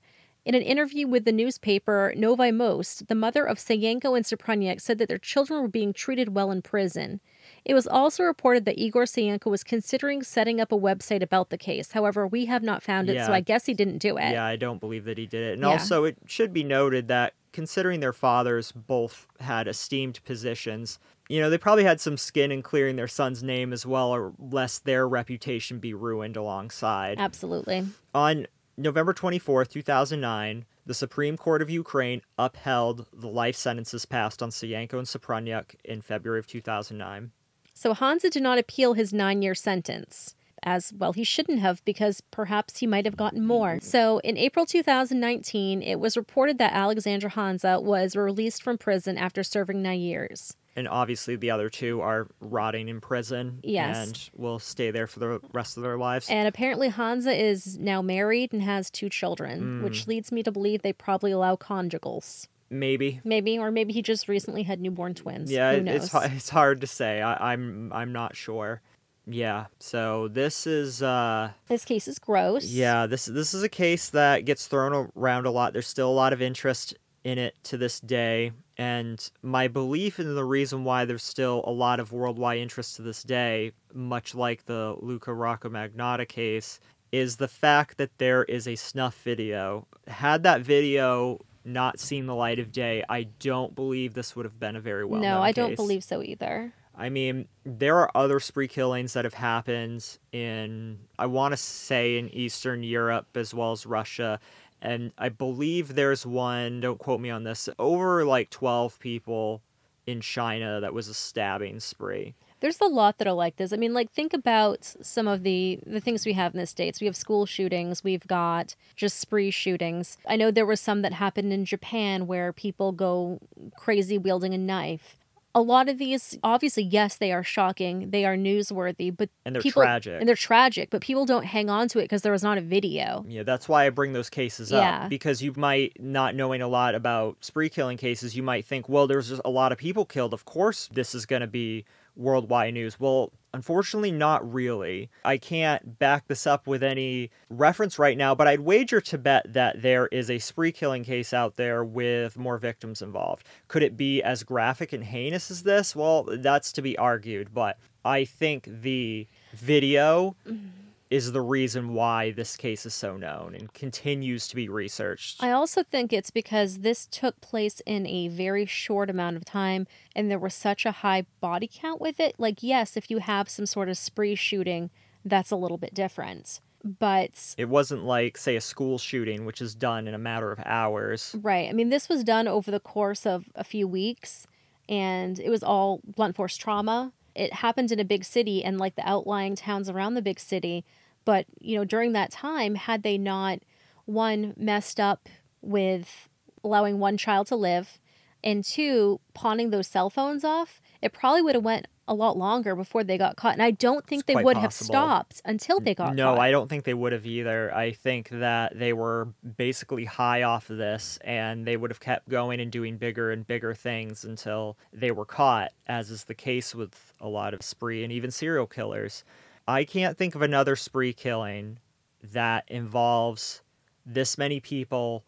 In 0.48 0.54
an 0.54 0.62
interview 0.62 1.06
with 1.06 1.26
the 1.26 1.30
newspaper 1.32 2.14
Novy 2.16 2.50
Most, 2.52 3.08
the 3.08 3.14
mother 3.14 3.44
of 3.44 3.58
Sayenko 3.58 4.16
and 4.16 4.24
Suprunyuk 4.24 4.80
said 4.80 4.96
that 4.96 5.06
their 5.06 5.18
children 5.18 5.60
were 5.60 5.68
being 5.68 5.92
treated 5.92 6.34
well 6.34 6.50
in 6.50 6.62
prison. 6.62 7.20
It 7.66 7.74
was 7.74 7.86
also 7.86 8.22
reported 8.22 8.64
that 8.64 8.78
Igor 8.78 9.04
Sayenko 9.04 9.50
was 9.50 9.62
considering 9.62 10.22
setting 10.22 10.58
up 10.58 10.72
a 10.72 10.78
website 10.78 11.22
about 11.22 11.50
the 11.50 11.58
case. 11.58 11.92
However, 11.92 12.26
we 12.26 12.46
have 12.46 12.62
not 12.62 12.82
found 12.82 13.10
it, 13.10 13.16
Yeah. 13.16 13.26
so 13.26 13.34
I 13.34 13.42
guess 13.42 13.66
he 13.66 13.74
didn't 13.74 13.98
do 13.98 14.16
it. 14.16 14.30
Yeah, 14.32 14.46
I 14.46 14.56
don't 14.56 14.80
believe 14.80 15.04
that 15.04 15.18
he 15.18 15.26
did 15.26 15.42
it. 15.42 15.52
And 15.52 15.60
Yeah. 15.64 15.68
also, 15.68 16.04
it 16.04 16.16
should 16.24 16.54
be 16.54 16.64
noted 16.64 17.08
that 17.08 17.34
considering 17.52 18.00
their 18.00 18.14
fathers 18.14 18.72
both 18.72 19.26
had 19.40 19.68
esteemed 19.68 20.24
positions, 20.24 20.98
you 21.28 21.40
know, 21.42 21.50
they 21.50 21.58
probably 21.58 21.84
had 21.84 22.00
some 22.00 22.16
skin 22.16 22.50
in 22.50 22.62
clearing 22.62 22.96
their 22.96 23.06
son's 23.06 23.42
name 23.42 23.70
as 23.70 23.84
well, 23.84 24.08
or 24.08 24.32
lest 24.38 24.86
their 24.86 25.06
reputation 25.06 25.78
be 25.78 25.92
ruined 25.92 26.38
alongside. 26.38 27.18
Absolutely. 27.18 27.84
On 28.14 28.46
November 28.80 29.12
24th, 29.12 29.68
2009, 29.70 30.64
the 30.86 30.94
Supreme 30.94 31.36
Court 31.36 31.60
of 31.60 31.68
Ukraine 31.68 32.22
upheld 32.38 33.06
the 33.12 33.26
life 33.26 33.56
sentences 33.56 34.06
passed 34.06 34.40
on 34.40 34.50
Sayenko 34.50 34.94
and 34.94 35.06
Suprunyuk 35.06 35.74
in 35.84 36.00
February 36.00 36.38
of 36.38 36.46
2009. 36.46 37.32
So 37.74 37.92
Hanzha 37.92 38.30
did 38.30 38.42
not 38.42 38.56
appeal 38.56 38.92
his 38.92 39.12
nine 39.12 39.42
year 39.42 39.56
sentence. 39.56 40.36
As 40.62 40.92
well, 40.96 41.12
he 41.12 41.24
shouldn't 41.24 41.58
have 41.60 41.84
because 41.84 42.20
perhaps 42.30 42.78
he 42.78 42.86
might 42.86 43.04
have 43.04 43.16
gotten 43.16 43.44
more. 43.44 43.78
So, 43.80 44.18
in 44.18 44.36
April 44.36 44.66
2019, 44.66 45.82
it 45.82 46.00
was 46.00 46.16
reported 46.16 46.58
that 46.58 46.72
Alexandra 46.72 47.30
Hanzha 47.30 47.80
was 47.80 48.16
released 48.16 48.64
from 48.64 48.76
prison 48.76 49.16
after 49.16 49.44
serving 49.44 49.82
nine 49.82 50.00
years. 50.00 50.56
And 50.78 50.86
obviously, 50.86 51.34
the 51.34 51.50
other 51.50 51.68
two 51.68 52.00
are 52.00 52.28
rotting 52.40 52.86
in 52.88 53.00
prison 53.00 53.58
Yes. 53.64 54.06
and 54.06 54.30
will 54.40 54.60
stay 54.60 54.92
there 54.92 55.08
for 55.08 55.18
the 55.18 55.40
rest 55.52 55.76
of 55.76 55.82
their 55.82 55.98
lives. 55.98 56.28
And 56.30 56.46
apparently, 56.46 56.88
Hanzha 56.90 57.36
is 57.36 57.76
now 57.78 58.00
married 58.00 58.52
and 58.52 58.62
has 58.62 58.88
two 58.90 59.08
children, 59.08 59.82
which 59.82 60.06
leads 60.06 60.30
me 60.30 60.44
to 60.44 60.52
believe 60.52 60.82
they 60.82 60.92
probably 60.92 61.32
allow 61.32 61.56
conjugals. 61.56 62.46
Maybe. 62.70 63.20
Maybe, 63.24 63.58
or 63.58 63.72
maybe 63.72 63.92
he 63.92 64.02
just 64.02 64.28
recently 64.28 64.62
had 64.62 64.80
newborn 64.80 65.14
twins. 65.14 65.50
Yeah, 65.50 65.74
Who 65.74 65.80
knows? 65.80 66.04
it's 66.04 66.14
it's 66.14 66.48
hard 66.50 66.80
to 66.82 66.86
say. 66.86 67.22
I, 67.22 67.52
I'm 67.54 67.92
I'm 67.92 68.12
not 68.12 68.36
sure. 68.36 68.80
Yeah. 69.26 69.66
So 69.80 70.28
this 70.28 70.66
is 70.66 71.02
uh 71.02 71.50
This 71.66 71.84
case 71.84 72.06
is 72.06 72.18
gross. 72.18 72.66
yeah 72.66 73.06
this 73.06 73.24
this 73.26 73.52
is 73.52 73.62
a 73.62 73.68
case 73.68 74.10
that 74.10 74.44
gets 74.44 74.66
thrown 74.68 75.10
around 75.16 75.46
a 75.46 75.50
lot. 75.50 75.72
There's 75.72 75.88
still 75.88 76.08
a 76.10 76.12
lot 76.12 76.32
of 76.32 76.40
interest 76.40 76.94
in 77.24 77.38
it 77.38 77.54
to 77.64 77.76
this 77.76 78.00
day, 78.00 78.52
and 78.76 79.30
my 79.42 79.68
belief 79.68 80.20
in 80.20 80.34
the 80.34 80.44
reason 80.44 80.84
why 80.84 81.04
there's 81.04 81.22
still 81.22 81.62
a 81.66 81.70
lot 81.70 82.00
of 82.00 82.12
worldwide 82.12 82.58
interest 82.58 82.96
to 82.96 83.02
this 83.02 83.22
day, 83.22 83.72
much 83.92 84.34
like 84.34 84.66
the 84.66 84.96
Luka 85.00 85.34
Rocco 85.34 85.68
Magnotta 85.68 86.28
case, 86.28 86.80
is 87.10 87.36
the 87.36 87.48
fact 87.48 87.96
that 87.98 88.16
there 88.18 88.44
is 88.44 88.68
a 88.68 88.76
snuff 88.76 89.20
video. 89.22 89.86
Had 90.06 90.42
that 90.44 90.60
video 90.60 91.40
not 91.64 91.98
seen 91.98 92.26
the 92.26 92.34
light 92.34 92.58
of 92.58 92.70
day, 92.72 93.04
I 93.08 93.24
don't 93.24 93.74
believe 93.74 94.14
this 94.14 94.36
would 94.36 94.44
have 94.44 94.60
been 94.60 94.76
a 94.76 94.80
very 94.80 95.04
well. 95.04 95.20
Known 95.20 95.30
case. 95.30 95.36
No, 95.36 95.42
I 95.42 95.52
don't 95.52 95.76
believe 95.76 96.04
so 96.04 96.22
either. 96.22 96.72
I 96.96 97.10
mean, 97.10 97.46
there 97.64 97.96
are 97.96 98.10
other 98.14 98.40
spree 98.40 98.66
killings 98.66 99.12
that 99.12 99.24
have 99.24 99.34
happened 99.34 100.18
in, 100.32 100.98
I 101.16 101.26
want 101.26 101.52
to 101.52 101.56
say, 101.56 102.18
in 102.18 102.28
Eastern 102.30 102.82
Europe 102.82 103.36
as 103.36 103.54
well 103.54 103.70
as 103.70 103.86
Russia. 103.86 104.40
And 104.80 105.12
I 105.18 105.28
believe 105.28 105.94
there's 105.94 106.24
one, 106.24 106.80
don't 106.80 106.98
quote 106.98 107.20
me 107.20 107.30
on 107.30 107.44
this, 107.44 107.68
over 107.78 108.24
like 108.24 108.50
12 108.50 108.98
people 109.00 109.62
in 110.06 110.20
China 110.20 110.80
that 110.80 110.94
was 110.94 111.08
a 111.08 111.14
stabbing 111.14 111.80
spree. 111.80 112.34
There's 112.60 112.80
a 112.80 112.86
lot 112.86 113.18
that 113.18 113.28
are 113.28 113.34
like 113.34 113.56
this. 113.56 113.72
I 113.72 113.76
mean, 113.76 113.92
like 113.92 114.10
think 114.10 114.32
about 114.32 114.84
some 114.84 115.28
of 115.28 115.42
the 115.44 115.78
the 115.86 116.00
things 116.00 116.26
we 116.26 116.32
have 116.32 116.54
in 116.54 116.58
the 116.58 116.66
states. 116.66 117.00
We 117.00 117.06
have 117.06 117.14
school 117.14 117.46
shootings. 117.46 118.02
We've 118.02 118.26
got 118.26 118.74
just 118.96 119.20
spree 119.20 119.50
shootings. 119.50 120.18
I 120.26 120.36
know 120.36 120.50
there 120.50 120.66
were 120.66 120.74
some 120.74 121.02
that 121.02 121.12
happened 121.12 121.52
in 121.52 121.64
Japan 121.64 122.26
where 122.26 122.52
people 122.52 122.90
go 122.90 123.38
crazy 123.76 124.18
wielding 124.18 124.54
a 124.54 124.58
knife. 124.58 125.17
A 125.58 125.62
lot 125.62 125.88
of 125.88 125.98
these, 125.98 126.38
obviously, 126.44 126.84
yes, 126.84 127.16
they 127.16 127.32
are 127.32 127.42
shocking. 127.42 128.10
They 128.10 128.24
are 128.24 128.36
newsworthy, 128.36 129.14
but 129.14 129.28
And 129.44 129.56
they're 129.56 129.62
people, 129.62 129.82
tragic. 129.82 130.20
And 130.20 130.28
they're 130.28 130.36
tragic, 130.36 130.88
but 130.88 131.00
people 131.02 131.26
don't 131.26 131.44
hang 131.44 131.68
on 131.68 131.88
to 131.88 131.98
it 131.98 132.02
because 132.02 132.22
there 132.22 132.30
was 132.30 132.44
not 132.44 132.58
a 132.58 132.60
video. 132.60 133.24
Yeah, 133.26 133.42
that's 133.42 133.68
why 133.68 133.84
I 133.84 133.90
bring 133.90 134.12
those 134.12 134.30
cases 134.30 134.70
Yeah. 134.70 135.04
up 135.04 135.10
because 135.10 135.42
you 135.42 135.52
might 135.56 136.00
not 136.00 136.36
knowing 136.36 136.62
a 136.62 136.68
lot 136.68 136.94
about 136.94 137.44
spree 137.44 137.68
killing 137.68 137.96
cases, 137.96 138.36
you 138.36 138.42
might 138.44 138.64
think, 138.66 138.88
well, 138.88 139.08
there's 139.08 139.30
just 139.30 139.42
a 139.44 139.50
lot 139.50 139.72
of 139.72 139.78
people 139.78 140.04
killed. 140.04 140.32
Of 140.32 140.44
course, 140.44 140.88
this 140.92 141.12
is 141.12 141.26
going 141.26 141.40
to 141.42 141.48
be 141.48 141.84
worldwide 142.18 142.74
news. 142.74 143.00
Well, 143.00 143.32
unfortunately, 143.54 144.10
not 144.10 144.52
really. 144.52 145.08
I 145.24 145.38
can't 145.38 145.98
back 145.98 146.26
this 146.26 146.46
up 146.46 146.66
with 146.66 146.82
any 146.82 147.30
reference 147.48 147.98
right 147.98 148.18
now, 148.18 148.34
but 148.34 148.48
I'd 148.48 148.60
wager 148.60 149.00
to 149.00 149.18
bet 149.18 149.52
that 149.52 149.80
there 149.80 150.08
is 150.08 150.28
a 150.28 150.38
spree 150.38 150.72
killing 150.72 151.04
case 151.04 151.32
out 151.32 151.56
there 151.56 151.84
with 151.84 152.36
more 152.36 152.58
victims 152.58 153.00
involved. 153.00 153.44
Could 153.68 153.82
it 153.82 153.96
be 153.96 154.22
as 154.22 154.42
graphic 154.42 154.92
and 154.92 155.04
heinous 155.04 155.50
as 155.50 155.62
this? 155.62 155.96
Well, 155.96 156.24
that's 156.24 156.72
to 156.72 156.82
be 156.82 156.98
argued, 156.98 157.54
but 157.54 157.78
I 158.04 158.24
think 158.24 158.64
the 158.64 159.26
video 159.54 160.36
mm-hmm. 160.46 160.68
Is 161.10 161.32
the 161.32 161.40
reason 161.40 161.94
why 161.94 162.30
this 162.30 162.56
case 162.56 162.84
is 162.84 162.94
so 162.94 163.16
known 163.16 163.54
and 163.54 163.72
continues 163.72 164.48
to 164.48 164.56
be 164.56 164.68
researched. 164.68 165.42
I 165.42 165.50
also 165.50 165.82
think 165.82 166.12
it's 166.12 166.30
because 166.30 166.80
this 166.80 167.06
took 167.06 167.40
place 167.40 167.80
in 167.86 168.06
a 168.06 168.28
very 168.28 168.66
short 168.66 169.08
amount 169.08 169.36
of 169.36 169.44
time 169.44 169.86
and 170.14 170.30
there 170.30 170.38
was 170.38 170.54
such 170.54 170.84
a 170.84 170.92
high 170.92 171.24
body 171.40 171.68
count 171.72 172.00
with 172.00 172.20
it. 172.20 172.34
Like, 172.38 172.62
yes, 172.62 172.96
if 172.96 173.10
you 173.10 173.18
have 173.18 173.48
some 173.48 173.66
sort 173.66 173.88
of 173.88 173.96
spree 173.96 174.34
shooting, 174.34 174.90
that's 175.24 175.50
a 175.50 175.56
little 175.56 175.78
bit 175.78 175.94
different. 175.94 176.60
But, 176.84 177.54
it 177.58 177.68
wasn't 177.68 178.04
like, 178.04 178.38
say, 178.38 178.54
a 178.54 178.60
school 178.60 178.98
shooting, 178.98 179.44
which 179.44 179.60
is 179.60 179.74
done 179.74 180.06
in 180.06 180.14
a 180.14 180.18
matter 180.18 180.52
of 180.52 180.60
hours. 180.64 181.34
right, 181.42 181.68
I 181.68 181.72
mean, 181.72 181.88
this 181.88 182.08
was 182.08 182.22
done 182.22 182.46
over 182.46 182.70
the 182.70 182.80
course 182.80 183.26
of 183.26 183.46
a 183.54 183.64
few 183.64 183.88
weeks 183.88 184.46
and 184.88 185.38
it 185.38 185.50
was 185.50 185.62
all 185.62 186.00
blunt 186.04 186.36
force 186.36 186.56
trauma. 186.56 187.12
It 187.38 187.52
happened 187.54 187.92
in 187.92 188.00
a 188.00 188.04
big 188.04 188.24
city 188.24 188.64
and 188.64 188.78
like 188.78 188.96
the 188.96 189.08
outlying 189.08 189.54
towns 189.54 189.88
around 189.88 190.14
the 190.14 190.22
big 190.22 190.40
city. 190.40 190.84
But, 191.24 191.46
you 191.60 191.76
know, 191.76 191.84
during 191.84 192.12
that 192.12 192.32
time, 192.32 192.74
had 192.74 193.02
they 193.02 193.16
not, 193.16 193.60
one, 194.06 194.54
messed 194.56 194.98
up 194.98 195.28
with 195.62 196.28
allowing 196.64 196.98
one 196.98 197.16
child 197.16 197.46
to 197.48 197.56
live, 197.56 197.98
and 198.42 198.64
two, 198.64 199.20
pawning 199.34 199.70
those 199.70 199.86
cell 199.86 200.10
phones 200.10 200.42
off, 200.44 200.80
it 201.02 201.12
probably 201.12 201.42
would 201.42 201.54
have 201.54 201.64
went 201.64 201.86
a 202.08 202.14
lot 202.14 202.36
longer 202.36 202.74
before 202.74 203.04
they 203.04 203.18
got 203.18 203.36
caught. 203.36 203.52
And 203.52 203.62
I 203.62 203.70
don't 203.70 204.04
think 204.06 204.24
It's 204.26 204.34
they 204.34 204.42
would 204.42 204.56
have 204.56 204.72
stopped 204.72 205.42
until 205.44 205.78
they 205.78 205.94
got 205.94 206.08
caught. 206.08 206.14
no, 206.14 206.34
caught. 206.34 206.40
I 206.40 206.50
don't 206.50 206.68
think 206.68 206.84
they 206.84 206.94
would 206.94 207.12
have 207.12 207.26
either. 207.26 207.72
I 207.74 207.92
think 207.92 208.30
that 208.30 208.78
they 208.78 208.92
were 208.92 209.28
basically 209.56 210.06
high 210.06 210.42
off 210.42 210.70
of 210.70 210.78
this 210.78 211.18
and 211.22 211.66
they 211.66 211.76
would 211.76 211.90
have 211.90 212.00
kept 212.00 212.28
going 212.28 212.60
and 212.60 212.72
doing 212.72 212.96
bigger 212.96 213.30
and 213.30 213.46
bigger 213.46 213.74
things 213.74 214.24
until 214.24 214.78
they 214.92 215.10
were 215.10 215.26
caught, 215.26 215.72
as 215.86 216.10
is 216.10 216.24
the 216.24 216.34
case 216.34 216.74
with 216.74 217.12
a 217.20 217.28
lot 217.28 217.52
of 217.52 217.62
spree 217.62 218.02
and 218.02 218.12
even 218.12 218.30
serial 218.30 218.66
killers. 218.66 219.22
I 219.66 219.84
can't 219.84 220.16
think 220.16 220.34
of 220.34 220.40
another 220.40 220.76
spree 220.76 221.12
killing 221.12 221.78
that 222.22 222.64
involves 222.68 223.62
this 224.06 224.38
many 224.38 224.60
people 224.60 225.24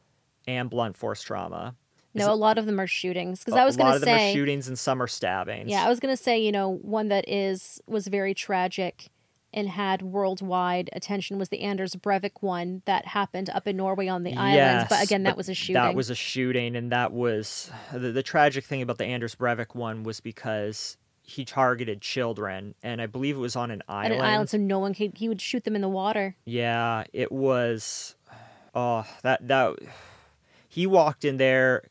and 0.49 0.71
blunt 0.71 0.97
force 0.97 1.23
trauma. 1.23 1.75
No, 2.15 2.27
it- 2.27 2.33
a 2.33 2.35
lot 2.35 2.59
of 2.59 2.67
them 2.67 2.81
are 2.81 2.87
shootings. 2.87 3.41
Because 3.41 3.55
I 3.55 3.65
was 3.65 3.77
going 3.77 3.93
to 3.93 3.99
say, 4.01 4.05
a 4.05 4.11
lot 4.11 4.15
of 4.15 4.19
them 4.21 4.29
are 4.31 4.33
shootings 4.33 4.69
and 4.69 4.79
some 4.79 5.01
are 5.03 5.07
stabbings. 5.07 5.71
yeah, 5.71 5.85
I 5.85 5.89
was 5.89 6.01
going 6.01 6.15
to 6.15 6.23
say, 6.23 6.39
you 6.41 6.53
know, 6.53 6.69
one 6.83 7.09
that 7.09 7.29
is 7.29 7.81
was 7.87 8.07
very 8.09 8.35
tragic 8.35 9.09
and 9.53 9.69
had 9.69 10.01
worldwide 10.03 10.89
attention 10.93 11.37
was 11.39 11.49
the 11.49 11.61
Anders 11.63 11.97
Breivik 11.97 12.41
one 12.41 12.83
that 12.85 13.05
happened 13.07 13.51
up 13.51 13.67
in 13.67 13.77
Norway 13.77 14.07
on 14.07 14.23
the 14.23 14.35
islands. 14.37 14.87
But 14.89 15.03
again, 15.03 15.25
that 15.25 15.31
but 15.31 15.37
was 15.39 15.49
a 15.49 15.55
shooting. 15.55 15.75
That 15.75 15.95
was 15.97 16.09
a 16.09 16.15
shooting, 16.15 16.77
and 16.77 16.93
that 16.93 17.13
was 17.13 17.71
the, 17.93 18.13
the 18.13 18.23
tragic 18.23 18.65
thing 18.65 18.81
about 18.81 18.99
the 18.99 19.07
Anders 19.07 19.35
Breivik 19.35 19.75
one 19.75 20.05
was 20.05 20.21
because 20.21 20.97
he 21.23 21.45
targeted 21.45 22.01
children, 22.01 22.75
and 22.83 23.01
I 23.03 23.07
believe 23.07 23.37
it 23.37 23.41
was 23.41 23.57
on 23.57 23.71
an 23.73 23.83
at 23.89 23.93
island. 23.93 24.15
an 24.15 24.21
island, 24.21 24.51
so 24.51 24.59
no 24.59 24.79
one 24.79 24.95
could. 24.95 25.17
He 25.19 25.29
would 25.29 25.41
shoot 25.41 25.65
them 25.65 25.75
in 25.75 25.81
the 25.83 25.89
water. 25.89 26.37
Yeah, 26.45 27.05
it 27.13 27.33
was. 27.33 28.15
Oh, 28.73 29.05
that 29.23 29.49
that 29.49 29.79
he 30.69 30.87
walked 30.87 31.25
in 31.25 31.39
there, 31.39 31.83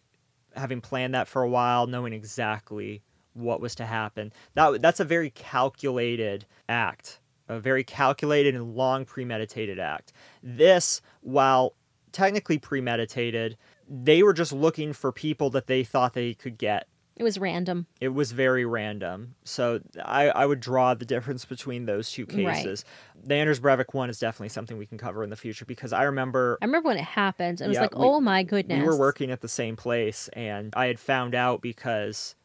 having 0.59 0.81
planned 0.81 1.13
that 1.13 1.27
for 1.27 1.41
a 1.41 1.49
while, 1.49 1.87
knowing 1.87 2.13
exactly 2.13 3.01
what 3.33 3.61
was 3.61 3.75
to 3.75 3.85
happen. 3.85 4.33
That 4.55 4.81
that's 4.81 4.99
a 4.99 5.05
very 5.05 5.29
calculated 5.29 6.45
act, 6.67 7.19
a 7.47 7.59
very 7.59 7.83
calculated 7.83 8.55
and 8.55 8.75
long 8.75 9.05
premeditated 9.05 9.79
act. 9.79 10.13
This, 10.43 11.01
while 11.21 11.75
technically 12.11 12.57
premeditated, 12.57 13.57
they 13.87 14.23
were 14.23 14.33
just 14.33 14.53
looking 14.53 14.93
for 14.93 15.11
people 15.11 15.49
that 15.51 15.67
they 15.67 15.83
thought 15.83 16.13
they 16.13 16.33
could 16.33 16.57
get. 16.57 16.87
It 17.19 17.23
was 17.23 17.37
random. 17.37 17.85
It 17.99 18.09
was 18.09 18.31
very 18.31 18.63
random. 18.65 19.35
So 19.43 19.81
I, 20.03 20.29
I 20.29 20.45
would 20.45 20.61
draw 20.61 20.93
the 20.93 21.03
difference 21.05 21.43
between 21.45 21.85
those 21.85 22.09
two 22.11 22.25
Right. 22.25 22.55
cases. 22.55 22.85
The 23.23 23.35
Anders 23.35 23.59
Breivik 23.59 23.93
one 23.93 24.09
is 24.09 24.17
definitely 24.19 24.49
something 24.49 24.77
we 24.77 24.85
can 24.85 24.97
cover 24.97 25.21
in 25.23 25.29
the 25.29 25.35
future 25.35 25.65
because 25.65 25.91
I 25.91 26.03
remember 26.03 26.57
I 26.61 26.65
remember 26.65 26.87
when 26.87 26.97
it 26.97 27.03
happened. 27.03 27.59
It 27.59 27.67
was 27.67 27.75
Yeah, 27.75 27.81
like, 27.81 27.97
we- 27.97 28.05
oh 28.05 28.21
my 28.21 28.43
goodness. 28.43 28.79
we 28.79 28.85
were 28.85 28.95
working 28.97 29.31
at 29.31 29.41
the 29.41 29.49
same 29.49 29.75
place 29.75 30.29
and 30.33 30.73
I 30.77 30.85
had 30.87 30.99
found 30.99 31.35
out 31.35 31.61
because 31.61 32.35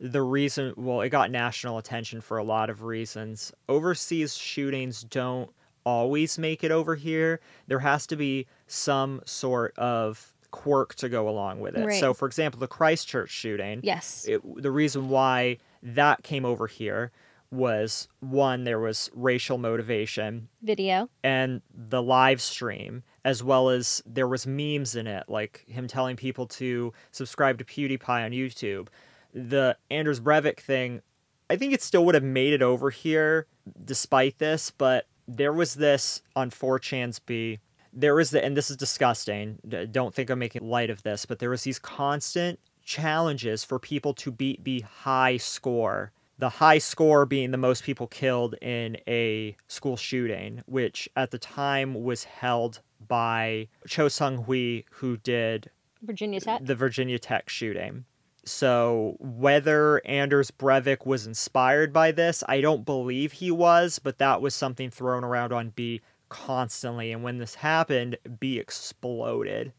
the 0.00 0.20
reason 0.22 0.74
well 0.76 1.00
it 1.02 1.08
got 1.10 1.30
national 1.30 1.78
attention 1.78 2.20
for 2.20 2.36
a 2.36 2.44
lot 2.44 2.68
of 2.68 2.82
reasons. 2.82 3.52
Overseas 3.68 4.36
shootings 4.36 5.02
don't 5.02 5.50
always 5.84 6.36
make 6.36 6.64
it 6.64 6.72
over 6.72 6.96
here. 6.96 7.38
There 7.68 7.78
has 7.78 8.08
to 8.08 8.16
be 8.16 8.48
some 8.66 9.22
sort 9.24 9.72
of 9.78 10.34
quirk 10.56 10.94
to 10.96 11.08
go 11.08 11.28
along 11.28 11.60
with 11.60 11.76
it. 11.76 11.84
Right. 11.86 12.00
So 12.00 12.14
for 12.14 12.26
example, 12.26 12.58
the 12.58 12.66
Christchurch 12.66 13.30
shooting, 13.30 13.80
Yes. 13.82 14.24
it, 14.26 14.40
the 14.62 14.70
reason 14.70 15.08
why 15.10 15.58
that 15.82 16.22
came 16.22 16.44
over 16.46 16.66
here 16.66 17.12
was 17.50 18.08
one 18.20 18.64
there 18.64 18.80
was 18.80 19.08
racial 19.14 19.56
motivation 19.58 20.48
Video. 20.62 21.08
and 21.22 21.62
the 21.72 22.02
live 22.02 22.40
stream 22.40 23.02
as 23.24 23.42
well 23.44 23.68
as 23.68 24.02
there 24.04 24.26
was 24.26 24.46
memes 24.46 24.96
in 24.96 25.06
it 25.06 25.24
like 25.28 25.64
him 25.68 25.86
telling 25.86 26.16
people 26.16 26.46
to 26.46 26.92
subscribe 27.12 27.58
to 27.58 27.64
PewDiePie 27.64 28.24
on 28.24 28.30
YouTube. 28.32 28.88
The 29.32 29.76
Anders 29.90 30.20
Breivik 30.20 30.58
thing, 30.58 31.02
I 31.50 31.56
think 31.56 31.72
it 31.72 31.82
still 31.82 32.04
would 32.06 32.14
have 32.16 32.24
made 32.24 32.52
it 32.52 32.62
over 32.62 32.90
here 32.90 33.46
despite 33.84 34.38
this, 34.38 34.70
but 34.70 35.06
there 35.28 35.52
was 35.52 35.74
this 35.74 36.22
on 36.34 36.50
4chan's 36.50 37.18
B. 37.20 37.58
There 37.98 38.14
was 38.14 38.30
the 38.30 38.44
and 38.44 38.56
this 38.56 38.70
is 38.70 38.76
disgusting. 38.76 39.58
Don't 39.90 40.14
think 40.14 40.28
I'm 40.30 40.38
making 40.38 40.68
light 40.68 40.90
of 40.90 41.02
this, 41.02 41.24
but 41.24 41.38
there 41.38 41.50
was 41.50 41.62
these 41.62 41.78
constant 41.78 42.60
challenges 42.84 43.64
for 43.64 43.78
people 43.78 44.14
to 44.14 44.30
beat 44.30 44.62
the 44.64 44.80
high 44.80 45.38
score. 45.38 46.12
The 46.38 46.50
high 46.50 46.78
score 46.78 47.24
being 47.24 47.50
the 47.50 47.56
most 47.56 47.82
people 47.82 48.06
killed 48.06 48.54
in 48.60 48.98
a 49.08 49.56
school 49.66 49.96
shooting, 49.96 50.62
which 50.66 51.08
at 51.16 51.30
the 51.30 51.38
time 51.38 51.94
was 51.94 52.24
held 52.24 52.80
by 53.08 53.68
Cho 53.88 54.06
Seung-Hui, 54.06 54.82
who 54.90 55.16
did 55.16 55.70
Virginia 56.02 56.40
Tech. 56.40 56.64
the 56.64 56.74
Virginia 56.74 57.18
Tech 57.18 57.48
shooting. 57.48 58.04
So 58.44 59.16
whether 59.18 60.00
Anders 60.06 60.50
Breivik 60.50 61.04
was 61.04 61.26
inspired 61.26 61.92
by 61.92 62.12
this, 62.12 62.44
I 62.46 62.60
don't 62.60 62.84
believe 62.84 63.32
he 63.32 63.50
was, 63.50 63.98
but 63.98 64.18
that 64.18 64.40
was 64.40 64.54
something 64.54 64.90
thrown 64.90 65.24
around 65.24 65.52
on 65.52 65.70
B 65.70 66.02
constantly. 66.28 67.12
And 67.12 67.22
when 67.22 67.38
this 67.38 67.54
happened, 67.54 68.16
B 68.40 68.58
exploded. 68.58 69.72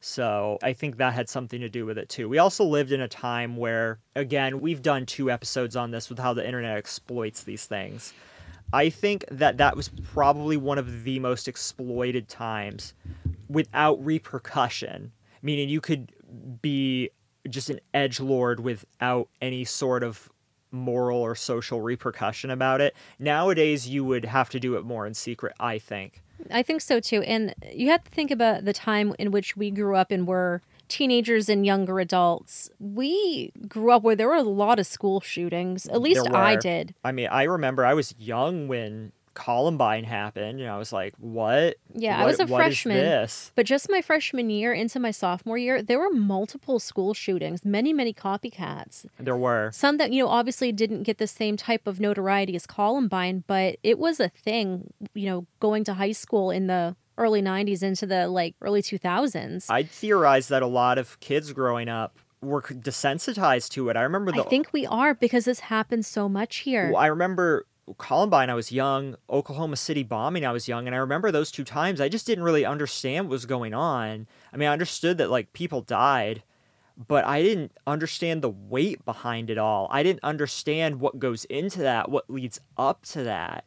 So 0.00 0.58
I 0.62 0.72
think 0.72 0.96
that 0.96 1.14
had 1.14 1.28
something 1.28 1.60
to 1.60 1.68
do 1.68 1.86
with 1.86 1.96
it 1.96 2.08
too. 2.08 2.28
We 2.28 2.38
also 2.38 2.64
lived 2.64 2.90
in 2.90 3.00
a 3.00 3.08
time 3.08 3.56
where, 3.56 4.00
again, 4.16 4.60
we've 4.60 4.82
done 4.82 5.06
two 5.06 5.30
episodes 5.30 5.76
on 5.76 5.92
this 5.92 6.08
with 6.08 6.18
how 6.18 6.34
the 6.34 6.44
internet 6.44 6.76
exploits 6.76 7.44
these 7.44 7.66
things. 7.66 8.12
I 8.72 8.88
think 8.88 9.24
that 9.30 9.58
that 9.58 9.76
was 9.76 9.90
probably 9.90 10.56
one 10.56 10.78
of 10.78 11.04
the 11.04 11.18
most 11.20 11.46
exploited 11.46 12.28
times 12.28 12.94
without 13.48 14.04
repercussion, 14.04 15.12
meaning 15.42 15.68
you 15.68 15.80
could 15.80 16.12
be 16.62 17.10
just 17.48 17.70
an 17.70 17.80
edge 17.92 18.18
lord 18.18 18.60
without 18.60 19.28
any 19.40 19.64
sort 19.64 20.02
of 20.02 20.30
moral 20.72 21.20
or 21.20 21.34
social 21.34 21.80
repercussion 21.80 22.50
about 22.50 22.80
it. 22.80 22.94
Nowadays, 23.18 23.88
you 23.88 24.04
would 24.04 24.24
have 24.24 24.50
to 24.50 24.60
do 24.60 24.76
it 24.76 24.84
more 24.84 25.06
in 25.06 25.14
secret, 25.14 25.54
I 25.60 25.78
think. 25.78 26.22
I 26.50 26.62
think 26.62 26.80
so 26.80 26.98
too. 26.98 27.22
And 27.22 27.54
you 27.72 27.90
have 27.90 28.04
to 28.04 28.10
think 28.10 28.30
about 28.30 28.64
the 28.64 28.72
time 28.72 29.14
in 29.18 29.30
which 29.30 29.56
we 29.56 29.70
grew 29.70 29.96
up 29.96 30.10
and 30.10 30.26
were 30.26 30.62
teenagers 30.88 31.48
and 31.48 31.64
younger 31.64 32.00
adults. 32.00 32.68
We 32.78 33.52
grew 33.68 33.92
up 33.92 34.02
where 34.02 34.16
there 34.16 34.28
were 34.28 34.34
a 34.34 34.42
lot 34.42 34.78
of 34.78 34.86
school 34.86 35.20
shootings. 35.20 35.86
At 35.86 36.02
least 36.02 36.28
I 36.30 36.56
did. 36.56 36.94
I 37.04 37.12
mean, 37.12 37.28
I 37.30 37.44
remember 37.44 37.86
I 37.86 37.94
was 37.94 38.14
young 38.18 38.68
when 38.68 39.12
Columbine 39.34 40.04
happened, 40.04 40.60
and 40.60 40.68
I 40.68 40.78
was 40.78 40.92
like, 40.92 41.14
"What? 41.18 41.76
Yeah, 41.94 42.22
I 42.22 42.26
was 42.26 42.40
a 42.40 42.46
what 42.46 42.58
freshman. 42.58 42.96
this?" 42.96 43.52
But 43.54 43.66
just 43.66 43.90
my 43.90 44.02
freshman 44.02 44.50
year 44.50 44.72
into 44.72 45.00
my 45.00 45.10
sophomore 45.10 45.58
year, 45.58 45.82
there 45.82 45.98
were 45.98 46.10
multiple 46.10 46.78
school 46.78 47.14
shootings, 47.14 47.64
many, 47.64 47.92
many 47.92 48.12
copycats. 48.12 49.06
There 49.18 49.36
were. 49.36 49.70
Some 49.72 49.96
that, 49.98 50.12
you 50.12 50.22
know, 50.22 50.28
obviously 50.28 50.72
didn't 50.72 51.04
get 51.04 51.18
the 51.18 51.26
same 51.26 51.56
type 51.56 51.86
of 51.86 52.00
notoriety 52.00 52.54
as 52.54 52.66
Columbine, 52.66 53.44
but 53.46 53.76
it 53.82 53.98
was 53.98 54.20
a 54.20 54.28
thing, 54.28 54.92
you 55.14 55.26
know, 55.26 55.46
going 55.60 55.84
to 55.84 55.94
high 55.94 56.12
school 56.12 56.50
in 56.50 56.66
the 56.66 56.96
early 57.18 57.42
90s 57.42 57.82
into 57.82 58.06
the 58.06 58.28
like 58.28 58.54
early 58.60 58.82
2000s. 58.82 59.66
I'd 59.70 59.90
theorize 59.90 60.48
that 60.48 60.62
a 60.62 60.66
lot 60.66 60.98
of 60.98 61.18
kids 61.20 61.52
growing 61.52 61.88
up 61.88 62.18
were 62.42 62.60
desensitized 62.60 63.70
to 63.70 63.88
it. 63.88 63.96
I 63.96 64.02
remember 64.02 64.32
the. 64.32 64.44
I 64.44 64.48
think 64.48 64.72
we 64.72 64.84
are 64.86 65.14
because 65.14 65.44
this 65.44 65.60
happens 65.60 66.06
so 66.06 66.28
much 66.28 66.58
here. 66.58 66.90
Well, 66.92 67.00
I 67.00 67.06
remember 67.06 67.66
Columbine, 67.98 68.48
I 68.48 68.54
was 68.54 68.70
young. 68.72 69.16
Oklahoma 69.28 69.76
City 69.76 70.02
bombing, 70.02 70.46
I 70.46 70.52
was 70.52 70.68
young. 70.68 70.86
And 70.86 70.94
I 70.94 70.98
remember 70.98 71.30
those 71.30 71.50
two 71.50 71.64
times, 71.64 72.00
I 72.00 72.08
just 72.08 72.26
didn't 72.26 72.44
really 72.44 72.64
understand 72.64 73.26
what 73.26 73.32
was 73.32 73.46
going 73.46 73.74
on. 73.74 74.26
I 74.52 74.56
mean, 74.56 74.68
I 74.68 74.72
understood 74.72 75.18
that, 75.18 75.30
like, 75.30 75.52
people 75.52 75.80
died, 75.80 76.42
but 77.08 77.24
I 77.24 77.42
didn't 77.42 77.72
understand 77.86 78.42
the 78.42 78.50
weight 78.50 79.04
behind 79.04 79.50
it 79.50 79.58
all. 79.58 79.88
I 79.90 80.02
didn't 80.02 80.22
understand 80.22 81.00
what 81.00 81.18
goes 81.18 81.44
into 81.46 81.80
that, 81.80 82.08
what 82.08 82.30
leads 82.30 82.60
up 82.76 83.02
to 83.06 83.24
that. 83.24 83.64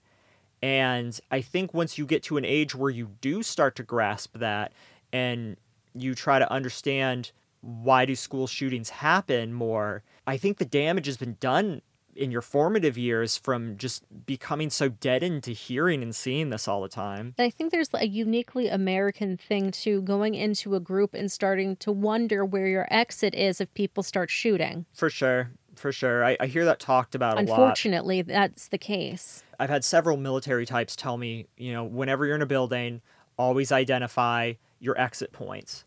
And 0.62 1.20
I 1.30 1.42
think 1.42 1.74
once 1.74 1.98
you 1.98 2.06
get 2.06 2.24
to 2.24 2.38
an 2.38 2.46
age 2.46 2.74
where 2.74 2.90
you 2.90 3.12
do 3.22 3.44
start 3.44 3.76
to 3.76 3.84
grasp 3.84 4.38
that 4.38 4.72
and 5.12 5.58
you 5.94 6.16
try 6.16 6.40
to 6.40 6.52
understand 6.52 7.32
why 7.62 8.06
do 8.06 8.16
school 8.16 8.48
shootings 8.48 8.90
happen 8.90 9.54
more, 9.54 10.04
I 10.26 10.38
think 10.38 10.58
the 10.58 10.66
damage 10.66 11.06
has 11.08 11.18
been 11.18 11.38
done 11.40 11.82
in 12.16 12.32
your 12.32 12.42
formative 12.42 12.98
years 12.98 13.38
from 13.38 13.78
just 13.78 14.04
becoming 14.26 14.70
so 14.70 14.90
deadened 14.90 15.44
to 15.44 15.54
hearing 15.54 16.02
and 16.02 16.16
seeing 16.16 16.50
this 16.50 16.68
all 16.68 16.82
the 16.82 16.90
time. 16.90 17.34
I 17.38 17.50
think 17.50 17.72
there's 17.72 17.90
a 17.94 18.08
uniquely 18.08 18.68
American 18.68 19.38
thing 19.38 19.72
to 19.72 20.02
going 20.02 20.36
into 20.36 20.76
a 20.76 20.80
group 20.80 21.14
and 21.14 21.32
starting 21.32 21.76
to 21.78 21.92
wonder 21.92 22.46
where 22.46 22.68
your 22.68 22.88
exit 22.90 23.36
is 23.36 23.60
if 23.62 23.74
people 23.74 24.04
start 24.04 24.30
shooting. 24.30 24.86
For 24.94 25.10
sure. 25.10 25.52
For 25.76 25.92
sure. 25.92 26.24
I, 26.24 26.38
I 26.40 26.48
hear 26.48 26.66
that 26.66 26.80
talked 26.80 27.16
about 27.16 27.34
a 27.34 27.42
lot. 27.42 27.50
Unfortunately, 27.50 28.22
that's 28.22 28.70
the 28.70 28.78
case. 28.78 29.44
I've 29.60 29.70
had 29.70 29.84
several 29.84 30.18
military 30.18 30.66
types 30.66 30.96
tell 30.96 31.18
me, 31.18 31.48
you 31.58 31.74
know, 31.74 31.84
whenever 31.84 32.26
you're 32.26 32.36
in 32.36 32.42
a 32.42 32.46
building, 32.46 33.02
always 33.38 33.72
identify 33.72 34.54
your 34.80 35.00
exit 35.00 35.32
points, 35.32 35.85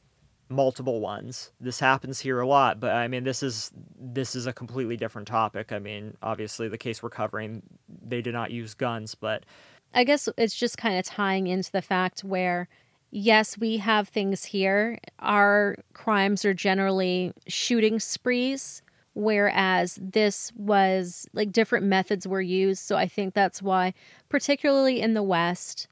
multiple 0.48 1.00
ones. 1.00 1.52
This 1.60 1.80
happens 1.80 2.20
here 2.20 2.40
a 2.40 2.46
lot, 2.46 2.80
but 2.80 2.92
I 2.92 3.08
mean, 3.08 3.24
this 3.24 3.42
is 3.42 3.70
this 3.98 4.34
is 4.34 4.46
a 4.46 4.52
completely 4.52 4.96
different 4.96 5.28
topic. 5.28 5.72
I 5.72 5.78
mean, 5.78 6.16
obviously, 6.22 6.68
the 6.68 6.78
case 6.78 7.02
we're 7.02 7.10
covering, 7.10 7.62
they 7.88 8.22
did 8.22 8.32
not 8.32 8.50
use 8.50 8.74
guns, 8.74 9.14
but 9.14 9.44
I 9.94 10.04
guess 10.04 10.28
it's 10.36 10.54
just 10.54 10.78
kind 10.78 10.98
of 10.98 11.04
tying 11.04 11.46
into 11.46 11.72
the 11.72 11.82
fact 11.82 12.20
where, 12.24 12.68
yes, 13.10 13.58
we 13.58 13.78
have 13.78 14.08
things 14.08 14.44
here. 14.44 14.98
Our 15.18 15.76
crimes 15.94 16.44
are 16.44 16.54
generally 16.54 17.32
shooting 17.46 18.00
sprees, 18.00 18.82
whereas 19.14 19.98
this 20.00 20.52
was 20.56 21.26
like 21.32 21.52
different 21.52 21.86
methods 21.86 22.28
were 22.28 22.42
used. 22.42 22.82
So 22.82 22.96
I 22.96 23.06
think 23.06 23.34
that's 23.34 23.62
why, 23.62 23.94
particularly 24.28 25.00
in 25.00 25.14
the 25.14 25.22
West, 25.22 25.88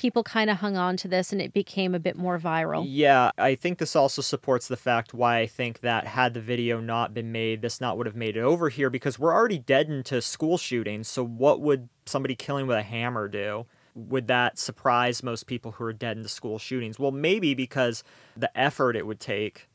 people 0.00 0.22
kind 0.22 0.48
of 0.48 0.56
hung 0.56 0.78
on 0.78 0.96
to 0.96 1.06
this 1.06 1.30
and 1.30 1.42
it 1.42 1.52
became 1.52 1.94
a 1.94 1.98
bit 1.98 2.16
more 2.16 2.38
viral. 2.38 2.82
Yeah, 2.88 3.32
I 3.36 3.54
think 3.54 3.76
this 3.76 3.94
also 3.94 4.22
supports 4.22 4.66
the 4.66 4.76
fact 4.78 5.12
why 5.12 5.40
I 5.40 5.46
think 5.46 5.80
that 5.80 6.06
had 6.06 6.32
the 6.32 6.40
video 6.40 6.80
not 6.80 7.12
been 7.12 7.30
made, 7.32 7.60
this 7.60 7.82
not 7.82 7.98
would 7.98 8.06
have 8.06 8.16
made 8.16 8.34
it 8.34 8.40
over 8.40 8.70
here 8.70 8.88
because 8.88 9.18
we're 9.18 9.34
already 9.34 9.58
dead 9.58 9.90
into 9.90 10.22
school 10.22 10.56
shootings. 10.56 11.06
So 11.06 11.22
what 11.22 11.60
would 11.60 11.90
somebody 12.06 12.34
killing 12.34 12.66
with 12.66 12.78
a 12.78 12.82
hammer 12.82 13.28
do? 13.28 13.66
Would 13.94 14.26
that 14.28 14.58
surprise 14.58 15.22
most 15.22 15.46
people 15.46 15.72
who 15.72 15.84
are 15.84 15.92
dead 15.92 16.16
into 16.16 16.30
school 16.30 16.58
shootings? 16.58 16.98
Well, 16.98 17.10
maybe 17.10 17.52
because 17.52 18.02
the 18.34 18.50
effort 18.58 18.96
it 18.96 19.06
would 19.06 19.20
take, 19.20 19.68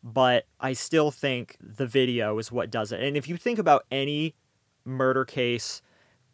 but 0.00 0.46
I 0.60 0.74
still 0.74 1.10
think 1.10 1.56
the 1.60 1.88
video 1.88 2.38
is 2.38 2.52
what 2.52 2.70
does 2.70 2.92
it. 2.92 3.02
And 3.02 3.16
if 3.16 3.28
you 3.28 3.36
think 3.36 3.58
about 3.58 3.84
any 3.90 4.36
murder 4.84 5.24
case 5.24 5.82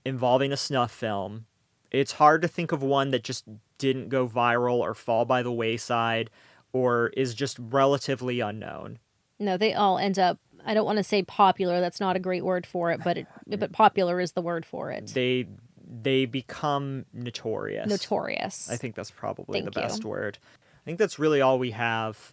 involving 0.04 0.52
a 0.52 0.56
snuff 0.58 0.90
film, 0.92 1.46
it's 1.92 2.12
hard 2.12 2.42
to 2.42 2.48
think 2.48 2.72
of 2.72 2.82
one 2.82 3.10
that 3.10 3.22
just 3.22 3.44
didn't 3.78 4.08
go 4.08 4.26
viral 4.26 4.76
or 4.76 4.94
fall 4.94 5.24
by 5.24 5.42
the 5.42 5.52
wayside 5.52 6.30
or 6.72 7.08
is 7.16 7.34
just 7.34 7.58
relatively 7.58 8.40
unknown. 8.40 8.98
No, 9.38 9.56
they 9.56 9.74
all 9.74 9.98
end 9.98 10.18
up. 10.18 10.38
I 10.64 10.74
don't 10.74 10.86
want 10.86 10.98
to 10.98 11.04
say 11.04 11.22
popular. 11.22 11.80
That's 11.80 12.00
not 12.00 12.16
a 12.16 12.20
great 12.20 12.44
word 12.44 12.66
for 12.66 12.90
it, 12.92 13.00
but 13.04 13.18
it, 13.18 13.26
but 13.58 13.72
popular 13.72 14.20
is 14.20 14.32
the 14.32 14.42
word 14.42 14.64
for 14.64 14.90
it. 14.90 15.08
They 15.08 15.46
they 15.84 16.24
become 16.24 17.04
notorious. 17.12 17.88
Notorious. 17.88 18.70
I 18.70 18.76
think 18.76 18.94
that's 18.94 19.10
probably 19.10 19.60
the 19.60 19.70
Thank 19.70 19.76
you. 19.76 19.82
best 19.82 20.04
word. 20.04 20.38
I 20.44 20.84
think 20.84 20.98
that's 20.98 21.18
really 21.18 21.40
all 21.40 21.58
we 21.58 21.72
have 21.72 22.32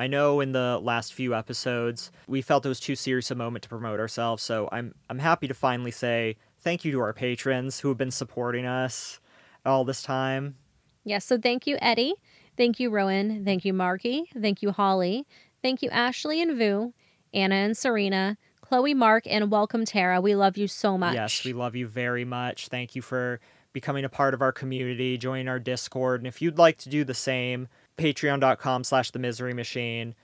I 0.00 0.06
know 0.06 0.40
in 0.40 0.52
the 0.52 0.80
last 0.82 1.12
few 1.12 1.34
episodes 1.34 2.10
we 2.26 2.40
felt 2.40 2.64
it 2.64 2.70
was 2.70 2.80
too 2.80 2.96
serious 2.96 3.30
a 3.30 3.34
moment 3.34 3.64
to 3.64 3.68
promote 3.68 4.00
ourselves, 4.00 4.42
so 4.42 4.66
I'm 4.72 4.94
I'm 5.10 5.18
happy 5.18 5.46
to 5.46 5.52
finally 5.52 5.90
say 5.90 6.36
thank 6.60 6.84
you 6.84 6.92
to 6.92 7.00
our 7.00 7.12
patrons 7.12 7.80
who 7.80 7.88
have 7.88 7.98
been 7.98 8.10
supporting 8.10 8.66
us 8.66 9.20
all 9.64 9.84
this 9.84 10.02
time. 10.02 10.56
Yes, 11.04 11.24
so 11.24 11.38
thank 11.38 11.66
you, 11.66 11.78
Eddie. 11.80 12.14
Thank 12.56 12.78
you, 12.78 12.90
Rowan. 12.90 13.44
Thank 13.44 13.64
you, 13.64 13.72
Marky. 13.72 14.30
Thank 14.38 14.62
you, 14.62 14.70
Holly. 14.70 15.26
Thank 15.62 15.82
you, 15.82 15.90
Ashley 15.90 16.40
and 16.40 16.58
Vu, 16.58 16.92
Anna 17.32 17.54
and 17.54 17.76
Serena, 17.76 18.36
Chloe, 18.60 18.94
Mark, 18.94 19.24
and 19.26 19.50
welcome, 19.50 19.84
Tara. 19.84 20.20
We 20.20 20.34
love 20.34 20.56
you 20.56 20.68
so 20.68 20.96
much. 20.96 21.14
Yes, 21.14 21.44
we 21.44 21.52
love 21.52 21.74
you 21.74 21.86
very 21.86 22.24
much. 22.24 22.68
Thank 22.68 22.94
you 22.94 23.02
for 23.02 23.40
becoming 23.72 24.04
a 24.04 24.08
part 24.08 24.34
of 24.34 24.42
our 24.42 24.52
community, 24.52 25.16
joining 25.16 25.48
our 25.48 25.58
Discord. 25.58 26.20
And 26.20 26.26
if 26.26 26.42
you'd 26.42 26.58
like 26.58 26.76
to 26.78 26.88
do 26.88 27.04
the 27.04 27.14
same, 27.14 27.68
patreon.com 27.96 28.84
slash 28.84 29.10
the 29.10 29.18
misery 29.18 29.54
machine. 29.54 30.14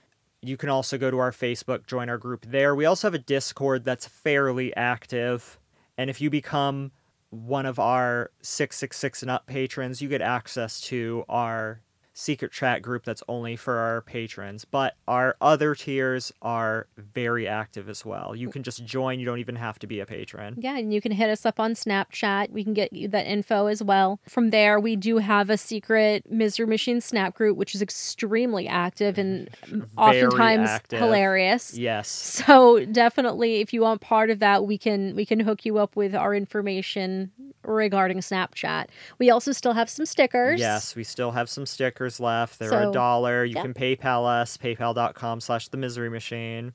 You 0.41 0.57
can 0.57 0.69
also 0.69 0.97
go 0.97 1.09
to 1.09 1.17
our 1.17 1.31
Facebook, 1.31 1.87
join 1.87 2.09
our 2.09 2.17
group 2.17 2.45
there. 2.47 2.75
We 2.75 2.85
also 2.85 3.07
have 3.07 3.15
a 3.15 3.19
Discord 3.19 3.83
that's 3.83 4.05
fairly 4.05 4.75
active. 4.75 5.59
And 5.97 6.09
if 6.09 6.21
you 6.21 6.29
become 6.29 6.91
one 7.29 7.65
of 7.65 7.79
our 7.79 8.31
666 8.41 9.21
and 9.23 9.31
up 9.31 9.47
patrons, 9.47 10.01
you 10.01 10.09
get 10.09 10.21
access 10.21 10.79
to 10.81 11.25
our 11.27 11.81
secret 12.17 12.51
chat 12.51 12.81
group 12.81 13.05
that's 13.05 13.21
only 13.27 13.55
for 13.55 13.77
our 13.77 14.01
patrons. 14.01 14.65
But 14.65 14.95
our 15.07 15.37
other 15.39 15.75
tiers 15.75 16.31
are 16.41 16.87
very 16.97 17.47
active 17.47 17.87
as 17.87 18.03
well. 18.03 18.35
You 18.35 18.49
can 18.49 18.63
just 18.63 18.83
join, 18.85 19.19
you 19.19 19.25
don't 19.25 19.37
even 19.37 19.55
have 19.55 19.77
to 19.79 19.87
be 19.87 19.99
a 19.99 20.05
patron. 20.05 20.55
Yeah, 20.57 20.77
and 20.77 20.91
you 20.91 20.99
can 20.99 21.11
hit 21.11 21.29
us 21.29 21.45
up 21.45 21.59
on 21.59 21.73
Snapchat. 21.73 22.49
We 22.49 22.63
can 22.63 22.73
get 22.73 22.91
you 22.91 23.07
that 23.09 23.27
info 23.27 23.67
as 23.67 23.83
well. 23.83 24.19
From 24.27 24.49
there, 24.49 24.79
we 24.79 24.95
do 24.95 25.19
have 25.19 25.51
a 25.51 25.57
secret 25.57 26.29
Misery 26.29 26.65
Machine 26.65 27.01
Snap 27.01 27.35
group, 27.35 27.55
which 27.55 27.75
is 27.75 27.81
extremely 27.83 28.67
active 28.67 29.19
and 29.19 29.49
oftentimes 29.97 30.69
active. 30.69 30.99
hilarious. 30.99 31.77
Yes. 31.77 32.09
So 32.09 32.83
definitely, 32.85 33.57
if 33.57 33.73
you 33.73 33.81
want 33.81 34.01
part 34.01 34.31
of 34.31 34.39
that, 34.39 34.65
we 34.65 34.77
can 34.77 35.15
we 35.15 35.25
can 35.25 35.39
hook 35.39 35.65
you 35.65 35.77
up 35.77 35.95
with 35.95 36.15
our 36.15 36.33
information 36.33 37.31
regarding 37.67 38.19
Snapchat. 38.19 38.87
We 39.19 39.29
also 39.29 39.51
still 39.51 39.73
have 39.73 39.89
some 39.89 40.05
stickers. 40.05 40.59
Yes, 40.59 40.95
we 40.95 41.03
still 41.03 41.31
have 41.31 41.49
some 41.49 41.65
stickers 41.65 42.06
left. 42.19 42.59
They're 42.59 42.69
So, 42.69 42.89
a 42.89 42.93
dollar. 42.93 43.43
You 43.45 43.55
yeah. 43.55 43.61
can 43.61 43.73
PayPal 43.73 44.25
us, 44.25 44.57
paypal.com 44.57 45.41
slash 45.41 45.67
the 45.67 45.77
misery 45.77 46.09
machine. 46.09 46.73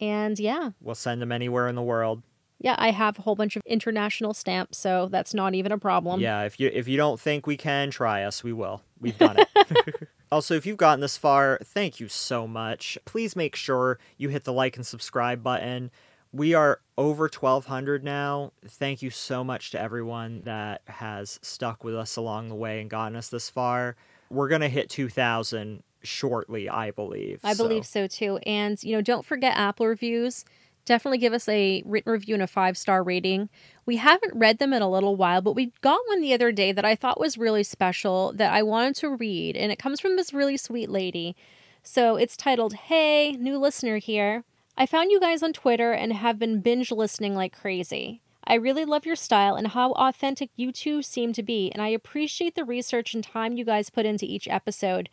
And 0.00 0.38
yeah, 0.38 0.70
We'll 0.80 0.94
send 0.94 1.20
them 1.20 1.32
anywhere 1.32 1.68
in 1.68 1.74
the 1.74 1.82
world. 1.82 2.22
yeah, 2.58 2.74
I 2.78 2.90
have 2.90 3.18
a 3.18 3.22
whole 3.22 3.34
bunch 3.36 3.56
of 3.56 3.62
international 3.66 4.32
stamps, 4.34 4.78
so 4.78 5.08
that's 5.10 5.34
not 5.34 5.54
even 5.54 5.72
a 5.72 5.78
problem. 5.78 6.20
yeah, 6.20 6.42
if 6.42 6.58
you 6.60 6.70
if 6.72 6.88
you 6.88 6.96
don't 6.96 7.20
think 7.20 7.46
we 7.46 7.56
can, 7.56 7.90
try 7.90 8.22
us. 8.22 8.42
We 8.44 8.52
will. 8.52 8.82
We've 9.00 9.16
done 9.18 9.36
it. 9.38 10.08
also, 10.32 10.54
if 10.54 10.64
you've 10.66 10.76
gotten 10.78 11.00
this 11.00 11.16
far, 11.18 11.58
thank 11.64 12.00
you 12.00 12.08
so 12.08 12.46
much. 12.46 12.96
Please 13.04 13.34
make 13.36 13.56
sure 13.56 13.98
you 14.16 14.28
hit 14.30 14.44
the 14.44 14.52
like 14.52 14.76
and 14.76 14.86
subscribe 14.86 15.42
button. 15.42 15.90
We 16.32 16.54
are 16.54 16.80
over 16.96 17.24
1200 17.24 18.04
now. 18.04 18.52
Thank 18.64 19.02
you 19.02 19.10
so 19.10 19.42
much 19.42 19.70
to 19.72 19.80
everyone 19.80 20.42
that 20.44 20.82
has 20.86 21.40
stuck 21.42 21.82
with 21.82 21.94
us 21.96 22.14
along 22.16 22.48
the 22.50 22.54
way 22.54 22.80
and 22.80 22.88
gotten 22.88 23.16
us 23.16 23.28
this 23.28 23.50
far. 23.50 23.96
We're 24.30 24.48
going 24.48 24.60
to 24.60 24.68
hit 24.68 24.88
2000 24.88 25.82
shortly, 26.02 26.68
I 26.68 26.90
believe. 26.90 27.40
I 27.44 27.54
believe 27.54 27.86
so 27.86 28.06
too. 28.06 28.38
And, 28.46 28.82
you 28.82 28.94
know, 28.94 29.02
don't 29.02 29.24
forget 29.24 29.56
Apple 29.56 29.86
reviews. 29.86 30.44
Definitely 30.86 31.18
give 31.18 31.32
us 31.32 31.48
a 31.48 31.82
written 31.84 32.12
review 32.12 32.34
and 32.34 32.42
a 32.42 32.46
five 32.46 32.78
star 32.78 33.02
rating. 33.02 33.48
We 33.86 33.96
haven't 33.96 34.34
read 34.34 34.58
them 34.58 34.72
in 34.72 34.82
a 34.82 34.90
little 34.90 35.14
while, 35.14 35.42
but 35.42 35.54
we 35.54 35.72
got 35.82 36.00
one 36.06 36.20
the 36.20 36.32
other 36.32 36.52
day 36.52 36.72
that 36.72 36.84
I 36.84 36.94
thought 36.94 37.20
was 37.20 37.36
really 37.36 37.62
special 37.62 38.32
that 38.34 38.52
I 38.52 38.62
wanted 38.62 38.96
to 38.96 39.10
read. 39.10 39.56
And 39.56 39.70
it 39.70 39.78
comes 39.78 40.00
from 40.00 40.16
this 40.16 40.32
really 40.32 40.56
sweet 40.56 40.90
lady. 40.90 41.36
So 41.82 42.16
it's 42.16 42.36
titled, 42.36 42.74
Hey, 42.74 43.32
new 43.32 43.58
listener 43.58 43.98
here. 43.98 44.44
I 44.76 44.86
found 44.86 45.10
you 45.10 45.20
guys 45.20 45.42
on 45.42 45.52
Twitter 45.52 45.92
and 45.92 46.12
have 46.12 46.38
been 46.38 46.60
binge 46.60 46.90
listening 46.90 47.34
like 47.34 47.56
crazy. 47.56 48.22
I 48.50 48.54
really 48.54 48.84
love 48.84 49.06
your 49.06 49.14
style 49.14 49.54
and 49.54 49.68
how 49.68 49.92
authentic 49.92 50.50
you 50.56 50.72
two 50.72 51.02
seem 51.02 51.32
to 51.34 51.42
be, 51.42 51.70
and 51.70 51.80
I 51.80 51.86
appreciate 51.86 52.56
the 52.56 52.64
research 52.64 53.14
and 53.14 53.22
time 53.22 53.56
you 53.56 53.64
guys 53.64 53.90
put 53.90 54.04
into 54.04 54.26
each 54.26 54.48
episode. 54.48 55.08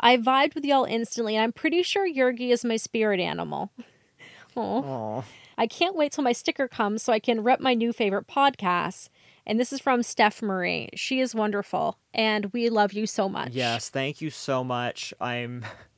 I 0.00 0.16
vibed 0.16 0.56
with 0.56 0.64
y'all 0.64 0.86
instantly, 0.86 1.36
and 1.36 1.44
I'm 1.44 1.52
pretty 1.52 1.84
sure 1.84 2.04
Yergy 2.04 2.50
is 2.50 2.64
my 2.64 2.76
spirit 2.76 3.20
animal. 3.20 3.70
Aw. 4.56 4.80
Aw. 4.82 5.22
I 5.56 5.68
can't 5.68 5.94
wait 5.94 6.10
till 6.10 6.24
my 6.24 6.32
sticker 6.32 6.66
comes 6.66 7.00
so 7.04 7.12
I 7.12 7.20
can 7.20 7.44
rep 7.44 7.60
my 7.60 7.74
new 7.74 7.92
favorite 7.92 8.26
podcast. 8.26 9.08
And 9.46 9.60
this 9.60 9.72
is 9.72 9.78
from 9.78 10.02
Steph 10.02 10.42
Marie. 10.42 10.88
She 10.96 11.20
is 11.20 11.32
wonderful, 11.32 11.96
and 12.12 12.46
we 12.46 12.68
love 12.70 12.92
you 12.92 13.06
so 13.06 13.28
much. 13.28 13.52
Yes, 13.52 13.88
thank 13.88 14.20
you 14.20 14.30
so 14.30 14.64
much. 14.64 15.14
I'm 15.20 15.64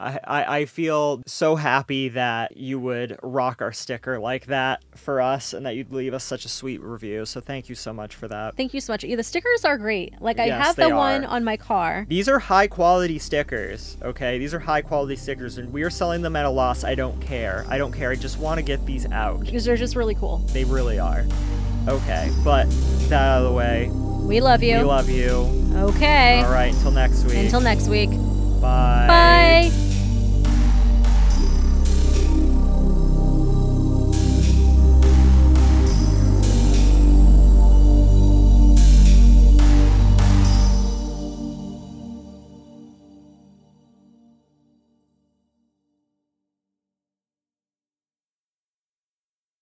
I, 0.00 0.18
I 0.24 0.56
I 0.60 0.64
feel 0.64 1.22
so 1.26 1.56
happy 1.56 2.08
that 2.10 2.56
you 2.56 2.78
would 2.80 3.18
rock 3.22 3.60
our 3.60 3.72
sticker 3.72 4.18
like 4.18 4.46
that 4.46 4.82
for 4.96 5.20
us 5.20 5.52
and 5.52 5.66
that 5.66 5.76
you'd 5.76 5.92
leave 5.92 6.14
us 6.14 6.24
such 6.24 6.44
a 6.44 6.48
sweet 6.48 6.80
review. 6.80 7.26
So 7.26 7.40
thank 7.40 7.68
you 7.68 7.74
so 7.74 7.92
much 7.92 8.14
for 8.14 8.26
that. 8.28 8.56
Thank 8.56 8.72
you 8.74 8.80
so 8.80 8.92
much. 8.94 9.04
Yeah, 9.04 9.16
the 9.16 9.22
stickers 9.22 9.64
are 9.64 9.76
great. 9.76 10.14
Like 10.20 10.38
I 10.38 10.46
Yes, 10.46 10.66
have 10.66 10.76
the 10.76 10.94
one 10.94 11.24
on 11.24 11.44
my 11.44 11.56
car. 11.56 12.06
These 12.08 12.28
are 12.28 12.38
high 12.38 12.66
quality 12.66 13.18
stickers, 13.18 13.96
okay? 14.02 14.38
These 14.38 14.54
are 14.54 14.58
high 14.58 14.82
quality 14.82 15.16
stickers 15.16 15.58
and 15.58 15.72
we 15.72 15.82
are 15.82 15.90
selling 15.90 16.22
them 16.22 16.34
at 16.36 16.46
a 16.46 16.50
loss. 16.50 16.82
I 16.84 16.94
don't 16.94 17.20
care. 17.20 17.64
I 17.68 17.76
don't 17.78 17.92
care. 17.92 18.10
I 18.10 18.16
just 18.16 18.38
want 18.38 18.58
to 18.58 18.62
get 18.62 18.84
these 18.86 19.06
out. 19.12 19.40
Because 19.40 19.64
they're 19.64 19.76
just 19.76 19.96
really 19.96 20.14
cool. 20.14 20.38
They 20.52 20.64
really 20.64 20.98
are. 20.98 21.26
Okay, 21.88 22.30
but 22.44 22.68
that 23.08 23.22
out 23.22 23.42
of 23.42 23.50
the 23.50 23.56
way. 23.56 23.88
We 24.26 24.40
love 24.40 24.62
you. 24.62 24.76
We 24.78 24.82
love 24.84 25.08
you. 25.10 25.30
okay. 25.74 26.42
All 26.42 26.52
right, 26.52 26.72
until 26.72 26.90
next 26.90 27.24
week. 27.24 27.36
Until 27.36 27.60
next 27.60 27.88
week. 27.88 28.10
Bye. 28.60 29.06
Bye. 29.70 29.89